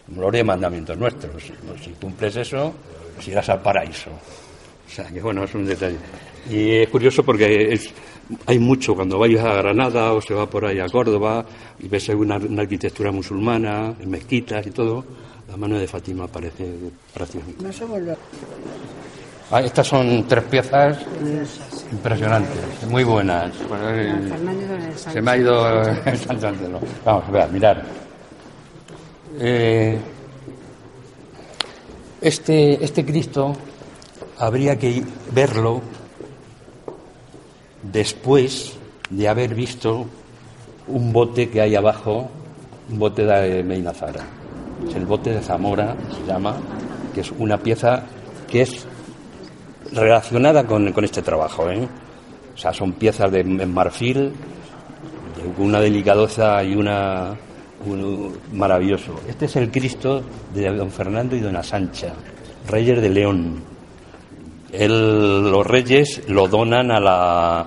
Gloria 0.07 0.41
y 0.41 0.43
mandamientos 0.43 0.97
nuestros. 0.97 1.51
Si 1.81 1.91
cumples 1.91 2.35
eso, 2.35 2.73
pues 3.15 3.27
irás 3.27 3.49
al 3.49 3.61
paraíso. 3.61 4.09
O 4.11 4.89
sea, 4.89 5.05
que 5.05 5.21
bueno, 5.21 5.43
es 5.43 5.53
un 5.55 5.65
detalle. 5.65 5.97
Y 6.49 6.71
es 6.71 6.89
curioso 6.89 7.23
porque 7.23 7.79
hay 8.45 8.59
mucho, 8.59 8.95
cuando 8.95 9.17
vayas 9.17 9.43
a 9.45 9.55
Granada 9.55 10.13
o 10.13 10.21
se 10.21 10.33
va 10.33 10.49
por 10.49 10.65
ahí 10.65 10.79
a 10.79 10.87
Córdoba 10.87 11.45
y 11.79 11.87
ves 11.87 12.09
una, 12.09 12.37
una 12.37 12.61
arquitectura 12.61 13.11
musulmana, 13.11 13.93
mezquitas 14.05 14.65
y 14.67 14.71
todo, 14.71 15.03
la 15.49 15.57
mano 15.57 15.77
de 15.77 15.87
Fátima 15.87 16.25
aparece 16.25 16.65
prácticamente. 17.13 17.63
Ah, 19.55 19.61
estas 19.61 19.85
son 19.85 20.25
tres 20.27 20.45
piezas 20.45 20.97
impresionantes, 21.91 22.89
muy 22.89 23.03
buenas. 23.03 23.51
se 24.95 25.21
me 25.21 25.29
ha 25.29 25.37
ido 25.37 25.63
Vamos 27.05 27.23
a 27.27 27.31
ver, 27.31 27.51
mirar. 27.51 27.83
Eh, 29.39 29.99
este, 32.19 32.83
este 32.83 33.05
Cristo 33.05 33.55
habría 34.39 34.79
que 34.79 35.03
verlo 35.31 35.83
después 37.83 38.75
de 39.11 39.27
haber 39.27 39.53
visto 39.53 40.07
un 40.87 41.13
bote 41.13 41.51
que 41.51 41.61
hay 41.61 41.75
abajo, 41.75 42.27
un 42.89 42.97
bote 42.97 43.23
de 43.23 43.61
Meinazara. 43.61 44.25
Es 44.89 44.95
el 44.95 45.05
bote 45.05 45.29
de 45.29 45.41
Zamora, 45.41 45.95
se 46.09 46.25
llama, 46.25 46.57
que 47.13 47.21
es 47.21 47.31
una 47.37 47.59
pieza 47.59 48.01
que 48.49 48.63
es 48.63 48.87
relacionada 49.93 50.65
con, 50.65 50.87
este 51.03 51.21
trabajo. 51.21 51.69
¿eh? 51.69 51.87
O 52.53 52.57
sea, 52.57 52.73
son 52.73 52.93
piezas 52.93 53.31
de 53.31 53.43
marfil, 53.43 54.31
de 55.35 55.63
una 55.63 55.79
delicadeza 55.79 56.63
y 56.63 56.75
una 56.75 57.35
un, 57.85 58.37
maravilloso. 58.53 59.19
Este 59.27 59.45
es 59.45 59.55
el 59.55 59.71
Cristo 59.71 60.21
de 60.53 60.69
don 60.71 60.91
Fernando 60.91 61.35
y 61.35 61.39
dona 61.39 61.63
Sancha, 61.63 62.13
reyes 62.67 63.01
de 63.01 63.09
León. 63.09 63.63
los 64.71 65.67
reyes 65.67 66.23
lo 66.27 66.47
donan 66.47 66.91
a 66.91 66.99
la, 66.99 67.65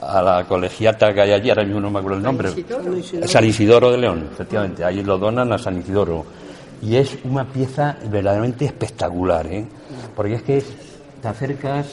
a 0.00 0.22
la 0.22 0.44
colegiata 0.44 1.12
que 1.12 1.22
hay 1.22 1.32
allí, 1.32 1.50
ahora 1.50 1.64
mismo 1.64 1.80
no 1.80 1.90
me 1.90 1.98
acuerdo 1.98 2.18
el 2.18 2.24
nombre. 2.24 2.50
San 3.26 3.44
Isidoro 3.44 3.90
de 3.90 3.98
León, 3.98 4.28
efectivamente, 4.32 4.84
ahí 4.84 5.02
lo 5.02 5.18
donan 5.18 5.52
a 5.52 5.58
San 5.58 5.78
Isidoro. 5.78 6.24
Y 6.82 6.96
es 6.96 7.18
una 7.24 7.46
pieza 7.46 7.96
verdaderamente 8.10 8.66
espectacular, 8.66 9.46
¿eh? 9.46 9.66
porque 10.14 10.34
es 10.34 10.42
que 10.42 10.62
te 11.20 11.28
acercas, 11.28 11.86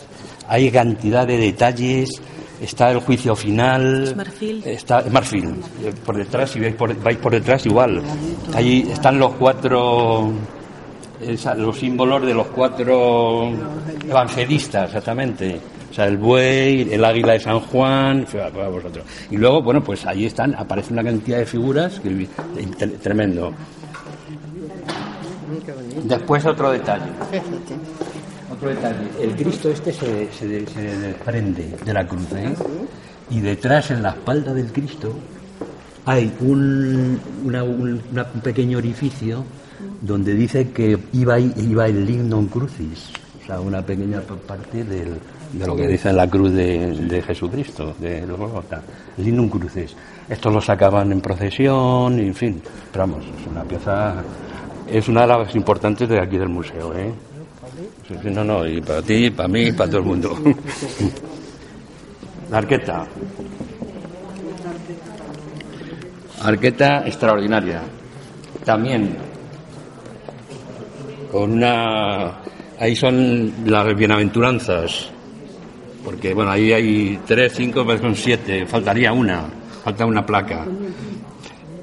hay 0.47 0.71
cantidad 0.71 1.25
de 1.25 1.37
detalles, 1.37 2.09
está 2.61 2.91
el 2.91 2.99
juicio 2.99 3.35
final, 3.35 4.15
marfil. 4.15 4.61
está 4.65 5.03
marfil, 5.11 5.55
por 6.05 6.17
detrás, 6.17 6.51
si 6.51 6.59
vais 6.59 6.75
por, 6.75 6.95
vais 7.01 7.17
por 7.17 7.31
detrás 7.31 7.65
igual, 7.65 8.01
ahí 8.53 8.87
están 8.91 9.19
los 9.19 9.33
cuatro 9.33 10.31
los 11.57 11.77
símbolos 11.77 12.25
de 12.25 12.33
los 12.33 12.47
cuatro 12.47 13.51
evangelistas, 14.07 14.87
exactamente. 14.87 15.59
O 15.89 15.93
sea, 15.93 16.07
el 16.07 16.17
buey, 16.17 16.91
el 16.91 17.05
águila 17.05 17.33
de 17.33 17.39
San 17.39 17.59
Juan, 17.59 18.25
para 18.25 18.67
vosotros. 18.67 19.05
Y 19.29 19.37
luego, 19.37 19.61
bueno, 19.61 19.83
pues 19.83 20.05
ahí 20.07 20.25
están, 20.25 20.55
aparece 20.55 20.91
una 20.91 21.03
cantidad 21.03 21.37
de 21.37 21.45
figuras 21.45 21.99
que, 21.99 22.27
tremendo. 23.01 23.53
Después 26.03 26.45
otro 26.45 26.71
detalle. 26.71 27.11
El 29.21 29.35
Cristo 29.35 29.69
este 29.69 29.91
se, 29.91 30.31
se, 30.31 30.47
desprende 30.47 31.75
de 31.83 31.93
la 31.93 32.07
cruz, 32.07 32.31
¿eh? 32.33 32.53
Y 33.29 33.41
detrás, 33.41 33.91
en 33.91 34.03
la 34.03 34.09
espalda 34.09 34.53
del 34.53 34.71
Cristo, 34.71 35.13
hay 36.05 36.33
un, 36.41 37.19
un 37.43 38.41
pequeño 38.41 38.77
orificio 38.77 39.43
donde 40.01 40.33
dice 40.33 40.71
que 40.71 40.97
iba, 41.13 41.39
iba 41.39 41.87
el 41.87 42.05
lignum 42.05 42.47
crucis, 42.47 43.11
o 43.41 43.45
sea, 43.45 43.59
una 43.59 43.81
pequeña 43.85 44.21
parte 44.21 44.83
del, 44.83 45.19
de 45.53 45.67
lo 45.67 45.75
que 45.75 45.87
dice 45.87 46.09
en 46.09 46.17
la 46.17 46.29
cruz 46.29 46.51
de, 46.51 47.23
Jesucristo, 47.25 47.95
de 47.99 48.19
el 48.19 48.29
lignum 49.17 49.49
crucis. 49.49 49.95
Estos 50.27 50.53
lo 50.53 50.61
sacaban 50.61 51.11
en 51.11 51.21
procesión, 51.21 52.19
en 52.19 52.33
fin, 52.33 52.61
pero 52.91 53.07
vamos, 53.07 53.25
es 53.39 53.47
una 53.47 53.63
pieza, 53.63 54.15
es 54.87 55.07
una 55.07 55.21
de 55.21 55.27
las 55.27 55.55
importantes 55.55 56.07
de 56.09 56.19
aquí 56.19 56.37
del 56.37 56.49
museo, 56.49 56.93
¿eh? 56.95 57.13
No, 58.23 58.43
no, 58.43 58.67
y 58.67 58.81
para 58.81 59.01
ti, 59.01 59.29
para 59.29 59.47
mí, 59.47 59.71
para 59.71 59.89
todo 59.89 59.99
el 60.01 60.05
mundo. 60.05 60.37
La 62.51 62.57
arqueta. 62.57 63.07
Arqueta 66.41 67.07
extraordinaria. 67.07 67.81
También 68.65 69.15
con 71.31 71.51
una... 71.53 72.39
Ahí 72.79 72.95
son 72.95 73.53
las 73.65 73.95
bienaventuranzas, 73.95 75.09
porque 76.03 76.33
bueno, 76.33 76.51
ahí 76.51 76.73
hay 76.73 77.19
tres, 77.25 77.53
cinco, 77.55 77.83
pero 77.85 77.99
son 77.99 78.15
siete, 78.15 78.65
faltaría 78.65 79.13
una, 79.13 79.45
falta 79.83 80.05
una 80.05 80.25
placa. 80.25 80.65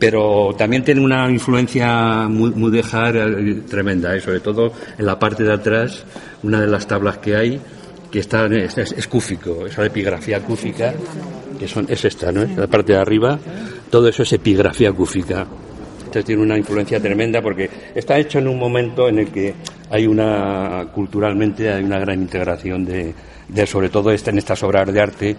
Pero 0.00 0.54
también 0.56 0.82
tiene 0.82 1.02
una 1.02 1.30
influencia 1.30 2.26
mudéjar 2.26 3.16
eh, 3.16 3.62
tremenda, 3.68 4.16
¿eh? 4.16 4.20
sobre 4.20 4.40
todo 4.40 4.72
en 4.98 5.06
la 5.06 5.18
parte 5.18 5.44
de 5.44 5.52
atrás, 5.52 6.04
una 6.42 6.60
de 6.60 6.66
las 6.66 6.86
tablas 6.86 7.18
que 7.18 7.36
hay, 7.36 7.60
que 8.10 8.18
está, 8.18 8.46
es, 8.46 8.76
es, 8.78 9.06
cúfico, 9.06 9.66
esa 9.66 9.84
epigrafía 9.84 10.40
cúfica, 10.40 10.94
que 11.58 11.68
son, 11.68 11.86
es 11.88 12.04
esta, 12.04 12.32
¿no? 12.32 12.44
La 12.56 12.66
parte 12.66 12.94
de 12.94 12.98
arriba, 12.98 13.38
todo 13.90 14.08
eso 14.08 14.22
es 14.22 14.32
epigrafía 14.32 14.90
cúfica. 14.92 15.46
Esto 16.06 16.24
tiene 16.24 16.42
una 16.42 16.56
influencia 16.56 16.98
tremenda 16.98 17.40
porque 17.40 17.70
está 17.94 18.18
hecho 18.18 18.38
en 18.38 18.48
un 18.48 18.58
momento 18.58 19.08
en 19.08 19.20
el 19.20 19.28
que 19.28 19.54
hay 19.90 20.06
una, 20.06 20.88
culturalmente, 20.92 21.70
hay 21.70 21.84
una 21.84 22.00
gran 22.00 22.20
integración 22.20 22.84
de, 22.84 23.14
sobre 23.66 23.90
todo 23.90 24.10
en 24.10 24.38
estas 24.38 24.62
obras 24.62 24.92
de 24.92 25.00
arte 25.00 25.36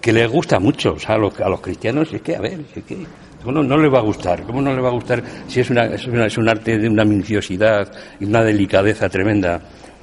que 0.00 0.12
les 0.12 0.28
gusta 0.28 0.58
mucho 0.58 0.96
a, 1.06 1.16
los, 1.16 1.40
a 1.40 1.48
los 1.48 1.60
cristianos. 1.60 2.12
es 2.12 2.20
que, 2.20 2.36
a 2.36 2.40
ver, 2.40 2.60
es 2.74 2.84
que 2.84 3.06
¿cómo 3.42 3.62
no, 3.62 3.76
les 3.76 3.92
va 3.92 3.98
a 3.98 4.02
gustar? 4.02 4.42
¿Cómo 4.42 4.60
no 4.60 4.74
les 4.74 4.84
va 4.84 4.88
a 4.88 4.92
gustar 4.92 5.22
si 5.46 5.60
es, 5.60 5.70
una, 5.70 5.84
es, 5.86 6.06
es 6.06 6.38
un 6.38 6.48
arte 6.48 6.78
de 6.78 6.88
una 6.88 7.04
minuciosidad 7.04 7.90
y 8.18 8.24
una 8.24 8.42
delicadeza 8.42 9.08
tremenda? 9.08 9.60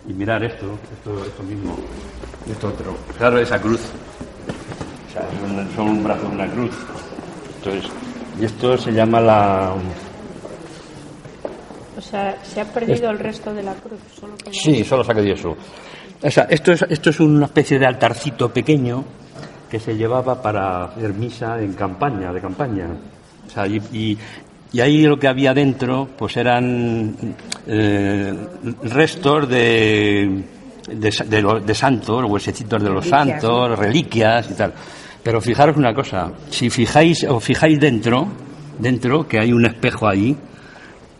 Y 0.07 0.13
mirar 0.13 0.43
esto, 0.43 0.77
esto, 0.93 1.25
esto 1.25 1.43
mismo, 1.43 1.77
esto 2.49 2.67
otro. 2.69 2.95
Claro, 3.17 3.39
esa 3.39 3.59
cruz. 3.59 3.81
O 5.09 5.11
sea, 5.11 5.27
son, 5.75 5.87
un 5.87 6.03
brazo 6.03 6.27
de 6.29 6.35
una 6.35 6.47
cruz. 6.47 6.75
Entonces, 7.57 7.91
y 8.39 8.45
esto 8.45 8.77
se 8.77 8.91
llama 8.91 9.19
la 9.19 9.73
o 11.97 12.01
sea, 12.01 12.37
se 12.43 12.61
ha 12.61 12.65
perdido 12.65 13.09
el 13.09 13.17
resto 13.17 13.51
de 13.53 13.63
la 13.63 13.73
cruz. 13.73 13.99
Solo 14.19 14.33
sí, 14.51 14.83
solo 14.83 15.03
se 15.03 15.11
ha 15.11 15.15
quedado 15.15 15.33
eso. 15.33 15.57
O 16.21 16.31
sea, 16.31 16.43
esto 16.49 16.71
es, 16.71 16.83
esto 16.83 17.09
es 17.09 17.19
una 17.19 17.45
especie 17.45 17.79
de 17.79 17.87
altarcito 17.87 18.53
pequeño 18.53 19.03
que 19.69 19.79
se 19.79 19.95
llevaba 19.95 20.39
para 20.41 20.85
hacer 20.85 21.13
misa 21.13 21.59
en 21.59 21.73
campaña, 21.73 22.31
de 22.31 22.39
campaña. 22.39 22.87
Sea, 23.57 23.67
y, 23.67 24.17
y, 24.71 24.79
ahí 24.81 25.01
lo 25.03 25.17
que 25.17 25.27
había 25.27 25.53
dentro, 25.53 26.07
pues 26.15 26.37
eran 26.37 27.15
eh, 27.65 28.33
restos 28.83 29.49
de, 29.49 30.43
de, 30.87 31.61
de, 31.65 31.75
santos, 31.75 32.23
huesecitos 32.27 32.83
de 32.83 32.89
los 32.89 33.07
santos, 33.07 33.79
reliquias 33.79 34.51
y 34.51 34.53
tal. 34.53 34.73
Pero 35.23 35.41
fijaros 35.41 35.75
una 35.75 35.93
cosa, 35.93 36.31
si 36.51 36.69
fijáis, 36.69 37.23
o 37.23 37.39
fijáis 37.39 37.79
dentro, 37.79 38.27
dentro, 38.77 39.27
que 39.27 39.39
hay 39.39 39.51
un 39.51 39.65
espejo 39.65 40.07
ahí, 40.07 40.37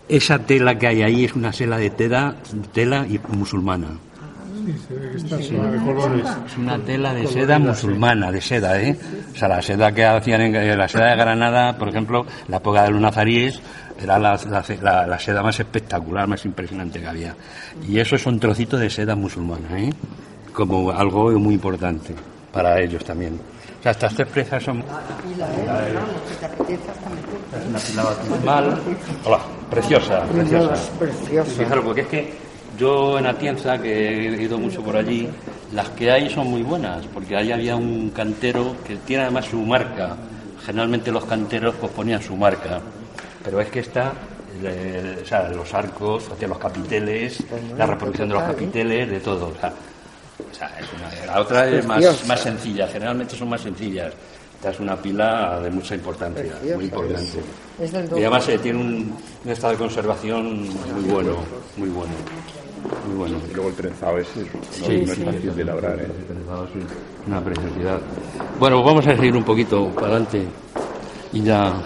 esa 0.08 0.40
tela 0.40 0.78
que 0.78 0.88
hay 0.88 1.02
ahí 1.02 1.26
es 1.26 1.34
una 1.34 1.52
tela 1.52 1.78
de 1.78 1.90
tela, 1.90 2.36
tela 2.72 3.06
es 4.68 6.58
una 6.58 6.80
tela 6.80 7.14
de 7.14 7.28
seda 7.28 7.60
musulmana, 7.60 8.32
de 8.32 8.42
seda, 8.42 8.82
¿eh? 8.82 8.98
O 9.34 9.38
sea, 9.38 9.48
la 9.48 9.62
seda 9.62 9.92
que 9.92 10.06
hacían 10.06 10.42
en 10.42 10.78
la 10.78 10.88
seda 10.88 11.12
de 11.12 11.16
Granada, 11.16 11.78
por 11.78 11.90
ejemplo, 11.90 12.26
la 12.48 12.58
época 12.58 12.84
de 12.84 12.92
los 12.92 13.02
nazaríes, 13.02 13.62
era 14.02 14.20
la, 14.20 14.38
la, 15.08 15.20
seda 15.20 15.42
más 15.42 15.60
espectacular, 15.60 16.28
más 16.28 16.44
impresionante 16.46 17.00
que 17.00 17.08
había. 17.08 17.36
Y 17.88 18.00
eso 18.00 18.16
es 18.16 18.26
un 18.26 18.40
trocito 18.40 18.78
de 18.78 18.90
seda 18.90 19.16
musulmana, 19.16 19.80
¿eh? 19.80 19.90
Como 20.54 20.92
algo 20.92 21.32
muy 21.40 21.54
importante 21.54 22.14
para 22.52 22.80
ellos 22.82 23.06
también. 23.06 23.40
O 23.80 23.84
sea, 23.84 23.92
estas 23.92 24.16
tres 24.16 24.28
piezas 24.30 24.64
son... 24.64 24.84
Es 27.76 27.94
una 27.94 28.04
mal. 28.44 28.78
Hola, 29.24 29.40
preciosa, 29.70 30.24
preciosa. 30.24 30.76
Fijaros, 31.46 31.86
porque 31.86 32.02
es 32.02 32.08
que 32.08 32.47
yo 32.78 33.18
en 33.18 33.26
Atienza, 33.26 33.82
que 33.82 34.30
he 34.30 34.42
ido 34.42 34.58
mucho 34.58 34.82
por 34.84 34.96
allí, 34.96 35.28
las 35.74 35.90
que 35.90 36.12
hay 36.12 36.30
son 36.30 36.48
muy 36.48 36.64
buenas, 36.64 37.06
porque 37.08 37.36
ahí 37.36 37.52
había 37.52 37.76
un 37.76 38.10
cantero 38.12 38.76
que 38.86 38.96
tiene 38.98 39.24
además 39.24 39.46
su 39.46 39.60
marca, 39.60 40.16
generalmente 40.66 41.12
los 41.12 41.26
canteros 41.26 41.76
pues 41.80 41.92
ponían 41.92 42.22
su 42.22 42.36
marca, 42.36 42.80
pero 43.44 43.60
es 43.60 43.70
que 43.70 43.80
esta, 43.80 44.14
o 45.22 45.26
sea, 45.26 45.50
los 45.50 45.74
arcos, 45.74 46.30
los 46.40 46.58
capiteles, 46.58 47.44
la 47.78 47.86
reproducción 47.86 48.30
de 48.30 48.34
los 48.36 48.44
capiteles, 48.44 49.10
de 49.10 49.20
todo. 49.20 49.48
O 49.48 50.54
sea, 50.54 50.72
la 51.26 51.42
otra 51.42 51.68
es 51.68 51.86
más, 51.86 52.26
más 52.28 52.40
sencilla, 52.42 52.88
generalmente 52.88 53.36
son 53.36 53.50
más 53.50 53.62
sencillas. 53.62 54.14
Esta 54.58 54.72
es 54.72 54.80
una 54.80 54.96
pila 54.96 55.60
de 55.62 55.70
mucha 55.70 55.94
importancia, 55.94 56.52
muy 56.76 56.86
importante. 56.86 57.40
Y 57.80 58.22
además 58.22 58.50
eh, 58.50 58.58
tiene 58.58 58.80
un, 58.80 59.16
estado 59.46 59.74
de 59.74 59.78
conservación 59.78 60.68
muy 60.96 61.04
bueno, 61.12 61.36
muy 61.78 61.90
bueno. 61.90 62.12
Muy 63.08 63.18
bueno. 63.18 63.38
Y 63.52 63.54
luego 63.54 63.70
el 63.70 63.76
trenzado 63.76 64.18
es, 64.18 64.28
no, 64.36 64.88
es 64.88 65.20
fácil 65.20 65.56
de 65.56 65.64
labrar. 65.64 66.00
¿eh? 66.00 66.08
Una 67.28 67.44
preciosidad. 67.44 68.00
Bueno, 68.60 68.84
vamos 68.84 69.06
a 69.06 69.16
seguir 69.16 69.36
un 69.36 69.44
poquito 69.44 69.94
para 69.94 70.08
adelante 70.08 70.48
y 71.34 71.44
ya. 71.44 71.80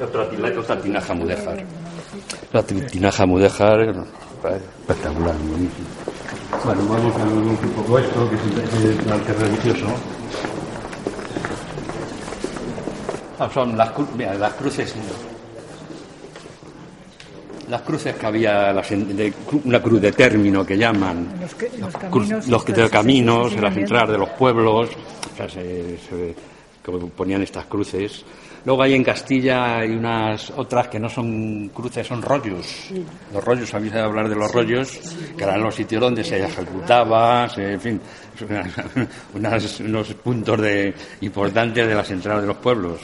Otra, 0.00 0.28
otra 0.60 0.80
tinaja 0.80 1.14
mudéjar. 1.14 1.64
La 2.52 2.62
tinaja 2.62 3.26
mudéjar, 3.26 3.80
espectacular, 4.80 5.34
buenísimo. 5.38 5.88
Bueno, 6.64 6.82
vamos 6.88 7.16
a 7.16 7.24
ver 7.24 7.34
un 7.34 7.56
poco 7.56 7.98
esto, 7.98 8.30
que 8.30 8.36
es 8.36 8.44
el 9.04 9.12
arte 9.12 9.32
religioso. 9.32 9.86
Ah, 9.88 10.22
son 13.50 13.76
las, 13.76 13.92
las 14.38 14.52
cruces 14.54 14.94
las 17.72 17.82
cruces 17.82 18.14
que 18.16 18.26
había, 18.26 18.74
una 19.64 19.80
cruz 19.80 20.00
de 20.00 20.12
término 20.12 20.64
que 20.64 20.76
llaman, 20.76 21.26
los, 21.40 21.54
que, 21.54 21.70
los 21.78 21.94
caminos, 21.94 22.48
los, 22.48 22.64
de 22.66 22.90
caminos, 22.90 23.54
las 23.54 23.76
entradas 23.76 24.10
de 24.10 24.18
los 24.18 24.28
pueblos, 24.30 24.90
o 24.90 25.36
sea, 25.36 25.48
se, 25.48 25.98
ponían 27.16 27.42
estas 27.42 27.64
cruces. 27.66 28.24
Luego 28.64 28.82
hay 28.82 28.94
en 28.94 29.02
Castilla 29.02 29.78
hay 29.78 29.90
unas 29.90 30.50
otras 30.50 30.88
que 30.88 31.00
no 31.00 31.08
son 31.08 31.70
cruces, 31.70 32.06
son 32.06 32.20
rollos. 32.20 32.90
Los 33.32 33.42
rollos, 33.42 33.72
habéis 33.72 33.94
de 33.94 34.00
hablar 34.00 34.28
de 34.28 34.36
los 34.36 34.52
rollos, 34.52 35.00
que 35.36 35.42
eran 35.42 35.62
los 35.62 35.74
sitios 35.74 36.00
donde 36.00 36.22
se 36.22 36.44
ejecutaba, 36.44 37.48
en 37.56 37.80
fin, 37.80 38.00
unos 39.80 40.14
puntos 40.14 40.60
de, 40.60 40.94
importantes 41.22 41.88
de 41.88 41.94
las 41.94 42.10
entradas 42.10 42.42
de 42.42 42.48
los 42.48 42.56
pueblos. 42.58 43.00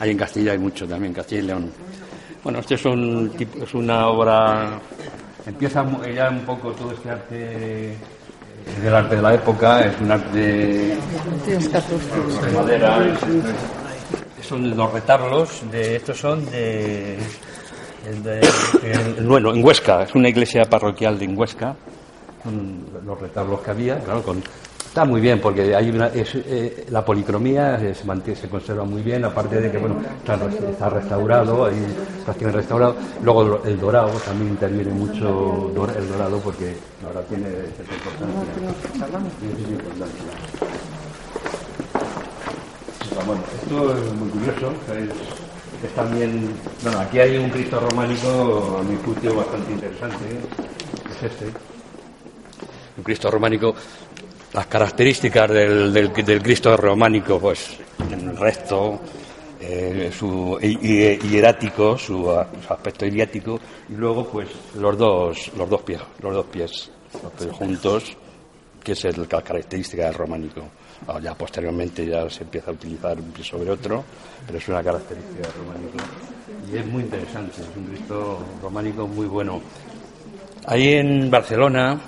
Hay 0.00 0.10
en 0.10 0.18
Castilla 0.18 0.52
hay 0.52 0.58
mucho 0.58 0.86
también, 0.86 1.12
Castilla 1.12 1.42
y 1.42 1.46
León. 1.46 1.72
Bueno, 2.42 2.60
este 2.60 2.74
es, 2.74 2.84
un, 2.84 3.32
es 3.62 3.74
una 3.74 4.08
obra, 4.08 4.78
empieza 5.46 5.84
ya 6.14 6.30
un 6.30 6.40
poco 6.40 6.70
todo 6.72 6.92
este 6.92 7.10
arte 7.10 7.34
eh, 7.34 7.96
del 8.82 8.94
arte 8.94 9.16
de 9.16 9.22
la 9.22 9.34
época, 9.34 9.80
es 9.80 10.00
un 10.00 10.10
arte 10.12 10.38
de, 10.38 10.96
madera, 12.54 12.98
son 14.42 14.76
los 14.76 14.92
retablos, 14.92 15.62
de, 15.72 15.96
estos 15.96 16.18
son 16.18 16.44
de, 16.50 17.18
bueno, 19.24 19.52
en 19.52 19.64
Huesca, 19.64 20.04
es 20.04 20.14
una 20.14 20.28
iglesia 20.28 20.64
parroquial 20.64 21.18
de 21.18 21.26
Huesca, 21.26 21.74
son 22.44 22.86
los 23.04 23.20
retablos 23.20 23.60
que 23.60 23.70
había, 23.70 23.98
claro, 23.98 24.22
con 24.22 24.42
Está 24.96 25.04
muy 25.04 25.20
bien 25.20 25.42
porque 25.42 25.76
hay 25.76 25.90
una, 25.90 26.10
eh, 26.14 26.86
la 26.88 27.04
policromía 27.04 27.78
se, 27.78 28.02
mantiene, 28.06 28.40
se 28.40 28.48
conserva 28.48 28.82
muy 28.86 29.02
bien, 29.02 29.26
aparte 29.26 29.60
de 29.60 29.70
que 29.70 29.76
bueno 29.76 29.96
está, 30.16 30.88
restaurado, 30.88 31.66
hay 31.66 31.74
tiene 32.38 32.50
restaurado. 32.50 32.96
Luego 33.22 33.62
el 33.62 33.78
dorado 33.78 34.08
también 34.20 34.52
interviene 34.52 34.90
mucho 34.92 35.70
el 35.70 36.08
dorado 36.08 36.38
porque 36.38 36.76
ahora 37.06 37.20
tiene 37.28 37.46
esa 37.46 37.94
importancia. 37.94 38.56
Bueno, 43.26 43.42
esto 43.62 43.98
es 43.98 44.14
muy 44.14 44.30
curioso. 44.30 44.72
Es, 45.84 45.94
también, 45.94 46.54
bueno, 46.82 47.00
aquí 47.00 47.18
hay 47.18 47.36
un 47.36 47.50
Cristo 47.50 47.80
románico 47.80 48.78
a 48.80 48.82
mi 48.82 48.96
juicio 49.04 49.34
bastante 49.34 49.72
interesante. 49.72 50.24
Es 51.10 51.22
este. 51.22 51.52
Un 52.96 53.04
Cristo 53.04 53.30
románico 53.30 53.74
las 54.52 54.66
características 54.66 55.50
del, 55.50 55.92
del, 55.92 56.42
Cristo 56.42 56.76
románico, 56.76 57.38
pues 57.38 57.78
el 58.10 58.36
resto, 58.36 59.00
eh, 59.60 60.10
su 60.16 60.58
hierático, 60.60 61.98
su, 61.98 62.30
aspecto 62.30 63.06
iliático, 63.06 63.58
y 63.88 63.94
luego 63.94 64.26
pues 64.28 64.48
los 64.76 64.96
dos, 64.96 65.52
los 65.56 65.68
dos 65.68 65.82
pies, 65.82 66.00
los 66.20 66.34
dos 66.34 66.46
pies, 66.46 66.90
juntos, 67.52 68.16
que 68.82 68.92
es 68.92 69.18
la 69.18 69.42
característica 69.42 70.04
del 70.04 70.14
románico. 70.14 70.62
Ah, 71.08 71.20
ya 71.20 71.34
posteriormente 71.34 72.06
ya 72.06 72.28
se 72.30 72.44
empieza 72.44 72.70
a 72.70 72.74
utilizar 72.74 73.18
un 73.18 73.30
pie 73.30 73.44
sobre 73.44 73.70
otro, 73.70 74.02
pero 74.46 74.58
es 74.58 74.68
una 74.68 74.82
característica 74.82 75.42
del 75.42 75.52
románico. 75.52 75.98
Y 76.72 76.76
es 76.78 76.86
muy 76.86 77.02
interesante, 77.02 77.60
es 77.60 77.76
un 77.76 77.84
Cristo 77.86 78.38
románico 78.62 79.06
muy 79.06 79.26
bueno. 79.26 79.60
Ahí 80.66 80.94
en 80.94 81.30
Barcelona, 81.30 82.00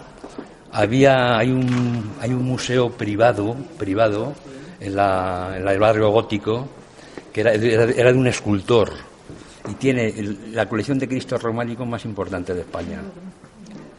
había 0.79 1.37
hay 1.37 1.51
un 1.51 2.13
hay 2.21 2.31
un 2.31 2.45
museo 2.45 2.89
privado 2.91 3.57
privado 3.77 4.33
en, 4.79 4.95
la, 4.95 5.55
en 5.57 5.67
el 5.67 5.79
barrio 5.79 6.11
gótico 6.11 6.69
que 7.33 7.41
era, 7.41 7.53
era, 7.53 8.13
de 8.13 8.19
un 8.19 8.29
escultor 8.29 8.93
y 9.69 9.75
tiene 9.75 10.15
la 10.53 10.69
colección 10.69 10.97
de 11.01 11.09
Cristo 11.09 11.37
románico 11.37 11.85
más 11.85 12.05
importante 12.05 12.55
de 12.55 12.61
España. 12.61 13.03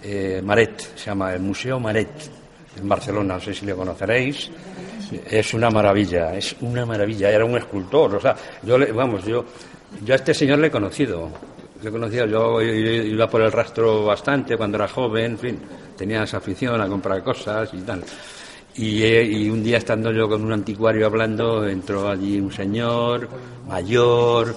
Eh, 0.01 0.41
Maret 0.43 0.95
se 0.95 1.07
llama 1.07 1.34
el 1.34 1.41
Museo 1.41 1.80
Maret 1.80 2.09
en 2.80 2.88
Barcelona, 2.88 3.36
no 3.36 3.39
sé 3.39 3.53
si 3.53 3.65
le 3.65 3.75
conoceréis. 3.75 4.49
Es 5.30 5.53
una 5.53 5.69
maravilla, 5.69 6.34
es 6.36 6.55
una 6.61 6.86
maravilla. 6.86 7.30
Era 7.30 7.45
un 7.45 7.57
escultor, 7.57 8.15
o 8.15 8.19
sea, 8.19 8.36
yo 8.63 8.77
vamos, 8.95 9.25
yo 9.25 9.45
yo 10.03 10.13
a 10.13 10.15
este 10.15 10.34
señor 10.34 10.59
le 10.59 10.67
he 10.67 10.71
conocido. 10.71 11.30
He 11.82 11.89
conocido, 11.89 12.25
yo 12.25 12.61
iba 12.61 13.30
por 13.30 13.41
el 13.41 13.51
rastro 13.51 14.05
bastante 14.05 14.57
cuando 14.57 14.77
era 14.77 14.88
joven, 14.88 15.32
en 15.32 15.38
fin 15.38 15.59
tenía 15.99 16.23
esa 16.23 16.38
afición 16.38 16.80
a 16.80 16.88
comprar 16.88 17.21
cosas 17.21 17.69
y 17.73 17.82
tal. 17.82 18.01
Eh, 18.77 19.30
y, 19.30 19.49
un 19.49 19.61
día 19.61 19.77
estando 19.77 20.11
yo 20.13 20.30
con 20.30 20.41
un 20.45 20.53
anticuario 20.53 21.05
hablando, 21.05 21.67
entró 21.67 22.07
allí 22.07 22.39
un 22.39 22.53
señor 22.53 23.27
mayor 23.67 24.55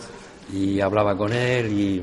y 0.53 0.81
hablaba 0.81 1.17
con 1.17 1.33
él 1.33 1.73
y, 1.73 2.01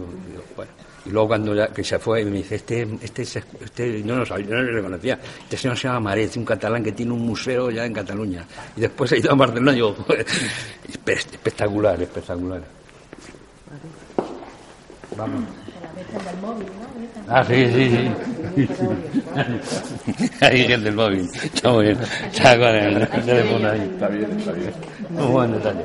bueno, 0.58 0.72
y 1.06 1.10
luego 1.10 1.30
cuando 1.30 1.74
que 1.74 1.84
se 1.86 1.98
fue 2.00 2.26
me 2.26 2.40
dice, 2.40 2.56
este, 2.56 2.86
este, 3.02 3.22
este 3.22 4.04
no 4.04 4.18
lo 4.18 4.26
sabía, 4.26 4.48
no 4.50 4.62
lo 4.62 4.74
reconocía, 4.74 5.18
este 5.44 5.56
señor 5.56 5.78
se 5.78 5.88
llama 5.88 6.02
Maret, 6.02 6.36
un 6.36 6.44
catalán 6.44 6.84
que 6.84 6.92
tiene 6.92 7.14
un 7.14 7.26
museo 7.26 7.72
ya 7.72 7.86
en 7.86 7.94
Cataluña. 7.94 8.46
Y 8.76 8.82
después 8.82 9.10
ha 9.14 9.18
ido 9.18 9.32
a 9.32 9.36
Barcelona 9.36 9.72
y 9.72 9.76
digo, 9.76 9.96
espectacular, 11.06 12.02
espectacular. 12.02 12.79
Vamos. 15.20 15.44
Ah, 17.28 17.44
sí, 17.44 17.68
sí, 17.74 17.90
sí. 18.56 18.70
Ahí 20.46 20.62
el 20.64 20.82
del 20.82 20.96
móvil. 20.96 21.30
Está 21.44 21.72
muy 21.72 21.88
bien. 21.88 22.00
Está 22.32 22.58
con 22.58 22.68
el 22.68 23.08
teléfono 23.10 23.70
ahí. 23.70 23.82
Está 23.82 24.08
bien, 24.08 24.40
está 24.40 24.52
bien. 24.54 24.74
Muy 25.10 25.28
buen 25.28 25.52
detalle. 25.52 25.84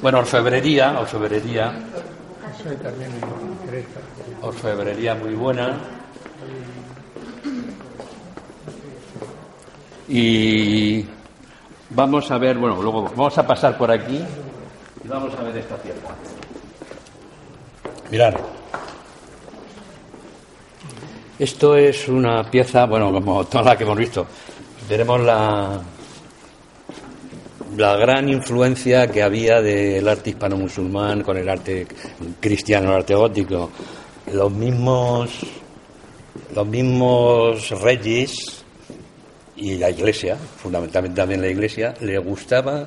Bueno, 0.00 0.18
orfebrería, 0.20 0.98
orfebrería. 0.98 1.72
Orfebrería 4.40 5.14
muy 5.14 5.34
buena. 5.34 5.76
Y 10.08 11.04
vamos 11.90 12.30
a 12.30 12.38
ver, 12.38 12.56
bueno, 12.56 12.80
luego 12.80 13.02
vamos 13.14 13.36
a 13.36 13.46
pasar 13.46 13.76
por 13.76 13.90
aquí 13.90 14.24
vamos 15.08 15.34
a 15.34 15.42
ver 15.42 15.56
esta 15.56 15.76
pieza. 15.76 16.14
Mirar. 18.10 18.38
Esto 21.38 21.76
es 21.76 22.08
una 22.08 22.50
pieza, 22.50 22.84
bueno, 22.86 23.12
como 23.12 23.44
toda 23.44 23.64
la 23.64 23.76
que 23.76 23.84
hemos 23.84 23.98
visto, 23.98 24.26
veremos 24.88 25.20
la, 25.20 25.80
la 27.76 27.96
gran 27.96 28.28
influencia 28.28 29.06
que 29.06 29.22
había 29.22 29.60
del 29.60 30.06
arte 30.08 30.30
hispano-musulmán 30.30 31.22
con 31.22 31.36
el 31.36 31.48
arte 31.48 31.86
cristiano, 32.40 32.90
el 32.90 32.96
arte 32.96 33.14
gótico. 33.14 33.70
Los 34.32 34.52
mismos, 34.52 35.46
los 36.54 36.66
mismos 36.66 37.70
reyes 37.80 38.64
y 39.56 39.76
la 39.76 39.90
iglesia, 39.90 40.36
fundamentalmente 40.36 41.20
también 41.20 41.40
la 41.40 41.48
iglesia, 41.48 41.94
le 42.00 42.18
gustaba 42.18 42.86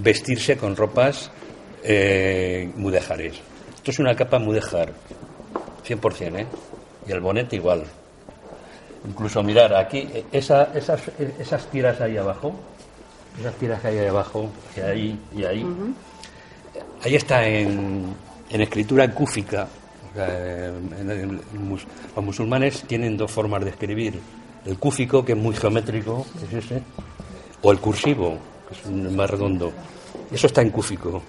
vestirse 0.00 0.56
con 0.56 0.74
ropas 0.74 1.30
eh, 1.84 2.70
mudéjares. 2.76 3.34
Esto 3.76 3.90
es 3.90 3.98
una 3.98 4.16
capa 4.16 4.38
mudéjar, 4.38 4.92
100%, 5.86 6.40
¿eh? 6.40 6.46
Y 7.06 7.12
el 7.12 7.20
bonete 7.20 7.56
igual. 7.56 7.84
Incluso 9.06 9.42
mirar 9.42 9.74
aquí, 9.74 10.08
esa, 10.32 10.72
esas, 10.74 11.02
esas 11.38 11.66
tiras 11.66 12.00
ahí 12.00 12.16
abajo, 12.16 12.54
esas 13.38 13.54
tiras 13.56 13.82
que 13.82 13.88
hay 13.88 13.98
ahí 13.98 14.06
abajo, 14.06 14.48
que 14.74 14.82
ahí 14.82 15.18
y 15.36 15.44
ahí, 15.44 15.66
ahí 17.02 17.14
está 17.14 17.46
en, 17.46 18.14
en 18.48 18.60
escritura 18.62 19.12
cúfica. 19.12 19.68
los 22.14 22.24
musulmanes 22.24 22.82
tienen 22.84 23.18
dos 23.18 23.30
formas 23.30 23.62
de 23.62 23.70
escribir. 23.70 24.18
El 24.64 24.78
cúfico, 24.78 25.22
que 25.22 25.32
es 25.32 25.38
muy 25.38 25.54
geométrico, 25.54 26.24
es 26.42 26.64
ese, 26.64 26.80
o 27.60 27.70
el 27.70 27.78
cursivo, 27.78 28.38
que 28.66 28.74
es 28.74 29.12
más 29.12 29.28
redondo. 29.28 29.70
Eso 30.32 30.46
está 30.46 30.62
en 30.62 30.70
cúfico. 30.70 31.22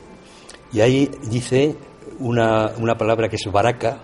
Y 0.73 0.81
ahí 0.81 1.09
dice 1.23 1.75
una, 2.19 2.71
una 2.77 2.97
palabra 2.97 3.27
que 3.29 3.35
es 3.37 3.45
baraca. 3.51 3.97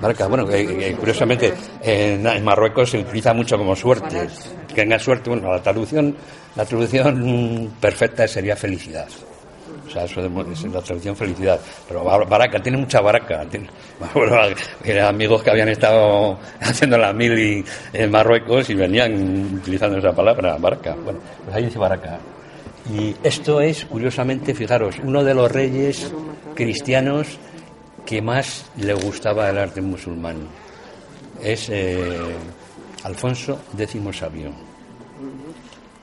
Baraca, 0.00 0.26
bueno, 0.26 0.44
que, 0.46 0.66
que 0.66 0.92
curiosamente 0.94 1.52
en, 1.82 2.26
en 2.26 2.44
Marruecos 2.44 2.90
se 2.90 2.98
utiliza 2.98 3.32
mucho 3.32 3.56
como 3.56 3.76
suerte. 3.76 4.26
Que 4.68 4.74
tenga 4.74 4.98
suerte, 4.98 5.30
bueno, 5.30 5.52
la 5.52 5.62
traducción, 5.62 6.16
la 6.56 6.64
traducción 6.64 7.70
perfecta 7.80 8.26
sería 8.26 8.56
felicidad. 8.56 9.06
O 9.86 9.90
sea, 9.90 10.04
eso 10.04 10.20
es 10.24 10.64
la 10.72 10.80
traducción 10.82 11.14
felicidad. 11.14 11.60
Pero 11.86 12.02
bar- 12.02 12.26
baraca, 12.28 12.60
tiene 12.60 12.78
mucha 12.78 13.00
baraca. 13.00 13.44
Tiene, 13.48 13.68
bueno, 14.14 14.36
eran 14.82 15.06
amigos 15.06 15.42
que 15.44 15.50
habían 15.50 15.68
estado 15.68 16.38
haciendo 16.60 16.98
la 16.98 17.12
mili 17.12 17.64
en 17.92 18.10
Marruecos 18.10 18.68
y 18.70 18.74
venían 18.74 19.54
utilizando 19.62 19.98
esa 19.98 20.12
palabra, 20.12 20.56
baraca. 20.58 20.96
Bueno, 20.96 21.20
pues 21.44 21.54
ahí 21.56 21.66
dice 21.66 21.78
baraca. 21.78 22.18
Y 22.92 23.14
esto 23.22 23.60
es, 23.60 23.84
curiosamente, 23.86 24.54
fijaros, 24.54 24.96
uno 25.02 25.24
de 25.24 25.34
los 25.34 25.50
reyes 25.50 26.12
cristianos 26.54 27.38
que 28.04 28.20
más 28.20 28.70
le 28.76 28.92
gustaba 28.94 29.48
el 29.48 29.58
arte 29.58 29.80
musulmán. 29.80 30.48
Es 31.42 31.68
eh, 31.70 32.18
Alfonso 33.04 33.60
X 33.76 34.00
Sabio. 34.12 34.52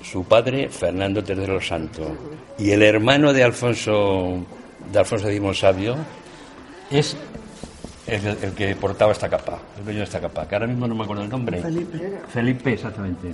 Su 0.01 0.23
padre, 0.23 0.69
Fernando 0.69 1.23
III 1.27 1.61
Santo. 1.61 2.17
Y 2.57 2.71
el 2.71 2.81
hermano 2.81 3.31
de 3.33 3.43
Alfonso, 3.43 4.43
de 4.91 4.99
Alfonso 4.99 5.29
X 5.29 5.59
Sabio 5.59 5.95
es 6.89 7.15
el, 8.07 8.25
el 8.41 8.51
que 8.53 8.75
portaba 8.75 9.11
esta 9.11 9.29
capa, 9.29 9.59
el 9.77 9.83
dueño 9.85 9.99
de 9.99 10.05
esta 10.05 10.19
capa, 10.19 10.47
que 10.47 10.55
ahora 10.55 10.67
mismo 10.67 10.87
no 10.87 10.95
me 10.95 11.03
acuerdo 11.03 11.23
el 11.23 11.29
nombre. 11.29 11.61
Felipe. 11.61 12.19
Felipe, 12.27 12.73
exactamente. 12.73 13.33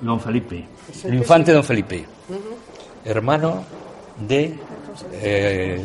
Don 0.00 0.20
Felipe. 0.20 0.64
El 1.04 1.14
infante 1.14 1.52
Don 1.52 1.64
Felipe. 1.64 2.04
Hermano 3.04 3.62
de... 4.26 4.54
eh, 5.12 5.84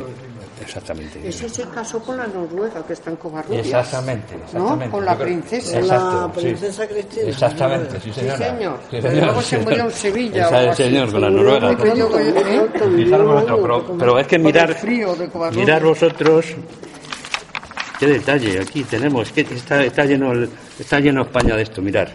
exactamente. 0.62 1.28
Ese 1.28 1.50
se 1.50 1.64
casó 1.70 2.00
con 2.00 2.18
la 2.18 2.28
noruega, 2.28 2.86
que 2.86 2.94
está 2.94 3.10
en 3.10 3.16
Covarrubias. 3.18 3.66
Exactamente, 3.66 4.36
exactamente. 4.36 4.86
¿No? 4.86 4.92
Con 4.92 5.06
la 5.06 5.16
creo- 5.16 5.26
princesa. 5.28 5.80
Exacto, 5.80 6.28
La 6.28 6.34
sí. 6.36 6.40
princesa 6.48 6.88
Cristina. 6.88 7.30
Exactamente, 7.30 8.00
sí 8.00 8.14
señora. 8.14 8.38
señor. 8.38 8.78
Sí, 8.90 8.98
Pero 9.02 9.12
luego 9.26 9.42
se 9.42 9.58
murió 9.60 9.84
en 9.86 9.92
Sevilla 9.92 10.46
Esa 10.48 10.72
así. 10.72 10.84
señor, 10.84 11.12
con 11.12 11.22
la 11.22 11.30
noruega. 11.30 11.78
pero, 11.82 12.10
pero 13.98 14.20
es 14.20 14.28
que 14.28 14.40
mirar, 14.40 14.76
mirar 15.54 15.84
vosotros 15.84 16.46
qué 18.00 18.08
detalle 18.08 18.60
aquí 18.62 18.84
tenemos, 18.84 19.28
es 19.28 19.34
que 19.34 19.54
está, 19.56 19.84
está 19.84 20.06
lleno 20.06 20.32
el- 20.32 20.50
está 20.80 21.00
lleno 21.00 21.24
España 21.24 21.56
de 21.56 21.64
esto, 21.64 21.82
mirar. 21.82 22.10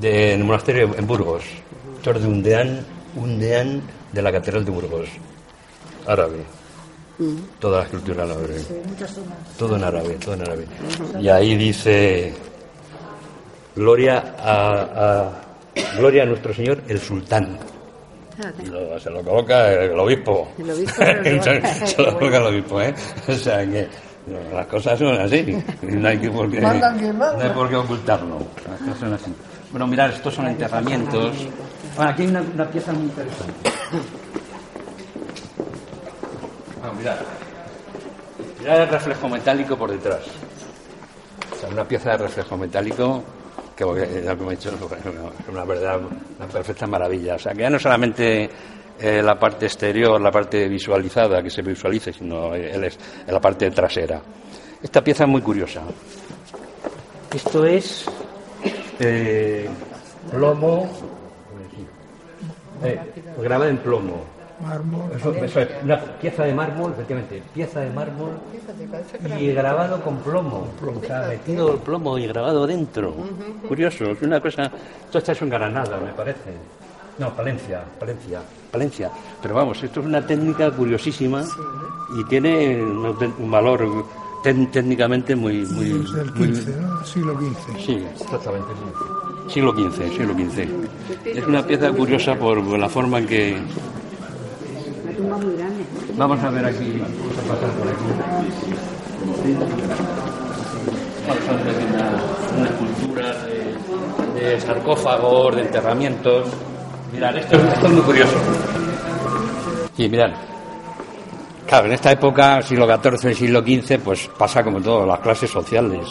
De, 0.00 0.32
en 0.34 0.40
el 0.40 0.46
monasterio 0.46 0.94
en 0.96 1.06
Burgos, 1.06 1.44
esto 1.96 2.10
es 2.12 2.22
de 2.22 2.28
un 2.28 2.42
deán, 2.42 2.84
un 3.16 3.38
deán 3.38 3.82
de 4.12 4.22
la 4.22 4.32
catedral 4.32 4.64
de 4.64 4.70
Burgos, 4.70 5.08
árabe. 6.06 6.38
Toda 7.58 7.78
la 7.80 7.84
escultura 7.84 8.24
en 8.24 8.30
árabe. 8.30 8.60
Todo 9.58 9.76
en 9.76 9.84
árabe, 9.84 10.14
todo 10.24 10.34
en 10.34 10.40
árabe. 10.42 10.66
Y 11.20 11.28
ahí 11.28 11.54
dice 11.54 12.32
Gloria 13.76 14.34
a, 14.38 14.80
a- 15.26 15.32
Gloria 15.98 16.22
a 16.22 16.26
nuestro 16.26 16.54
Señor 16.54 16.82
el 16.88 16.98
Sultán. 16.98 17.58
Y 18.62 18.66
lo- 18.66 18.98
se 18.98 19.10
lo 19.10 19.22
coloca 19.22 19.70
el 19.70 19.98
obispo. 19.98 20.50
El 20.58 20.70
obispo 20.70 21.02
se 21.04 21.14
lo 21.34 21.42
se, 21.42 21.86
se 21.88 22.02
lo 22.02 22.18
coloca 22.18 22.36
el 22.38 22.46
obispo, 22.46 22.80
¿eh? 22.80 22.94
O 23.28 23.32
sea 23.34 23.66
que 23.66 23.86
las 24.26 24.66
cosas 24.66 24.98
son 24.98 25.18
así. 25.20 25.62
No 25.82 26.08
hay, 26.08 26.18
que 26.18 26.30
por 26.30 26.50
qué, 26.50 26.60
no 26.60 26.68
hay 26.68 27.50
por 27.54 27.68
qué 27.68 27.76
ocultarlo. 27.76 28.38
Las 28.68 28.78
cosas 28.80 28.98
son 28.98 29.14
así. 29.14 29.34
Bueno, 29.70 29.86
mirad, 29.86 30.10
estos 30.10 30.34
son 30.34 30.46
enterramientos. 30.48 31.36
Bueno, 31.96 32.10
aquí 32.10 32.22
hay 32.22 32.28
una, 32.28 32.42
una 32.42 32.70
pieza 32.70 32.92
muy 32.92 33.04
interesante. 33.04 33.70
Bueno, 36.80 36.94
mirad. 36.94 37.16
Mirad 38.60 38.82
el 38.82 38.88
reflejo 38.88 39.28
metálico 39.28 39.76
por 39.76 39.90
detrás. 39.90 40.22
O 41.52 41.60
sea, 41.60 41.68
una 41.68 41.84
pieza 41.84 42.10
de 42.10 42.16
reflejo 42.18 42.56
metálico 42.56 43.22
que, 43.76 44.02
eh, 44.02 44.22
ya 44.24 44.36
como 44.36 44.50
he 44.50 44.56
dicho, 44.56 44.70
es 44.74 45.48
una 45.48 45.64
verdad, 45.64 46.00
una 46.38 46.48
perfecta 46.48 46.86
maravilla. 46.86 47.36
O 47.36 47.38
sea, 47.38 47.52
que 47.52 47.62
ya 47.62 47.70
no 47.70 47.78
solamente 47.78 48.50
eh, 49.00 49.22
la 49.22 49.38
parte 49.38 49.66
exterior, 49.66 50.20
la 50.20 50.30
parte 50.30 50.68
visualizada, 50.68 51.42
que 51.42 51.48
se 51.48 51.62
visualice, 51.62 52.12
sino 52.12 52.54
él 52.54 52.84
es 52.84 52.98
en 53.26 53.32
la 53.32 53.40
parte 53.40 53.70
trasera. 53.70 54.20
Esta 54.82 55.02
pieza 55.02 55.24
es 55.24 55.30
muy 55.30 55.40
curiosa. 55.40 55.82
Esto 57.34 57.64
es 57.64 58.04
eh, 58.98 59.68
plomo, 60.30 60.90
eh, 62.84 63.00
grabado 63.38 63.70
en 63.70 63.78
plomo. 63.78 64.24
Mármol. 64.60 65.10
Eso, 65.16 65.34
eso 65.34 65.60
es 65.60 65.68
una 65.82 65.98
pieza 65.98 66.44
de 66.44 66.52
mármol, 66.52 66.92
efectivamente, 66.92 67.42
pieza 67.54 67.80
de 67.80 67.90
mármol 67.90 68.32
y 69.38 69.52
grabado 69.52 70.02
con 70.02 70.18
plomo. 70.18 70.68
O 70.82 71.06
sea, 71.06 71.28
metido 71.28 71.72
el 71.72 71.78
plomo 71.78 72.18
y 72.18 72.26
grabado 72.26 72.66
dentro. 72.66 73.14
Curioso, 73.66 74.10
es 74.10 74.20
una 74.20 74.40
cosa. 74.40 74.70
Esto 75.06 75.18
está 75.18 75.32
hecho 75.32 75.44
en 75.44 75.50
Granada, 75.50 75.96
me 75.98 76.12
parece. 76.12 76.79
No, 77.20 77.30
Palencia, 77.36 77.84
Palencia, 77.98 78.40
Palencia. 78.72 79.10
Pero 79.42 79.54
vamos, 79.54 79.80
esto 79.82 80.00
es 80.00 80.06
una 80.06 80.26
técnica 80.26 80.70
curiosísima 80.70 81.44
y 82.18 82.24
tiene 82.24 82.82
un, 82.82 83.14
un 83.38 83.50
valor 83.50 84.06
técnicamente 84.42 85.36
muy. 85.36 85.66
muy, 85.66 85.84
del 85.90 86.32
muy- 86.34 86.46
15, 86.52 86.76
¿no? 86.80 87.04
Siglo 87.04 87.34
XV. 87.38 87.78
Sí, 87.84 88.02
exactamente, 88.14 88.68
sí. 88.72 89.52
Siglo 89.52 89.72
XV, 89.72 90.08
siglo 90.16 90.32
XV. 90.34 90.68
Es 91.26 91.46
una 91.46 91.62
pieza 91.66 91.92
curiosa 91.92 92.34
por 92.36 92.56
la 92.78 92.88
forma 92.88 93.18
en 93.18 93.26
que. 93.26 93.58
Vamos 96.16 96.40
a 96.42 96.50
ver 96.50 96.64
aquí, 96.64 96.98
vamos 96.98 97.38
a 97.38 97.42
pasar 97.52 97.70
por 97.72 97.88
aquí. 97.88 98.04
Vamos 101.28 101.48
a 101.48 101.52
ver 101.52 101.68
aquí 101.68 101.84
una, 101.92 102.10
una 102.58 102.68
escultura 102.70 103.44
de, 103.44 104.40
de 104.40 104.60
sarcófagos, 104.60 105.56
de 105.56 105.62
enterramientos. 105.62 106.48
Mirad, 107.12 107.36
esto, 107.36 107.56
es 107.56 107.90
muy 107.90 108.02
curioso. 108.02 108.36
Sí, 109.96 110.08
mirad. 110.08 110.30
Claro, 111.66 111.86
en 111.86 111.92
esta 111.92 112.12
época, 112.12 112.62
siglo 112.62 112.86
XIV, 112.86 113.34
siglo 113.34 113.60
XV, 113.60 114.00
pues 114.00 114.28
pasa 114.36 114.62
como 114.62 114.80
todo, 114.80 115.06
las 115.06 115.20
clases 115.20 115.50
sociales. 115.50 116.06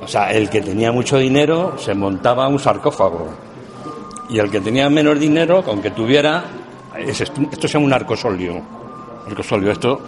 O 0.00 0.08
sea, 0.08 0.32
el 0.32 0.50
que 0.50 0.60
tenía 0.60 0.90
mucho 0.90 1.18
dinero 1.18 1.78
se 1.78 1.94
montaba 1.94 2.48
un 2.48 2.58
sarcófago. 2.58 3.28
Y 4.28 4.38
el 4.38 4.50
que 4.50 4.60
tenía 4.60 4.88
menos 4.90 5.18
dinero, 5.18 5.62
con 5.62 5.80
que 5.80 5.90
tuviera. 5.90 6.44
es 6.98 7.20
esto, 7.20 7.42
se 7.60 7.68
llama 7.68 7.86
un 7.86 7.92
arcosolio. 7.92 8.60
Arcosolio, 9.28 9.72
esto 9.72 10.00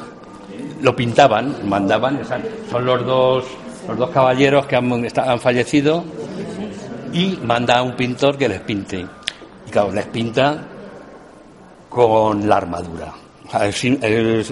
lo 0.83 0.95
pintaban, 0.95 1.69
mandaban. 1.69 2.21
son 2.71 2.85
los 2.85 3.07
dos, 3.07 3.45
los 3.89 3.97
dos 3.97 4.11
caballeros 4.11 4.67
que 4.67 4.77
han, 4.77 4.91
han 4.93 5.41
fallecido 5.41 6.05
y 7.13 7.39
manda 7.43 7.79
a 7.79 7.83
un 7.83 7.95
pintor 7.97 8.37
que 8.37 8.49
les 8.49 8.61
pinte. 8.61 9.07
Les 9.75 10.07
pinta 10.07 10.57
con 11.89 12.49
la 12.49 12.59
armadura. 12.59 13.13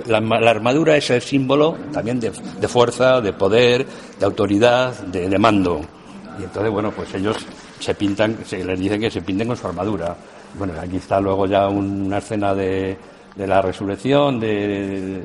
La, 0.09 0.51
armadura 0.51 0.97
es 0.97 1.11
el 1.11 1.23
símbolo 1.23 1.77
también 1.93 2.19
de, 2.19 2.33
fuerza, 2.69 3.21
de 3.21 3.33
poder, 3.33 3.87
de 4.19 4.25
autoridad, 4.25 4.99
de, 4.99 5.39
mando. 5.39 5.81
Y 6.41 6.43
entonces, 6.43 6.73
bueno, 6.73 6.91
pues 6.91 7.15
ellos 7.15 7.37
se 7.79 7.95
pintan, 7.95 8.39
se 8.45 8.65
les 8.65 8.79
dice 8.79 8.99
que 8.99 9.11
se 9.11 9.23
pinten 9.23 9.47
con 9.47 9.57
su 9.57 9.67
armadura. 9.67 10.17
Bueno, 10.59 10.75
aquí 10.81 10.97
está 10.97 11.21
luego 11.21 11.47
ya 11.47 11.69
una 11.69 12.19
escena 12.19 12.53
de, 12.53 12.97
la 13.37 13.63
resurrección, 13.63 14.41
de, 14.41 15.23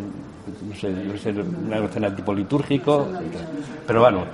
no 0.67 0.75
sé, 0.75 0.89
debe 0.91 1.17
ser 1.17 1.41
una 1.41 1.79
escena 1.79 2.15
tipo 2.15 2.35
litúrgico. 2.35 3.07
Pero 3.87 4.01
bueno, 4.01 4.25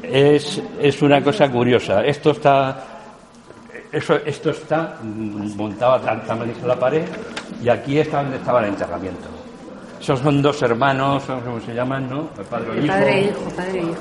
es, 0.00 0.62
es 0.80 1.02
una 1.02 1.22
cosa 1.22 1.50
curiosa. 1.50 2.04
Esto 2.04 2.30
está 2.30 2.91
eso, 3.92 4.16
esto 4.24 4.50
está 4.50 4.96
mm, 5.02 5.54
montado 5.56 6.00
tan- 6.00 6.24
también 6.26 6.54
en 6.60 6.68
la 6.68 6.78
pared 6.78 7.04
y 7.62 7.68
aquí 7.68 7.98
está 7.98 8.22
donde 8.22 8.38
estaba 8.38 8.60
el 8.60 8.66
enterramiento. 8.70 9.28
Esos 10.00 10.18
son 10.20 10.42
dos 10.42 10.60
hermanos, 10.62 11.22
son 11.24 11.40
¿cómo 11.42 11.60
se 11.60 11.72
llaman, 11.74 12.08
no? 12.10 12.28
El 12.38 12.44
padre 12.46 12.66
y 12.74 12.78
el 12.78 12.84
hijo. 12.84 12.92
Padre 12.94 13.18
e 13.18 13.22
hijo, 13.24 13.40
padre 13.56 13.78
e 13.78 13.82
hijo. 13.82 13.92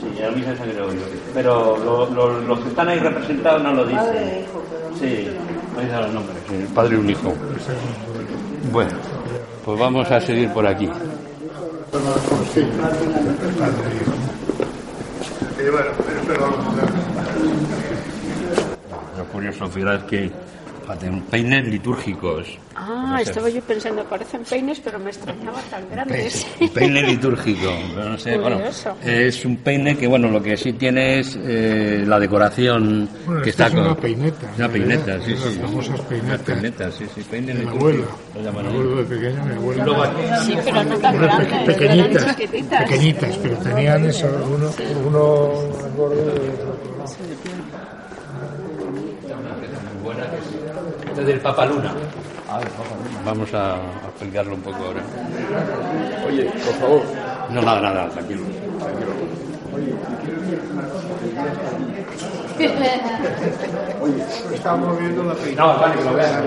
Sí, 0.00 0.20
la 0.20 0.30
misa 0.30 0.50
de 0.50 0.56
San 0.56 0.68
Gregorio. 0.68 1.00
Pero 1.34 1.76
lo- 1.84 2.10
lo- 2.10 2.40
los 2.40 2.58
que 2.60 2.68
están 2.70 2.88
ahí 2.88 2.98
representados 2.98 3.62
no 3.62 3.72
lo 3.72 3.84
dicen. 3.86 4.44
Sí, 4.98 5.28
no 5.76 5.80
dicen 5.80 6.00
los 6.00 6.12
nombres. 6.12 6.38
sí, 6.48 6.54
el 6.56 6.66
padre 6.68 6.96
y 6.96 6.98
un 6.98 7.10
hijo. 7.10 7.32
Bueno, 8.72 8.90
pues 9.64 9.78
vamos 9.78 10.10
a 10.10 10.20
seguir 10.20 10.48
por 10.52 10.66
aquí. 10.66 10.88
Lo 19.16 19.24
curioso, 19.24 19.68
fijaros 19.68 20.04
que 20.04 20.30
peines 20.96 21.66
litúrgicos. 21.66 22.58
Ah, 22.74 23.18
estaba 23.20 23.48
yo 23.48 23.60
pensando, 23.62 24.04
parecen 24.04 24.42
peines, 24.44 24.78
pero 24.80 24.98
me 24.98 25.10
extrañaba 25.10 25.60
tan 25.70 25.88
grandes. 25.90 26.46
Un 26.60 26.68
peine 26.70 27.02
litúrgico, 27.02 27.72
no 27.96 28.16
sé, 28.16 28.38
bueno, 28.38 28.60
es 29.04 29.44
un 29.44 29.56
peine 29.56 29.96
que, 29.96 30.06
bueno, 30.06 30.28
lo 30.28 30.40
que 30.42 30.56
sí 30.56 30.72
tiene 30.74 31.18
es 31.18 31.36
eh, 31.42 32.04
la 32.06 32.18
decoración 32.20 33.08
Bueno, 33.26 33.42
que 33.42 33.50
está 33.50 33.66
es 33.66 33.74
una 33.74 33.88
con... 33.88 33.96
peineta. 33.96 34.46
Una 34.56 34.68
peineta, 34.68 35.20
sí, 35.24 35.32
Las 35.32 35.40
sí. 35.42 35.58
famosas 35.60 36.00
peinetas. 36.02 36.40
peinetas, 36.42 36.94
sí, 36.94 37.06
sí, 37.14 37.22
peine 37.28 37.48
de 37.54 37.64
la 37.64 37.72
litúrgico. 37.72 37.86
abuela. 37.88 38.06
Lo 38.34 38.40
Me 38.40 38.46
llaman 38.46 38.66
ahí. 38.66 38.72
acuerdo 38.72 38.96
de 38.96 39.04
pequeño, 39.04 39.44
mi 39.44 39.52
aquí- 40.02 40.46
Sí, 40.46 40.58
pero 40.64 40.84
no 40.84 40.98
tan 40.98 41.18
grandes, 41.20 41.48
pe- 41.48 41.72
pequeñitas, 41.72 42.36
pequeñitas, 42.84 43.36
pero 43.42 43.56
tenían 43.56 44.04
eso, 44.06 44.26
uno, 44.54 44.70
uno 45.06 45.52
gordo 45.96 46.34
Este 50.08 50.57
es 51.20 51.26
del 51.26 51.40
Papa 51.40 51.66
Luna. 51.66 51.92
Vamos 53.24 53.52
a, 53.54 53.74
a 53.74 54.08
explicarlo 54.08 54.54
un 54.54 54.62
poco 54.62 54.76
ahora. 54.84 55.02
Oye, 56.26 56.44
por 56.44 56.74
favor, 56.74 57.02
No, 57.50 57.62
nada, 57.62 57.80
nada, 57.80 58.08
tranquilo. 58.10 58.42
Estábamos 64.52 64.98
viendo 64.98 65.22
la 65.24 65.34
peineta. 65.34 65.62
No, 65.62 65.78
vale, 65.78 65.94
que 65.96 66.04
lo 66.04 66.14
vean. 66.14 66.44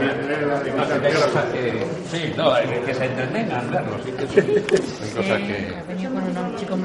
No, 0.78 1.01
que 1.01 1.07
hay 1.07 1.14
cosas 1.14 1.45
que... 1.53 1.86
Sí, 2.12 2.34
no, 2.38 2.53
que, 2.55 2.82
que 2.86 2.93
se 2.93 3.05
entretengan 3.05 3.72
verlo. 3.72 3.97
Sí, 4.03 4.12
que 4.12 4.28
sí. 4.28 4.39
Hay 5.03 5.09
cosas 5.12 5.39
que... 5.39 5.74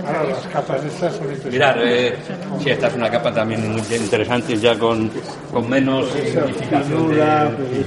Ahora 0.06 0.22
las 0.24 0.46
capas 0.52 0.84
estas 0.84 1.14
son 1.14 1.24
interesantes. 1.24 1.52
Mirad, 1.52 1.76
eh, 1.82 2.14
sí, 2.62 2.70
esta 2.70 2.86
es 2.88 2.94
una 2.94 3.10
capa 3.10 3.32
también 3.32 3.72
muy 3.72 3.82
interesante, 3.96 4.56
ya 4.56 4.78
con, 4.78 5.10
con 5.52 5.68
menos 5.68 6.08
significación. 6.10 7.08
De- 7.08 7.84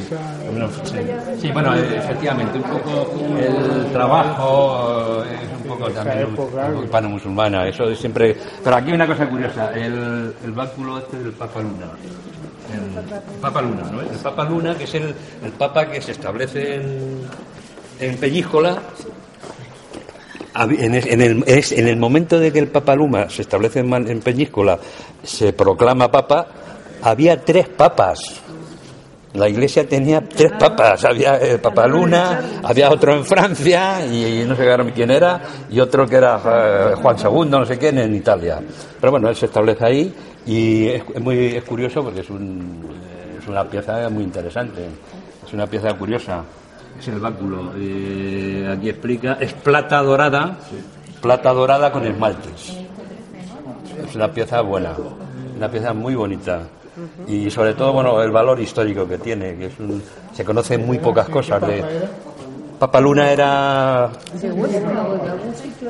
sí. 0.84 0.96
Sí, 1.42 1.52
bueno, 1.52 1.76
eh, 1.76 1.98
efectivamente, 1.98 2.58
un 2.58 2.64
poco 2.64 3.08
el 3.40 3.92
trabajo 3.92 5.24
eh, 5.24 5.36
es 5.44 5.62
un 5.62 5.68
poco 5.78 5.90
también 5.92 6.26
un- 6.26 6.34
época. 6.34 6.66
un 6.66 6.72
poco 6.74 6.84
hispano-musulmana, 6.86 7.68
eso 7.68 7.90
es 7.90 8.00
siempre... 8.00 8.36
Pero 8.64 8.76
aquí 8.76 8.90
hay 8.90 8.96
una 8.96 9.08
cosa 9.08 9.28
curiosa, 9.30 9.72
el, 9.74 10.34
el 10.44 10.52
este 11.00 11.18
del 11.18 11.34
Papa 11.34 11.62
Luna. 11.62 11.88
El 12.74 13.40
Papa 13.42 13.62
Luna, 13.62 13.84
¿no? 13.92 14.02
El 14.02 14.18
Papa 14.18 14.44
Luna, 14.44 14.78
que 14.78 14.84
es 14.84 14.96
el, 14.96 15.14
Papa 15.58 15.90
que 15.90 16.02
se 16.02 16.12
establece 16.12 16.76
en, 16.76 17.22
en 18.00 18.18
En 20.56 20.96
el, 20.96 21.44
en, 21.48 22.00
momento 22.00 22.40
de 22.40 22.52
que 22.52 22.60
el 22.60 22.68
Papa 22.68 22.96
Luma 22.96 23.30
se 23.30 23.42
establece 23.42 23.80
en, 23.80 24.20
Peñíscola, 24.22 24.80
se 25.24 25.54
proclama 25.54 26.12
Papa, 26.12 26.48
había 27.02 27.44
tres 27.44 27.70
papas. 27.70 28.20
La 29.34 29.48
iglesia 29.48 29.88
tenía 29.88 30.28
tres 30.28 30.52
papas. 30.54 31.06
Había 31.06 31.36
el 31.36 31.60
Papa 31.60 31.86
Luna, 31.88 32.62
había 32.64 32.90
otro 32.90 33.16
en 33.16 33.24
Francia, 33.24 34.04
y, 34.06 34.42
y 34.42 34.46
no 34.46 34.56
sé 34.56 34.66
quién 34.96 35.12
era, 35.12 35.42
y 35.70 35.80
otro 35.80 36.08
que 36.08 36.16
era 36.16 36.42
eh, 36.44 36.96
Juan 36.96 37.16
II, 37.16 37.50
no 37.50 37.66
sé 37.66 37.78
quién, 37.78 38.00
en 38.00 38.16
Italia. 38.16 38.60
Pero 39.00 39.12
bueno, 39.12 39.30
él 39.30 39.36
se 39.36 39.46
establece 39.46 39.86
ahí, 39.86 40.14
y 40.46 40.88
es, 40.88 41.04
es 41.14 41.22
muy 41.22 41.56
es 41.56 41.64
curioso 41.64 42.04
porque 42.04 42.22
es, 42.22 42.30
un, 42.30 42.86
es 43.40 43.48
una 43.48 43.64
pieza 43.66 44.10
muy 44.10 44.24
interesante. 44.24 44.86
Es 45.46 45.54
una 45.54 45.68
pieza 45.68 45.94
curiosa. 45.94 46.44
Es 47.00 47.08
el 47.08 47.20
báculo. 47.20 47.72
eh, 47.78 48.74
aquí 48.76 48.90
explica. 48.90 49.38
Es 49.40 49.54
plata 49.54 50.02
dorada. 50.02 50.58
Plata 51.22 51.52
dorada 51.54 51.92
con 51.92 52.06
esmaltes. 52.06 52.78
Es 54.08 54.16
una 54.16 54.32
pieza 54.32 54.62
buena. 54.62 54.94
Una 55.56 55.70
pieza 55.70 55.94
muy 55.94 56.16
bonita. 56.16 56.62
Y 57.28 57.50
sobre 57.50 57.74
todo, 57.74 57.94
bueno, 57.94 58.22
el 58.22 58.32
valor 58.32 58.60
histórico 58.60 59.08
que 59.08 59.18
tiene, 59.18 59.56
que 59.56 59.68
es 59.68 59.80
un, 59.80 60.02
se 60.34 60.44
conocen 60.44 60.86
muy 60.86 61.00
pocas 61.00 61.30
cosas 61.30 61.62
de. 61.62 61.84
Papa 62.78 63.00
Luna 63.02 63.32
era. 63.32 64.10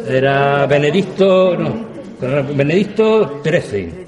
Era 0.08 0.66
Benedicto. 0.68 1.56
No, 1.58 1.99
Benedicto 2.22 3.41
XIII. 3.43 4.07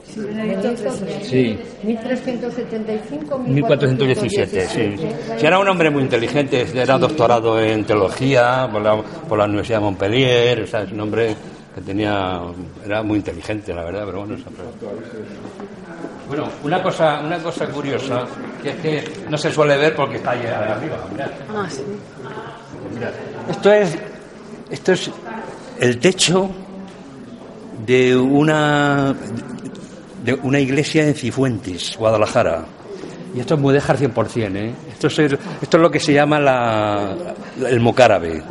Sí. 1.24 1.57
1375, 1.84 3.39
1417, 3.39 4.68
sí. 4.68 4.95
Sí, 5.38 5.45
era 5.45 5.57
un 5.59 5.68
hombre 5.68 5.89
muy 5.89 6.03
inteligente, 6.03 6.66
era 6.76 6.97
doctorado 6.97 7.59
en 7.62 7.86
teología 7.86 8.68
por 8.72 8.82
la, 8.82 9.01
por 9.01 9.38
la 9.38 9.45
Universidad 9.45 9.78
de 9.80 9.84
Montpellier, 9.86 10.62
o 10.64 10.68
sea, 10.68 10.82
es 10.84 10.91
un 10.91 10.99
hombre 10.99 11.36
que 11.74 11.82
tenía, 11.82 12.41
era 12.86 13.01
muy 13.01 13.18
inteligente, 13.20 13.74
la 13.74 13.84
verdad, 13.86 14.03
pero 14.05 14.20
bueno, 14.20 14.36
siempre- 14.36 14.66
Bueno, 16.28 16.49
una 16.64 16.84
cosa, 16.84 17.22
una 17.24 17.39
cosa 17.39 17.66
curiosa, 17.68 18.26
que 18.62 18.70
es 18.70 18.76
que 18.76 19.03
no 19.30 19.38
se 19.38 19.51
suele 19.51 19.78
ver 19.78 19.95
porque 19.95 20.18
está 20.18 20.32
ahí 20.32 20.45
arriba, 20.45 20.97
mirad. 21.12 21.30
Mirad. 22.93 23.12
Esto 23.49 23.72
es, 23.72 23.97
esto 24.70 24.91
es 24.93 25.12
el 25.80 25.97
techo 25.99 26.49
de 27.86 28.16
una 28.16 29.14
de 30.24 30.34
una 30.36 30.60
iglesia 30.60 31.08
en 31.08 31.16
Cifuentes, 31.16 31.96
Guadalajara. 31.98 32.66
Y 33.36 33.40
esto 33.40 33.56
es 33.56 33.60
mudéjar 33.62 33.98
100%, 33.98 34.56
¿eh? 34.56 34.74
Esto 34.92 35.08
es, 35.08 35.20
esto 35.20 35.78
es 35.78 35.82
lo 35.82 35.90
que 35.90 36.00
se 36.00 36.14
llama 36.14 36.40
la, 36.40 37.16
el 37.68 37.80
mocárabe. 37.80 38.42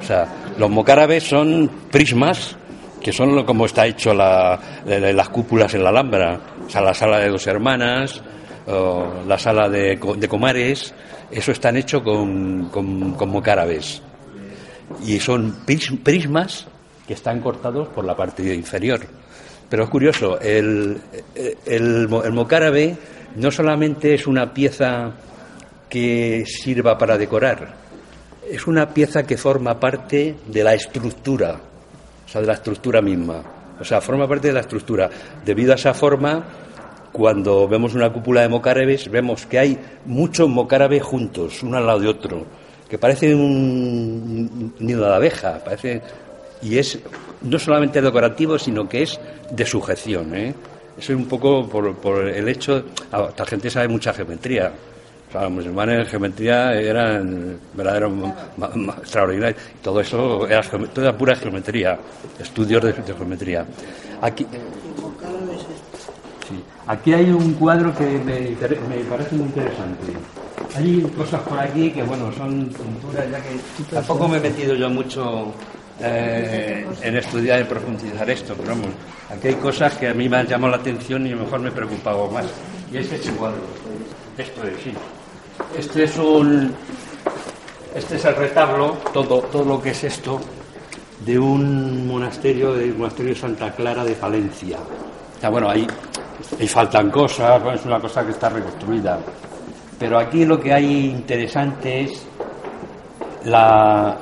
O 0.00 0.04
sea, 0.04 0.26
los 0.58 0.68
mocárabes 0.70 1.22
son 1.24 1.70
prismas, 1.90 2.56
que 3.00 3.12
son 3.12 3.36
lo- 3.36 3.44
como 3.46 3.66
está 3.66 3.86
hecho 3.86 4.12
la, 4.14 4.58
la- 4.86 5.12
las 5.12 5.28
cúpulas 5.28 5.74
en 5.74 5.84
la 5.84 5.90
Alhambra. 5.90 6.40
O 6.66 6.70
sea, 6.70 6.80
la 6.80 6.94
sala 6.94 7.18
de 7.20 7.28
dos 7.28 7.46
hermanas, 7.46 8.20
o 8.66 9.06
la 9.28 9.38
sala 9.38 9.68
de, 9.68 9.98
de 10.16 10.28
comares, 10.28 10.94
eso 11.30 11.52
están 11.52 11.76
hecho 11.76 12.02
con, 12.02 12.68
con, 12.70 13.12
con 13.14 13.28
mocárabes 13.28 14.02
y 15.06 15.18
son 15.20 15.64
pris- 15.66 15.98
prismas 16.02 16.66
que 17.06 17.14
están 17.14 17.40
cortados 17.40 17.88
por 17.88 18.04
la 18.04 18.16
parte 18.16 18.54
inferior. 18.54 19.00
Pero 19.68 19.84
es 19.84 19.90
curioso, 19.90 20.38
el, 20.40 21.00
el, 21.64 22.08
el 22.24 22.32
mocárabe 22.32 22.96
no 23.36 23.50
solamente 23.50 24.14
es 24.14 24.26
una 24.26 24.52
pieza 24.52 25.12
que 25.88 26.44
sirva 26.46 26.98
para 26.98 27.16
decorar, 27.16 27.74
es 28.50 28.66
una 28.66 28.88
pieza 28.88 29.24
que 29.24 29.36
forma 29.36 29.78
parte 29.78 30.36
de 30.46 30.64
la 30.64 30.74
estructura, 30.74 31.58
o 32.24 32.28
sea, 32.28 32.40
de 32.40 32.46
la 32.46 32.54
estructura 32.54 33.00
misma. 33.00 33.42
O 33.80 33.84
sea, 33.84 34.00
forma 34.00 34.28
parte 34.28 34.48
de 34.48 34.54
la 34.54 34.60
estructura. 34.60 35.10
Debido 35.44 35.72
a 35.72 35.76
esa 35.76 35.94
forma, 35.94 36.44
cuando 37.12 37.66
vemos 37.66 37.94
una 37.94 38.12
cúpula 38.12 38.42
de 38.42 38.48
mocárabes, 38.48 39.10
vemos 39.10 39.46
que 39.46 39.58
hay 39.58 39.78
muchos 40.06 40.48
mocárabes 40.48 41.02
juntos, 41.02 41.62
uno 41.62 41.78
al 41.78 41.86
lado 41.86 42.00
de 42.00 42.08
otro, 42.08 42.46
que 42.88 42.98
parece 42.98 43.34
un 43.34 44.74
nido 44.78 45.06
de 45.06 45.14
abeja, 45.14 45.60
parece 45.64 46.00
y 46.62 46.78
es 46.78 46.98
no 47.42 47.58
solamente 47.58 48.00
decorativo, 48.00 48.58
sino 48.58 48.88
que 48.88 49.02
es 49.02 49.18
de 49.50 49.66
sujeción. 49.66 50.34
¿eh? 50.34 50.54
Eso 50.96 51.12
es 51.12 51.18
un 51.18 51.26
poco 51.26 51.66
por, 51.68 51.94
por 51.96 52.26
el 52.28 52.48
hecho. 52.48 52.84
ah, 53.10 53.26
Esta 53.30 53.44
gente 53.46 53.68
sabe 53.70 53.88
mucha 53.88 54.12
geometría. 54.14 54.72
O 55.28 55.32
sea, 55.32 55.42
los 55.44 55.52
musulmanes 55.52 56.00
en 56.00 56.06
geometría 56.06 56.74
eran 56.74 57.58
verdaderos 57.74 58.12
extraordinarios. 59.02 59.60
Todo 59.82 60.00
eso 60.00 60.46
era, 60.46 60.62
toda 60.62 61.16
pura 61.16 61.34
geometría, 61.34 61.98
estudios 62.38 62.82
de, 62.82 62.92
de 62.92 63.14
geometría. 63.14 63.64
Aquí, 64.20 64.46
sí, 66.48 66.62
aquí 66.86 67.12
hay 67.14 67.30
un 67.30 67.54
cuadro 67.54 67.94
que 67.94 68.04
me, 68.04 68.50
me 68.88 69.04
parece 69.08 69.34
muy 69.34 69.46
interesante. 69.46 70.12
Hay 70.76 71.00
cosas 71.16 71.40
por 71.42 71.58
aquí 71.58 71.90
que, 71.90 72.02
bueno, 72.02 72.30
son 72.32 72.66
pinturas 72.66 73.30
ya 73.30 73.40
que 73.40 73.56
tampoco 73.94 74.28
me 74.28 74.36
he 74.38 74.40
metido 74.40 74.74
yo 74.74 74.88
mucho 74.90 75.52
eh, 76.00 76.86
en 77.02 77.16
estudiar 77.16 77.60
y 77.60 77.64
profundizar 77.64 78.28
esto, 78.28 78.54
pero 78.56 78.70
vamos, 78.70 78.88
aquí 79.30 79.48
hay 79.48 79.54
cosas 79.54 79.94
que 79.94 80.08
a 80.08 80.14
mí 80.14 80.28
me 80.28 80.38
han 80.38 80.46
llamado 80.46 80.72
la 80.72 80.78
atención 80.78 81.26
y 81.26 81.32
a 81.32 81.36
lo 81.36 81.44
mejor 81.44 81.60
me 81.60 81.68
he 81.68 81.72
preocupado 81.72 82.30
más. 82.30 82.46
Y 82.92 82.98
es 82.98 83.12
este 83.12 83.30
cuadro. 83.32 83.60
Esto 84.36 84.66
es, 84.66 84.74
sí. 84.82 84.92
Este 85.76 86.04
es 86.04 86.16
un. 86.18 86.74
Este 87.94 88.16
es 88.16 88.24
el 88.24 88.34
retablo, 88.36 88.96
todo, 89.12 89.42
todo 89.42 89.64
lo 89.64 89.82
que 89.82 89.90
es 89.90 90.04
esto, 90.04 90.40
de 91.20 91.38
un 91.38 92.06
monasterio, 92.06 92.72
del 92.72 92.94
monasterio 92.94 93.34
de 93.34 93.40
Santa 93.40 93.70
Clara 93.72 94.04
de 94.04 94.14
Palencia. 94.14 94.78
Sea, 95.38 95.50
bueno, 95.50 95.68
ahí, 95.68 95.86
ahí 96.58 96.68
faltan 96.68 97.10
cosas, 97.10 97.62
bueno, 97.62 97.78
es 97.78 97.84
una 97.84 98.00
cosa 98.00 98.24
que 98.24 98.30
está 98.30 98.48
reconstruida. 98.48 99.18
Pero 99.98 100.18
aquí 100.18 100.44
lo 100.44 100.58
que 100.58 100.72
hay 100.72 101.06
interesante 101.06 102.00
es 102.00 102.26
la, 103.44 104.16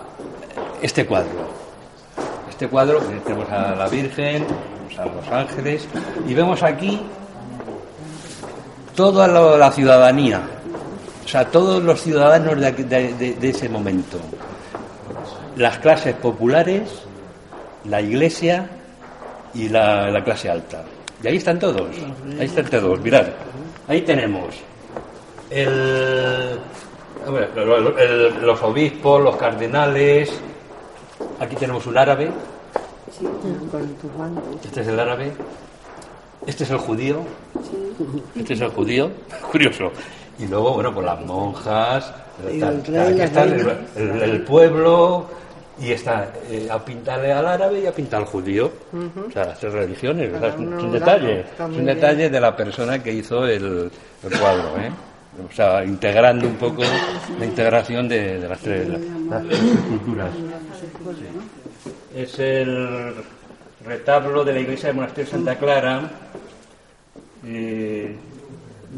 este 0.83 1.07
cuadro. 1.07 1.50
Este 2.61 2.69
cuadro, 2.69 2.99
que 3.09 3.17
tenemos 3.21 3.49
a 3.51 3.75
la 3.75 3.89
Virgen, 3.89 4.45
a 4.99 5.07
los 5.07 5.27
ángeles, 5.29 5.89
y 6.29 6.35
vemos 6.35 6.63
aquí 6.63 7.01
toda 8.95 9.27
la 9.57 9.73
ciudadanía, 9.73 10.43
o 11.25 11.27
sea, 11.27 11.47
todos 11.47 11.83
los 11.83 12.03
ciudadanos 12.03 12.61
de, 12.61 12.73
de- 13.15 13.35
de- 13.35 13.49
ese 13.49 13.67
momento. 13.71 14.19
Las 15.57 15.79
clases 15.79 16.15
populares, 16.17 16.83
la 17.87 18.03
iglesia 18.03 18.69
y 19.55 19.71
la, 19.71 20.11
la 20.11 20.23
clase 20.23 20.51
alta. 20.51 20.83
Y 21.23 21.29
ahí 21.29 21.37
están 21.39 21.59
todos, 21.59 21.89
ahí 22.39 22.45
están 22.45 22.67
todos, 22.67 23.01
mirad, 23.01 23.25
ahí 23.89 24.03
tenemos 24.03 24.55
el- 25.49 26.61
los 28.43 28.63
obispos, 28.63 29.23
los 29.23 29.37
cardenales. 29.37 30.39
Aquí 31.41 31.57
tenemos 31.57 31.87
un 31.87 31.97
árabe. 31.97 32.31
Este 34.65 34.81
es 34.81 34.89
el 34.89 35.01
árabe. 35.01 35.33
Este 36.47 36.65
es 36.65 36.71
el 36.71 36.79
judío. 36.79 37.21
Este 38.37 38.55
es 38.55 38.61
el 38.61 38.69
judío. 38.71 39.11
Curioso. 39.51 39.93
Y 40.39 40.47
luego, 40.47 40.75
bueno, 40.75 40.93
pues 40.95 41.05
las 41.07 41.21
monjas. 41.27 42.13
Y 42.51 42.61
tal. 42.61 42.75
el 42.77 42.85
rey, 42.87 43.21
está 43.21 43.43
el, 43.45 43.51
reina. 43.51 43.75
el- 43.97 44.23
el 44.23 44.43
pueblo. 44.45 45.27
Y 45.83 45.93
está 45.93 46.31
eh, 46.51 46.69
a 46.71 46.79
pintarle 46.85 47.33
al 47.33 47.47
árabe 47.47 47.81
y 47.81 47.87
a 47.87 47.93
pintar 47.93 48.21
al 48.21 48.27
judío. 48.27 48.71
O 49.27 49.31
sea, 49.31 49.47
las 49.47 49.59
tres 49.61 49.73
religiones. 49.73 50.31
¿verdad? 50.31 50.51
Es 50.51 50.57
un, 50.57 50.79
es 50.87 50.93
detalle. 50.93 51.41
Es 51.41 51.61
un 51.61 51.85
detalle 51.87 52.29
de 52.29 52.41
la 52.41 52.55
persona 52.55 53.03
que 53.03 53.13
hizo 53.15 53.47
el, 53.47 53.91
cuadro. 54.23 54.79
¿eh? 54.79 54.91
O 55.49 55.55
sea, 55.55 55.83
integrando 55.83 56.47
un 56.47 56.57
poco 56.57 56.83
la 57.39 57.47
integración 57.47 58.09
de, 58.09 58.41
de 58.41 58.49
las 58.49 58.59
tres, 58.61 58.89
las 58.89 59.43
tres 59.47 59.61
culturas. 59.89 60.31
Es 62.15 62.39
el 62.39 63.15
retablo 63.85 64.45
de 64.45 64.53
la 64.53 64.61
iglesia 64.61 64.89
del 64.89 64.97
monasterio 64.97 65.25
de 65.27 65.31
Santa 65.31 65.57
Clara. 65.57 66.11
Eh, 67.47 68.17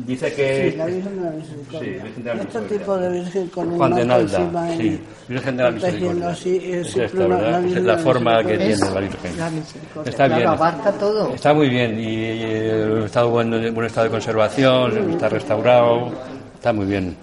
dice 0.07 0.33
que. 0.35 0.71
Sí, 0.73 0.77
la 0.77 0.87
Virgen 0.87 1.17
de 1.19 1.25
la 1.25 1.31
Misericordia. 1.33 1.81
Sí, 1.81 1.87
Virgen 2.03 2.25
de 2.25 2.35
la 2.35 2.43
Este 2.43 2.45
Misericordia. 2.61 2.79
tipo 2.79 2.97
de 2.99 3.11
Virgen 3.11 3.47
con 3.49 3.69
un 3.69 3.77
Juan 3.77 3.95
de 3.95 4.05
Nalda, 4.07 4.39
encima 4.39 4.71
sí, 4.77 4.83
y 5.29 5.33
Virgen 5.33 5.57
de 5.57 5.63
la 5.63 5.71
Misericordia. 5.71 6.29
así, 6.31 6.57
es 6.57 6.87
Es 6.89 6.97
esta, 6.97 7.27
¿verdad? 7.27 7.51
la 7.51 7.59
Es 7.69 7.75
la 7.75 7.81
de 7.81 7.87
la 7.87 7.99
forma 7.99 8.45
que 8.45 8.57
tiene 8.59 8.77
la 8.77 9.01
Virgen. 9.01 9.39
La. 9.39 10.03
Está 10.05 10.27
bien. 10.27 10.39
Claro, 10.41 10.51
abarca 10.51 10.93
todo. 10.93 11.35
Está 11.35 11.55
muy 11.55 11.69
bien 11.69 12.01
y 12.01 12.15
eh, 12.25 13.03
está 13.05 13.21
en 13.21 13.31
buen, 13.31 13.75
buen 13.75 13.87
estado 13.87 14.05
de 14.07 14.11
conservación, 14.11 15.11
está 15.13 15.29
restaurado, 15.29 16.11
está 16.55 16.73
muy 16.73 16.87
bien, 16.87 17.15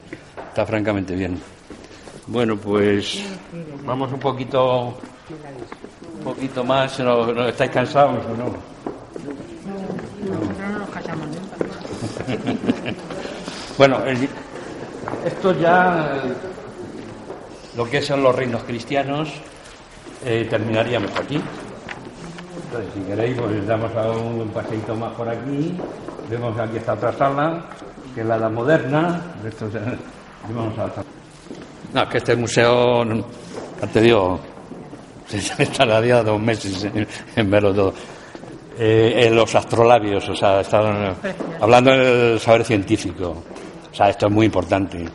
está 0.50 0.66
francamente 0.66 1.16
bien. 1.16 1.38
Bueno, 2.28 2.56
pues 2.58 3.24
vamos 3.84 4.12
un 4.14 4.20
poquito, 4.20 4.96
un 6.20 6.24
poquito 6.24 6.63
más. 6.63 6.99
¿No, 6.99 7.28
no 7.34 7.47
estáis 7.47 7.72
cansados 7.72 8.24
o 8.26 8.38
no? 8.38 8.55
bueno, 13.78 14.03
el- 14.05 14.30
esto 15.26 15.53
ya, 15.53 16.22
lo 17.76 17.86
que 17.89 18.01
son 18.01 18.24
los 18.24 18.36
reinos 18.36 18.63
cristianos, 18.63 19.30
eh, 20.26 20.47
terminaríamos 20.49 21.11
aquí. 21.15 21.41
Entonces, 22.65 22.91
si 22.93 22.99
queréis, 23.01 23.38
pues 23.39 23.65
damos 23.65 23.95
a 23.95 24.11
un 24.11 24.49
paseito 24.49 24.95
más 24.95 25.11
por 25.13 25.28
aquí. 25.30 25.76
Vemos 26.30 26.55
que 26.55 26.61
aquí 26.61 26.78
está 26.78 26.93
otra 26.93 27.11
sala, 27.13 27.63
que 28.13 28.22
es 28.22 28.28
la 28.28 28.36
edad 28.36 28.51
moderna. 28.51 29.22
Esto 29.47 29.65
es- 29.67 29.74
vamos 30.53 30.78
a 30.78 30.84
la. 30.88 30.93
No, 31.93 32.09
que 32.09 32.17
este 32.20 32.36
museo, 32.36 33.03
no- 33.03 33.26
ya 33.82 33.88
te 33.88 34.01
digo, 34.01 34.39
se 35.39 35.65
tardaría 35.67 36.23
dos 36.23 36.39
meses 36.41 36.84
en, 36.84 37.07
en 37.36 37.51
verlo 37.51 37.73
todo. 37.73 37.93
Eh, 38.77 39.25
en 39.27 39.36
los 39.36 39.53
astrolabios, 39.55 40.27
o 40.30 40.36
sea, 40.36 40.61
estaban 40.61 41.15
hablando 41.59 41.91
del 41.91 42.39
saber 42.39 42.63
científico. 42.63 43.43
O 43.91 43.93
sea, 43.95 44.09
esto 44.09 44.27
es 44.27 44.32
muy 44.32 44.45
importante. 44.45 45.05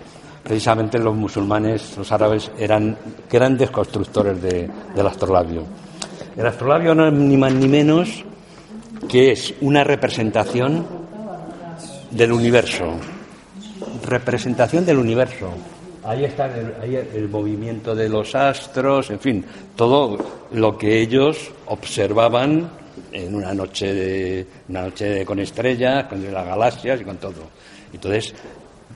Precisamente 0.43 0.99
los 0.99 1.15
musulmanes, 1.17 1.97
los 1.97 2.13
árabes, 2.13 2.51
eran 2.59 2.97
grandes 3.31 3.71
constructores 3.71 4.43
de- 4.43 4.69
del 4.95 5.07
astrolabio. 5.07 5.65
El 6.37 6.47
astrolabio 6.47 6.95
no 6.95 7.07
es 7.07 7.13
ni 7.15 7.37
más 7.39 7.55
ni 7.55 7.67
menos 7.69 8.23
que 9.09 9.33
es 9.33 9.55
una 9.63 9.83
representación 9.85 10.87
del 12.11 12.33
universo. 12.33 12.97
Representación 14.07 14.85
del 14.85 14.99
universo. 14.99 15.49
Ahí 16.05 16.25
está 16.25 16.47
el, 16.47 16.75
ahí 16.83 16.97
el 16.97 17.29
movimiento 17.29 17.95
de 17.95 18.09
los 18.09 18.35
astros, 18.35 19.11
en 19.11 19.21
fin, 19.21 19.45
todo 19.75 20.19
lo 20.53 20.77
que 20.77 21.01
ellos 21.01 21.51
observaban 21.67 22.69
en 23.11 23.35
una 23.35 23.55
noche 23.55 23.93
de, 23.95 24.47
una 24.69 24.83
noche 24.83 25.05
de- 25.09 25.25
con 25.25 25.39
estrellas, 25.39 26.05
con 26.05 26.23
las 26.33 26.47
galaxias 26.47 27.01
y 27.01 27.05
con 27.05 27.17
todo. 27.17 27.49
Entonces, 27.93 28.35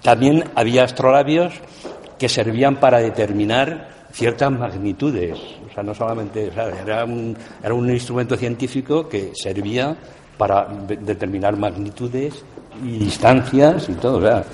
también 0.03 0.45
había 0.55 0.85
astrolabios 0.85 1.55
que 2.19 2.29
servían 2.29 2.77
para 2.77 2.99
determinar 2.99 3.89
ciertas 4.13 4.51
magnitudes. 4.51 5.39
O 5.71 5.73
sea, 5.75 5.83
no 5.83 5.95
solamente, 5.95 6.49
o 6.49 6.53
sea, 6.53 6.69
era, 6.83 7.05
un, 7.05 7.37
era 7.63 7.73
un 7.75 7.89
instrumento 7.91 8.37
científico 8.37 9.09
que 9.09 9.31
servía 9.35 9.97
para 10.37 10.65
de- 10.67 10.97
determinar 10.97 11.57
magnitudes 11.57 12.43
y 12.85 12.99
distancias 12.99 13.89
y 13.89 13.95
todo. 13.95 14.19
O 14.19 14.21
sea, 14.23 14.45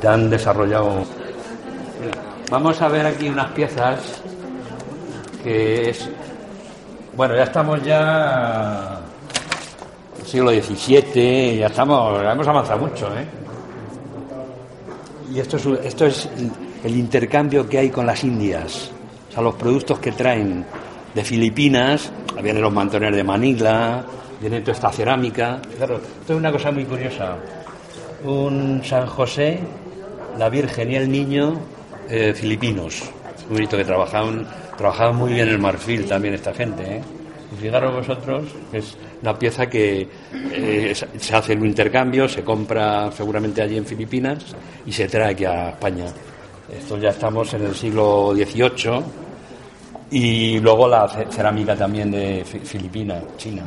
te 0.00 0.06
han 0.08 0.28
desarrollado. 0.28 1.02
Vamos 2.50 2.80
a 2.82 2.88
ver 2.88 3.06
aquí 3.06 3.28
unas 3.28 3.50
piezas 3.52 4.22
que 5.42 5.90
es. 5.90 6.08
Bueno, 7.16 7.36
ya 7.36 7.44
estamos 7.44 7.82
ya. 7.82 9.00
siglo 10.24 10.50
XVII, 10.50 11.58
ya 11.58 11.66
estamos, 11.66 12.22
hemos 12.22 12.48
avanzado 12.48 12.80
mucho, 12.80 13.06
¿eh? 13.08 13.26
Y 15.32 15.40
esto 15.40 15.56
es, 15.56 15.66
esto 15.84 16.06
es 16.06 16.28
el 16.82 16.96
intercambio 16.96 17.68
que 17.68 17.78
hay 17.78 17.90
con 17.90 18.06
las 18.06 18.24
Indias. 18.24 18.90
O 19.28 19.32
sea, 19.32 19.42
los 19.42 19.54
productos 19.54 19.98
que 19.98 20.12
traen 20.12 20.64
de 21.14 21.24
Filipinas, 21.24 22.10
vienen 22.42 22.62
los 22.62 22.72
mantones 22.72 23.14
de 23.14 23.24
Manila, 23.24 24.04
viene 24.40 24.60
toda 24.60 24.72
esta 24.72 24.92
cerámica. 24.92 25.60
Esto 25.72 26.00
es 26.28 26.36
una 26.36 26.52
cosa 26.52 26.70
muy 26.70 26.84
curiosa. 26.84 27.36
Un 28.24 28.82
San 28.84 29.06
José, 29.06 29.60
la 30.38 30.48
Virgen 30.48 30.90
y 30.90 30.96
el 30.96 31.10
Niño 31.10 31.73
eh, 32.08 32.32
filipinos. 32.34 33.02
Muy 33.48 33.56
bonito 33.56 33.76
que 33.76 33.84
trabajaban, 33.84 34.46
trabajaban 34.76 35.16
muy 35.16 35.32
bien 35.32 35.48
el 35.48 35.58
marfil 35.58 36.04
también 36.06 36.34
esta 36.34 36.52
gente, 36.54 36.82
¿eh? 36.96 37.00
Fijaros 37.60 37.94
vosotros, 37.94 38.44
es 38.72 38.96
una 39.22 39.38
pieza 39.38 39.68
que 39.68 40.08
eh, 40.52 40.92
se 41.18 41.36
hace 41.36 41.54
un 41.54 41.66
intercambio, 41.66 42.28
se 42.28 42.42
compra 42.42 43.12
seguramente 43.12 43.62
allí 43.62 43.76
en 43.76 43.86
Filipinas 43.86 44.44
y 44.84 44.90
se 44.92 45.06
trae 45.06 45.32
aquí 45.32 45.44
a 45.44 45.68
España. 45.70 46.06
Esto 46.76 46.98
ya 46.98 47.10
estamos 47.10 47.54
en 47.54 47.64
el 47.66 47.74
siglo 47.76 48.32
XVIII 48.34 49.02
y 50.10 50.58
luego 50.60 50.88
la 50.88 51.08
ce- 51.08 51.26
cerámica 51.30 51.76
también 51.76 52.10
de 52.10 52.44
Fi- 52.44 52.60
Filipinas, 52.60 53.22
China. 53.36 53.62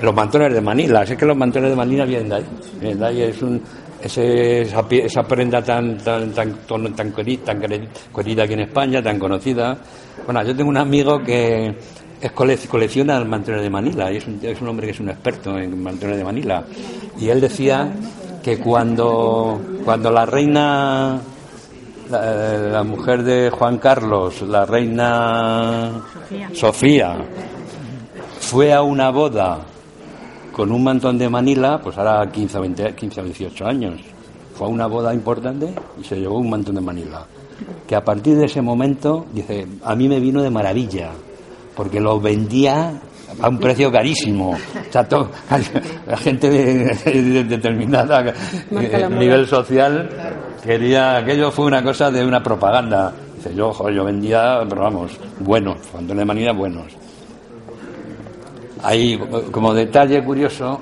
O 0.00 0.04
los 0.04 0.14
mantones 0.14 0.52
de 0.52 0.60
Manila, 0.60 1.06
sé 1.06 1.16
que 1.16 1.26
los 1.26 1.36
mantones 1.36 1.70
de 1.70 1.76
Manila 1.76 2.04
vienen 2.04 2.28
de 2.30 2.34
ahí. 2.36 2.44
Vienen 2.80 2.98
de 2.98 3.06
ahí, 3.06 3.22
es 3.22 3.40
un, 3.42 3.62
ese- 4.02 4.62
esa, 4.62 4.84
esa 4.90 5.22
prenda 5.22 5.62
tan 5.62 5.96
tan 5.98 6.32
tan 6.32 6.54
tan, 6.66 6.94
tan, 6.94 7.12
queri- 7.14 7.38
tan 7.38 7.60
queri- 7.60 7.88
querida 8.14 8.44
aquí 8.44 8.54
en 8.54 8.60
España, 8.60 9.02
tan 9.02 9.18
conocida. 9.18 9.76
Bueno, 10.24 10.42
yo 10.44 10.54
tengo 10.56 10.68
un 10.70 10.76
amigo 10.76 11.20
que 11.22 11.74
es 12.20 12.32
cole- 12.32 12.58
colecciona 12.68 13.18
mantones 13.24 13.62
de 13.62 13.70
Manila 13.70 14.12
y 14.12 14.16
es 14.18 14.26
un, 14.26 14.38
es 14.42 14.60
un 14.60 14.68
hombre 14.68 14.86
que 14.86 14.92
es 14.92 15.00
un 15.00 15.08
experto 15.10 15.58
en 15.58 15.82
mantones 15.82 16.16
de 16.16 16.24
Manila. 16.24 16.64
Y 17.18 17.28
él 17.28 17.40
decía 17.40 17.92
que 18.42 18.58
cuando, 18.58 19.60
cuando 19.84 20.10
la 20.10 20.26
reina 20.26 21.18
la, 22.10 22.56
la 22.72 22.82
mujer 22.82 23.22
de 23.22 23.50
Juan 23.50 23.78
Carlos, 23.78 24.42
la 24.42 24.64
reina 24.66 26.02
Sofía. 26.52 27.16
fue 28.40 28.72
a 28.72 28.82
una 28.82 29.10
boda 29.10 29.60
con 30.52 30.70
un 30.70 30.84
mantón 30.84 31.18
de 31.18 31.28
Manila, 31.28 31.80
pues 31.82 31.96
ahora 31.98 32.30
15 32.30 32.58
o, 32.58 32.60
20, 32.60 32.94
15 32.94 33.20
o 33.20 33.24
18 33.24 33.66
años. 33.66 34.00
Fue 34.54 34.66
a 34.66 34.70
una 34.70 34.86
boda 34.86 35.14
importante 35.14 35.74
y 36.00 36.04
se 36.04 36.20
llevó 36.20 36.38
un 36.38 36.50
mantón 36.50 36.74
de 36.74 36.80
Manila. 36.82 37.26
Que 37.86 37.96
a 37.96 38.04
partir 38.04 38.36
de 38.36 38.46
ese 38.46 38.60
momento, 38.60 39.26
dice, 39.32 39.66
a 39.84 39.94
mí 39.96 40.08
me 40.08 40.20
vino 40.20 40.42
de 40.42 40.50
maravilla, 40.50 41.10
porque 41.74 42.00
lo 42.00 42.20
vendía 42.20 43.00
a 43.40 43.48
un 43.48 43.58
precio 43.58 43.90
carísimo. 43.90 44.50
O 44.50 44.92
sea, 44.92 45.08
to- 45.08 45.30
la 46.06 46.16
gente 46.18 46.50
de, 46.50 46.94
de 47.22 47.44
determinada 47.44 48.20
eh, 48.28 49.08
nivel 49.18 49.46
social 49.46 50.08
quería, 50.62 51.16
aquello 51.16 51.50
fue 51.50 51.64
una 51.66 51.82
cosa 51.82 52.10
de 52.10 52.24
una 52.24 52.42
propaganda. 52.42 53.12
Dice, 53.36 53.54
yo, 53.54 53.72
joder, 53.72 53.94
yo 53.96 54.04
vendía, 54.04 54.58
pero 54.68 54.82
vamos, 54.82 55.12
buenos, 55.40 55.78
mantones 55.94 56.18
de 56.18 56.24
Manila 56.26 56.52
buenos. 56.52 56.92
Hay, 58.82 59.18
como 59.50 59.72
detalle 59.74 60.22
curioso, 60.24 60.80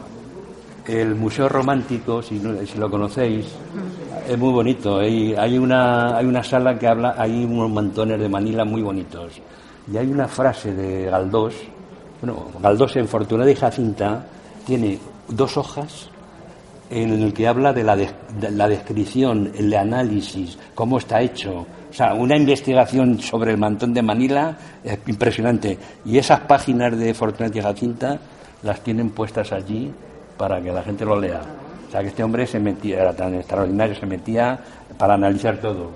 el 0.86 1.14
Museo 1.14 1.48
Romántico, 1.48 2.22
si, 2.22 2.40
si 2.66 2.78
lo 2.78 2.90
conocéis, 2.90 3.46
es 4.28 4.38
muy 4.38 4.53
bonito. 4.53 4.98
Hay, 4.98 5.59
una, 5.59 6.16
hay 6.16 6.26
una 6.26 6.42
sala 6.42 6.78
que 6.78 6.86
habla, 6.86 7.14
hay 7.18 7.44
unos 7.44 7.70
mantones 7.70 8.18
de 8.18 8.28
Manila 8.28 8.64
muy 8.64 8.82
bonitos. 8.82 9.40
Y 9.92 9.96
hay 9.96 10.07
una 10.07 10.28
frase 10.28 10.72
de 10.72 11.11
Galdós, 11.11 11.55
bueno, 12.22 12.46
Galdós 12.61 12.96
en 12.96 13.09
Fortunata 13.09 13.51
y 13.51 13.55
Jacinta 13.55 14.24
tiene 14.66 14.98
dos 15.28 15.57
hojas 15.57 16.11
en 16.91 17.22
el 17.22 17.32
que 17.32 17.47
habla 17.47 17.72
de 17.72 17.84
la, 17.84 17.97
de 17.97 18.51
la 18.51 18.68
descripción, 18.68 19.53
el 19.57 19.72
análisis, 19.74 20.59
cómo 20.74 20.99
está 20.99 21.20
hecho. 21.22 21.66
O 21.91 21.93
sea, 21.93 22.14
una 22.14 22.36
investigación 22.36 23.20
sobre 23.20 23.53
el 23.53 23.59
mantón 23.59 23.95
de 23.95 24.03
Manila 24.03 24.57
es 24.82 24.99
impresionante. 25.07 25.78
Y 26.05 26.18
esas 26.18 26.41
páginas 26.41 26.99
de 26.99 27.14
Fortunata 27.14 27.59
y 27.59 27.62
Jacinta 27.62 28.18
las 28.62 28.80
tienen 28.80 29.11
puestas 29.11 29.53
allí 29.53 29.93
para 30.36 30.61
que 30.61 30.72
la 30.72 30.82
gente 30.82 31.05
lo 31.05 31.18
lea. 31.18 31.41
O 31.86 31.91
sea, 31.91 32.01
que 32.03 32.09
este 32.09 32.22
hombre 32.22 32.47
se 32.47 32.59
metía, 32.59 33.01
era 33.01 33.12
tan 33.12 33.34
extraordinario, 33.34 33.95
se 33.95 34.07
metía 34.07 34.59
para 34.99 35.14
analizar 35.14 35.59
todo. 35.59 35.91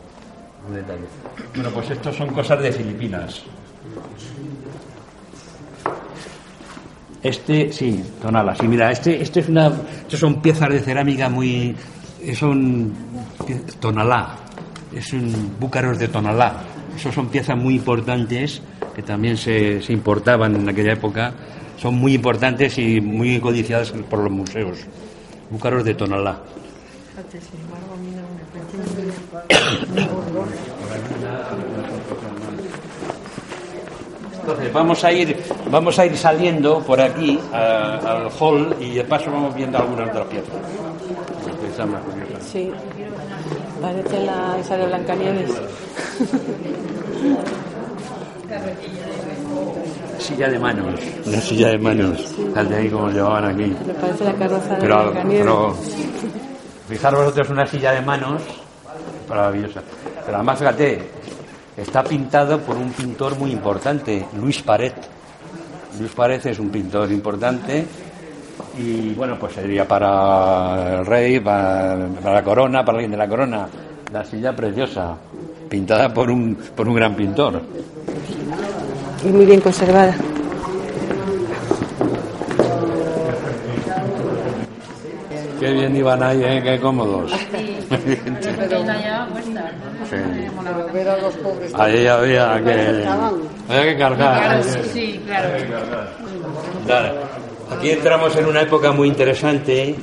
Bueno, 1.54 1.70
pues 1.70 1.90
estos 1.90 2.16
son 2.16 2.28
cosas 2.28 2.62
de 2.62 2.72
Filipinas. 2.72 3.44
Este, 7.24 7.72
sí, 7.72 8.04
tonala. 8.20 8.54
Sí, 8.54 8.68
mira, 8.68 8.90
este, 8.92 9.20
este 9.22 9.40
es 9.40 9.48
una, 9.48 9.72
estos 10.02 10.20
son 10.20 10.40
piezas 10.42 10.68
de 10.68 10.80
cerámica 10.80 11.28
muy, 11.30 11.74
son 12.38 12.92
pie- 13.46 13.62
tonalá, 13.80 14.36
es 14.94 15.12
un 15.14 15.56
búcaros 15.58 15.98
de 15.98 16.08
tonalá. 16.08 16.62
Esos 16.94 17.14
son 17.14 17.28
piezas 17.28 17.56
muy 17.56 17.74
importantes 17.76 18.62
que 18.94 19.02
también 19.02 19.36
se, 19.36 19.80
se 19.82 19.92
importaban 19.92 20.54
en 20.54 20.68
aquella 20.68 20.92
época. 20.92 21.32
Son 21.76 21.94
muy 21.96 22.14
importantes 22.14 22.78
y 22.78 23.00
muy 23.00 23.40
codiciadas 23.40 23.90
por 23.90 24.20
los 24.20 24.30
museos. 24.30 24.78
Búcaros 25.50 25.82
de 25.82 25.94
tonalá. 25.94 26.40
Entonces 34.44 34.72
vamos 34.74 35.02
a 35.04 35.10
ir, 35.10 35.42
vamos 35.70 35.98
a 35.98 36.04
ir 36.04 36.16
saliendo 36.18 36.80
por 36.80 37.00
aquí 37.00 37.38
a- 37.50 37.96
al 37.96 38.28
hall 38.38 38.76
y 38.78 38.90
de 38.94 39.04
paso 39.04 39.30
vamos 39.32 39.54
viendo 39.54 39.78
algunas 39.78 40.10
otras 40.10 40.26
piezas. 40.26 40.50
Sí. 42.52 42.70
Parece 43.80 44.24
la 44.24 44.58
esa 44.60 44.76
de 44.76 44.86
Blancanieves. 44.86 45.50
Silla 50.18 50.48
de 50.48 50.58
manos. 50.58 51.00
Una 51.26 51.40
silla 51.40 51.68
de 51.68 51.78
manos. 51.78 52.34
Tal 52.54 52.68
de 52.68 52.76
ahí 52.76 52.88
como 52.90 53.08
llevaban 53.10 53.44
aquí. 53.46 53.74
Me 53.86 53.94
parece 53.94 54.24
la 54.24 54.32
carroza 54.34 54.74
de 54.76 54.80
pero 55.38 55.74
fijaros 56.88 57.20
vosotros 57.20 57.50
una 57.50 57.66
silla 57.66 57.92
de 57.92 58.00
manos 58.02 58.42
maravillosa. 59.28 59.80
Pero 60.24 60.36
además 60.36 60.58
fíjate, 60.58 61.10
está 61.76 62.02
pintado 62.04 62.60
por 62.60 62.76
un 62.76 62.90
pintor 62.90 63.38
muy 63.38 63.52
importante, 63.52 64.26
Luis 64.38 64.62
Paret. 64.62 64.94
Luis 65.98 66.12
Paret 66.12 66.44
es 66.46 66.58
un 66.58 66.70
pintor 66.70 67.10
importante 67.12 67.86
y 68.78 69.14
bueno, 69.14 69.36
pues 69.38 69.54
sería 69.54 69.86
para 69.86 71.00
el 71.00 71.06
rey, 71.06 71.40
para, 71.40 72.08
para 72.22 72.34
la 72.34 72.44
corona, 72.44 72.84
para 72.84 72.98
alguien 72.98 73.10
de 73.10 73.16
la 73.16 73.28
corona. 73.28 73.68
La 74.12 74.24
silla 74.24 74.54
preciosa, 74.54 75.16
pintada 75.68 76.12
por 76.12 76.30
un, 76.30 76.56
por 76.76 76.88
un 76.88 76.94
gran 76.94 77.14
pintor. 77.14 77.60
Y 79.24 79.28
muy 79.28 79.46
bien 79.46 79.60
conservada. 79.60 80.14
Qué 85.64 85.72
bien 85.72 85.96
iban 85.96 86.22
ahí, 86.22 86.42
¿eh? 86.44 86.60
qué 86.62 86.78
cómodos. 86.80 87.30
Sí. 87.30 87.76
Pero 88.60 88.84
ver 90.92 91.08
a 91.08 91.16
los 91.18 91.34
pobres. 91.36 91.72
Ahí 91.74 92.06
había 92.06 92.62
que, 92.62 93.06
había 93.68 93.82
que 93.92 93.98
cargar. 93.98 94.62
Sí, 94.92 95.20
claro. 96.86 97.14
Aquí 97.76 97.90
entramos 97.90 98.36
en 98.36 98.46
una 98.46 98.62
época 98.62 98.92
muy 98.92 99.08
interesante, 99.08 99.94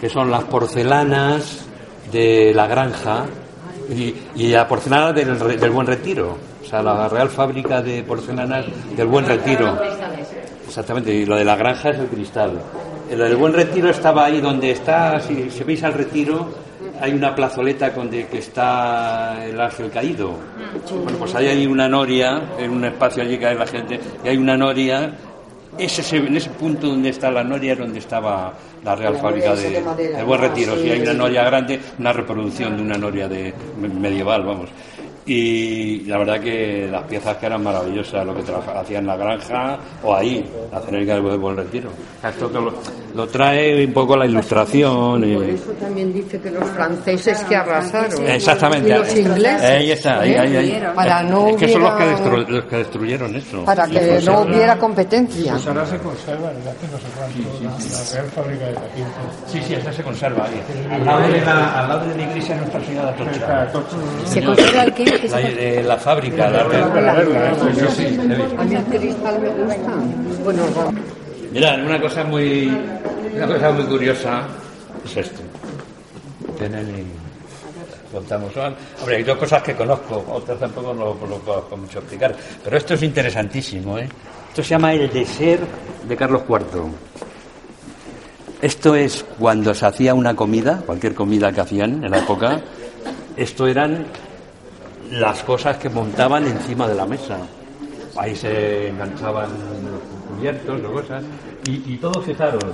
que 0.00 0.08
son 0.08 0.30
las 0.30 0.44
porcelanas 0.44 1.66
de 2.10 2.52
la 2.54 2.66
granja 2.66 3.24
y, 3.90 4.14
y 4.36 4.48
la 4.48 4.66
porcelana 4.66 5.12
del, 5.12 5.38
Re- 5.38 5.56
del 5.56 5.70
Buen 5.70 5.86
Retiro. 5.86 6.36
O 6.62 6.64
sea, 6.64 6.82
la 6.82 7.08
Real 7.08 7.28
Fábrica 7.28 7.82
de 7.82 8.02
Porcelanas 8.02 8.64
del 8.96 9.06
Buen 9.06 9.26
Retiro. 9.26 9.78
Exactamente, 10.66 11.12
y 11.12 11.26
lo 11.26 11.36
de 11.36 11.44
la 11.44 11.54
granja 11.56 11.90
es 11.90 11.98
el 11.98 12.06
cristal. 12.06 12.52
Lo 13.16 13.24
del 13.24 13.36
Buen 13.36 13.52
Retiro 13.52 13.90
estaba 13.90 14.24
ahí 14.26 14.40
donde 14.40 14.70
está, 14.70 15.20
si, 15.20 15.50
si 15.50 15.64
veis 15.64 15.82
al 15.84 15.92
retiro, 15.92 16.48
hay 17.00 17.12
una 17.12 17.34
plazoleta 17.34 17.92
con 17.92 18.10
de 18.10 18.26
que 18.26 18.38
está 18.38 19.44
el 19.44 19.60
ángel 19.60 19.90
caído. 19.90 20.34
Bueno, 21.02 21.18
pues 21.18 21.34
ahí 21.34 21.46
hay 21.48 21.66
una 21.66 21.88
noria, 21.88 22.42
en 22.58 22.70
un 22.70 22.84
espacio 22.84 23.22
allí 23.22 23.38
que 23.38 23.46
hay 23.46 23.56
la 23.58 23.66
gente, 23.66 24.00
y 24.24 24.28
hay 24.28 24.36
una 24.36 24.56
noria. 24.56 25.12
Ese, 25.78 26.02
ese- 26.02 26.18
en 26.18 26.36
ese 26.36 26.50
punto 26.50 26.86
donde 26.86 27.08
está 27.08 27.30
la 27.30 27.42
noria 27.42 27.72
es 27.72 27.78
donde 27.78 27.98
estaba 27.98 28.52
la 28.84 28.94
Real 28.94 29.16
Fábrica 29.16 29.54
de, 29.54 29.70
del 30.16 30.24
Buen 30.24 30.40
Retiro. 30.40 30.76
Sí, 30.76 30.90
hay 30.90 31.00
una 31.00 31.14
noria 31.14 31.44
grande, 31.44 31.80
una 31.98 32.12
reproducción 32.12 32.76
de 32.76 32.82
una 32.82 32.98
noria 32.98 33.26
de 33.28 33.54
me- 33.80 33.88
medieval, 33.88 34.42
vamos. 34.44 34.68
Y 35.24 36.00
la 36.06 36.18
verdad 36.18 36.40
que 36.40 36.88
las 36.90 37.02
piezas 37.04 37.36
que 37.36 37.46
eran 37.46 37.62
maravillosas, 37.62 38.26
lo 38.26 38.34
que 38.34 38.42
hacían 38.74 39.02
en 39.02 39.06
la 39.06 39.16
granja 39.16 39.78
o 40.02 40.14
ahí, 40.16 40.44
la 40.72 40.80
cerámica 40.80 41.14
del 41.14 41.38
Buen 41.38 41.56
Retiro. 41.56 41.90
Esto 42.28 42.48
que 42.50 42.58
lo, 42.58 42.72
lo 43.14 43.26
trae 43.28 43.84
un 43.86 43.92
poco 43.92 44.16
la 44.16 44.26
ilustración. 44.26 45.20
Por 45.20 45.24
y- 45.28 45.50
eso 45.50 45.70
también 45.80 46.12
dice 46.12 46.40
que 46.40 46.50
los 46.50 46.64
franceses 46.70 47.38
que 47.44 47.54
arrasaron. 47.54 48.26
Exactamente. 48.26 48.88
Y 48.88 48.92
los 48.94 49.16
ingleses. 49.16 49.62
Ahí 49.62 49.90
está, 49.92 50.20
ahí, 50.20 50.34
ahí, 50.34 50.56
ahí. 50.56 50.82
Para 50.94 51.22
no 51.22 51.48
es 51.48 51.56
que 51.56 51.68
son 51.68 51.82
los 51.82 51.92
que, 51.94 52.04
destru- 52.04 52.48
los 52.48 52.64
que 52.64 52.76
destruyeron 52.78 53.36
esto. 53.36 53.64
Para 53.64 53.86
que 53.86 53.98
Pues 54.00 54.24
no 54.24 54.40
hubiera 54.40 54.76
competencia. 54.76 55.52
Pues 55.52 55.66
ahora 55.68 55.86
se 55.86 55.98
conserva 55.98 56.50
desde 56.52 56.70
hace 56.70 56.86
no 56.90 56.98
sé 56.98 57.04
cuánto 57.16 57.38
la, 57.62 57.70
la 57.70 58.12
Real 58.12 58.30
Fábrica 58.34 58.66
de 58.66 58.72
Taquito. 58.74 59.06
Sí, 59.46 59.60
sí, 59.68 59.74
esta 59.74 59.92
se 59.92 60.02
conserva 60.02 60.46
ahí. 60.46 60.60
Al 60.90 61.04
lado 61.06 61.28
de 61.28 61.40
la, 61.40 61.80
al 61.82 61.88
lado 61.88 62.06
de 62.08 62.16
la 62.16 62.22
iglesia 62.24 62.56
Nuestra 62.56 62.84
Señora 62.84 63.12
de 63.12 63.12
Atocha. 63.12 63.72
¿Se 64.26 64.42
conserva 64.44 64.82
el 64.82 64.94
qué? 64.94 65.11
¿Qué 65.22 65.28
La, 65.28 65.40
eh, 65.40 65.82
la 65.84 65.96
fábrica, 65.98 66.50
la 66.50 66.62
¿eh? 66.62 66.84
Mirad, 71.52 71.84
una 71.84 72.00
cosa 72.00 72.24
muy, 72.24 72.76
una 73.36 73.46
cosa 73.46 73.70
muy 73.70 73.84
curiosa 73.84 74.48
es 75.04 75.16
esto. 75.18 75.42
Tienen 76.58 76.88
y 76.88 78.12
contamos. 78.12 78.50
Hombre, 78.98 79.16
hay 79.16 79.22
dos 79.22 79.38
cosas 79.38 79.62
que 79.62 79.76
conozco, 79.76 80.24
otras 80.28 80.58
tampoco 80.58 80.92
lo, 80.92 81.14
lo 81.14 81.38
conozco 81.38 81.76
mucho 81.76 82.00
explicar. 82.00 82.34
Pero 82.64 82.76
esto 82.76 82.94
es 82.94 83.02
interesantísimo, 83.04 83.98
¿eh? 83.98 84.08
Esto 84.48 84.64
se 84.64 84.70
llama 84.70 84.92
el 84.92 85.08
deser 85.08 85.60
de 86.08 86.16
Carlos 86.16 86.42
IV. 86.48 86.82
Esto 88.60 88.96
es 88.96 89.24
cuando 89.38 89.72
se 89.72 89.86
hacía 89.86 90.14
una 90.14 90.34
comida, 90.34 90.82
cualquier 90.84 91.14
comida 91.14 91.52
que 91.52 91.60
hacían 91.60 92.02
en 92.02 92.10
la 92.10 92.18
época, 92.18 92.60
esto 93.36 93.68
eran 93.68 94.04
las 95.12 95.42
cosas 95.42 95.76
que 95.76 95.88
montaban 95.88 96.46
encima 96.46 96.88
de 96.88 96.94
la 96.94 97.06
mesa. 97.06 97.36
Ahí 98.16 98.34
se 98.34 98.88
enganchaban 98.88 99.48
los 99.50 100.36
cubiertos, 100.36 100.80
las 100.80 100.90
cosas. 100.90 101.24
Y, 101.66 101.94
y 101.94 101.96
todo, 101.98 102.20
fijaros, 102.22 102.64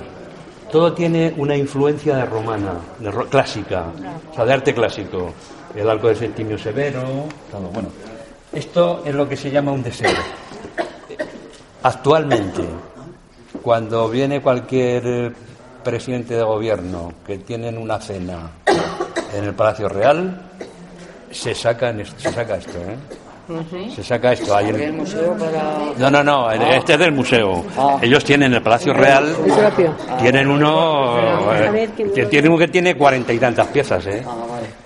todo 0.71 0.93
tiene 0.93 1.33
una 1.37 1.55
influencia 1.55 2.15
de 2.15 2.25
romana, 2.25 2.73
de 2.99 3.11
ro- 3.11 3.27
clásica, 3.27 3.85
o 4.31 4.35
sea, 4.35 4.45
de 4.45 4.53
arte 4.53 4.73
clásico. 4.73 5.33
El 5.75 5.89
arco 5.89 6.07
de 6.07 6.15
Septimio 6.15 6.57
Severo, 6.57 7.01
todo. 7.51 7.67
Bueno, 7.73 7.89
esto 8.51 9.03
es 9.05 9.13
lo 9.13 9.29
que 9.29 9.37
se 9.37 9.51
llama 9.51 9.71
un 9.71 9.83
deseo. 9.83 10.09
Actualmente, 11.83 12.63
cuando 13.61 14.09
viene 14.09 14.41
cualquier 14.41 15.33
presidente 15.83 16.33
de 16.35 16.43
gobierno 16.43 17.13
que 17.25 17.37
tienen 17.37 17.77
una 17.77 17.99
cena 17.99 18.49
en 19.33 19.43
el 19.43 19.53
Palacio 19.53 19.87
Real, 19.89 20.41
se, 21.31 21.53
sacan 21.55 21.99
esto, 21.99 22.15
se 22.19 22.31
saca 22.31 22.55
esto, 22.57 22.77
¿eh? 22.79 22.95
Se 23.95 24.03
saca 24.03 24.31
esto. 24.33 24.55
Hay 24.55 24.69
el- 24.69 24.75
No, 25.97 26.11
no, 26.11 26.23
no, 26.23 26.51
este 26.51 26.93
es 26.93 26.99
del 26.99 27.11
museo. 27.11 27.65
Ellos 27.99 28.23
tienen 28.23 28.53
el 28.53 28.61
Palacio 28.61 28.93
Real, 28.93 29.35
tienen 30.21 30.47
uno, 30.47 31.17
eh, 31.55 31.89
que 32.13 32.25
tiene 32.27 32.47
uno 32.47 32.57
que 32.59 32.67
tiene 32.67 32.95
cuarenta 32.95 33.33
y 33.33 33.39
tantas 33.39 33.65
piezas, 33.67 34.05
¿eh? 34.05 34.23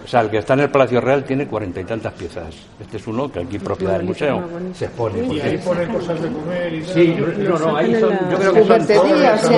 O 0.04 0.08
sea, 0.08 0.20
el 0.22 0.30
que 0.30 0.40
está 0.40 0.54
en 0.54 0.60
el 0.62 0.70
Palacio 0.70 1.00
Real 1.00 1.24
tiene 1.24 1.48
cuarenta 1.48 1.80
y 1.80 1.86
tantas 1.86 2.12
piezas. 2.14 2.54
Este 2.80 2.98
es 2.98 3.08
uno 3.08 3.32
que 3.32 3.40
aquí 3.40 3.58
propiedad 3.58 3.94
del 3.98 4.06
museo 4.08 4.44
se 4.74 4.86
expone. 4.86 5.26
Y 5.34 5.40
ahí 5.40 5.58
ponen 5.60 5.94
cosas 5.94 6.22
de 6.22 6.30
comer 6.30 6.74
y. 6.74 6.84
Sí, 6.84 7.16
no, 7.38 7.58
no, 7.58 7.78
ahí 7.78 7.96
son, 8.00 8.12
yo 8.30 8.38
creo 8.38 8.54
que 8.54 8.64
son 8.66 8.68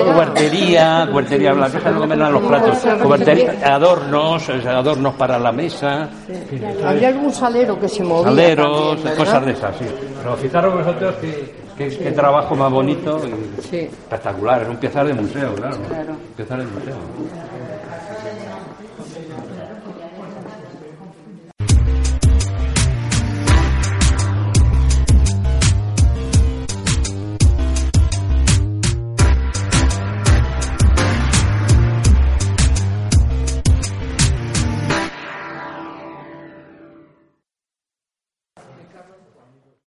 Cubertería, 0.04 1.08
cubertería, 1.10 1.50
es 1.50 1.84
lo 1.84 2.00
que 2.00 2.06
menos 2.06 2.32
los 2.32 2.42
platos, 2.44 2.78
cubertería, 3.02 3.74
adornos, 3.74 4.48
adornos 4.48 5.14
para 5.14 5.38
la 5.38 5.50
mesa, 5.52 6.08
Había 6.84 7.08
algún 7.08 7.32
salero 7.32 7.78
que 7.80 7.88
se 7.88 8.04
movía. 8.04 8.30
saleros, 8.30 9.00
cosas 9.16 9.44
de 9.46 9.52
esas, 9.52 9.76
sí. 9.76 9.84
Pero 10.22 10.36
fijaros 10.36 10.74
vosotros 10.74 11.14
qué, 11.20 11.54
qué- 11.76 11.88
qué 11.98 12.12
trabajo 12.12 12.54
más 12.54 12.70
bonito 12.70 13.20
y 13.26 13.62
Sí. 13.62 13.76
espectacular, 13.78 14.62
es 14.62 14.68
un 14.68 14.76
piezas 14.76 15.06
de 15.06 15.14
museo, 15.14 15.54
claro, 15.54 15.76
piezas 16.36 16.58
de 16.58 16.64
museo. 16.66 16.96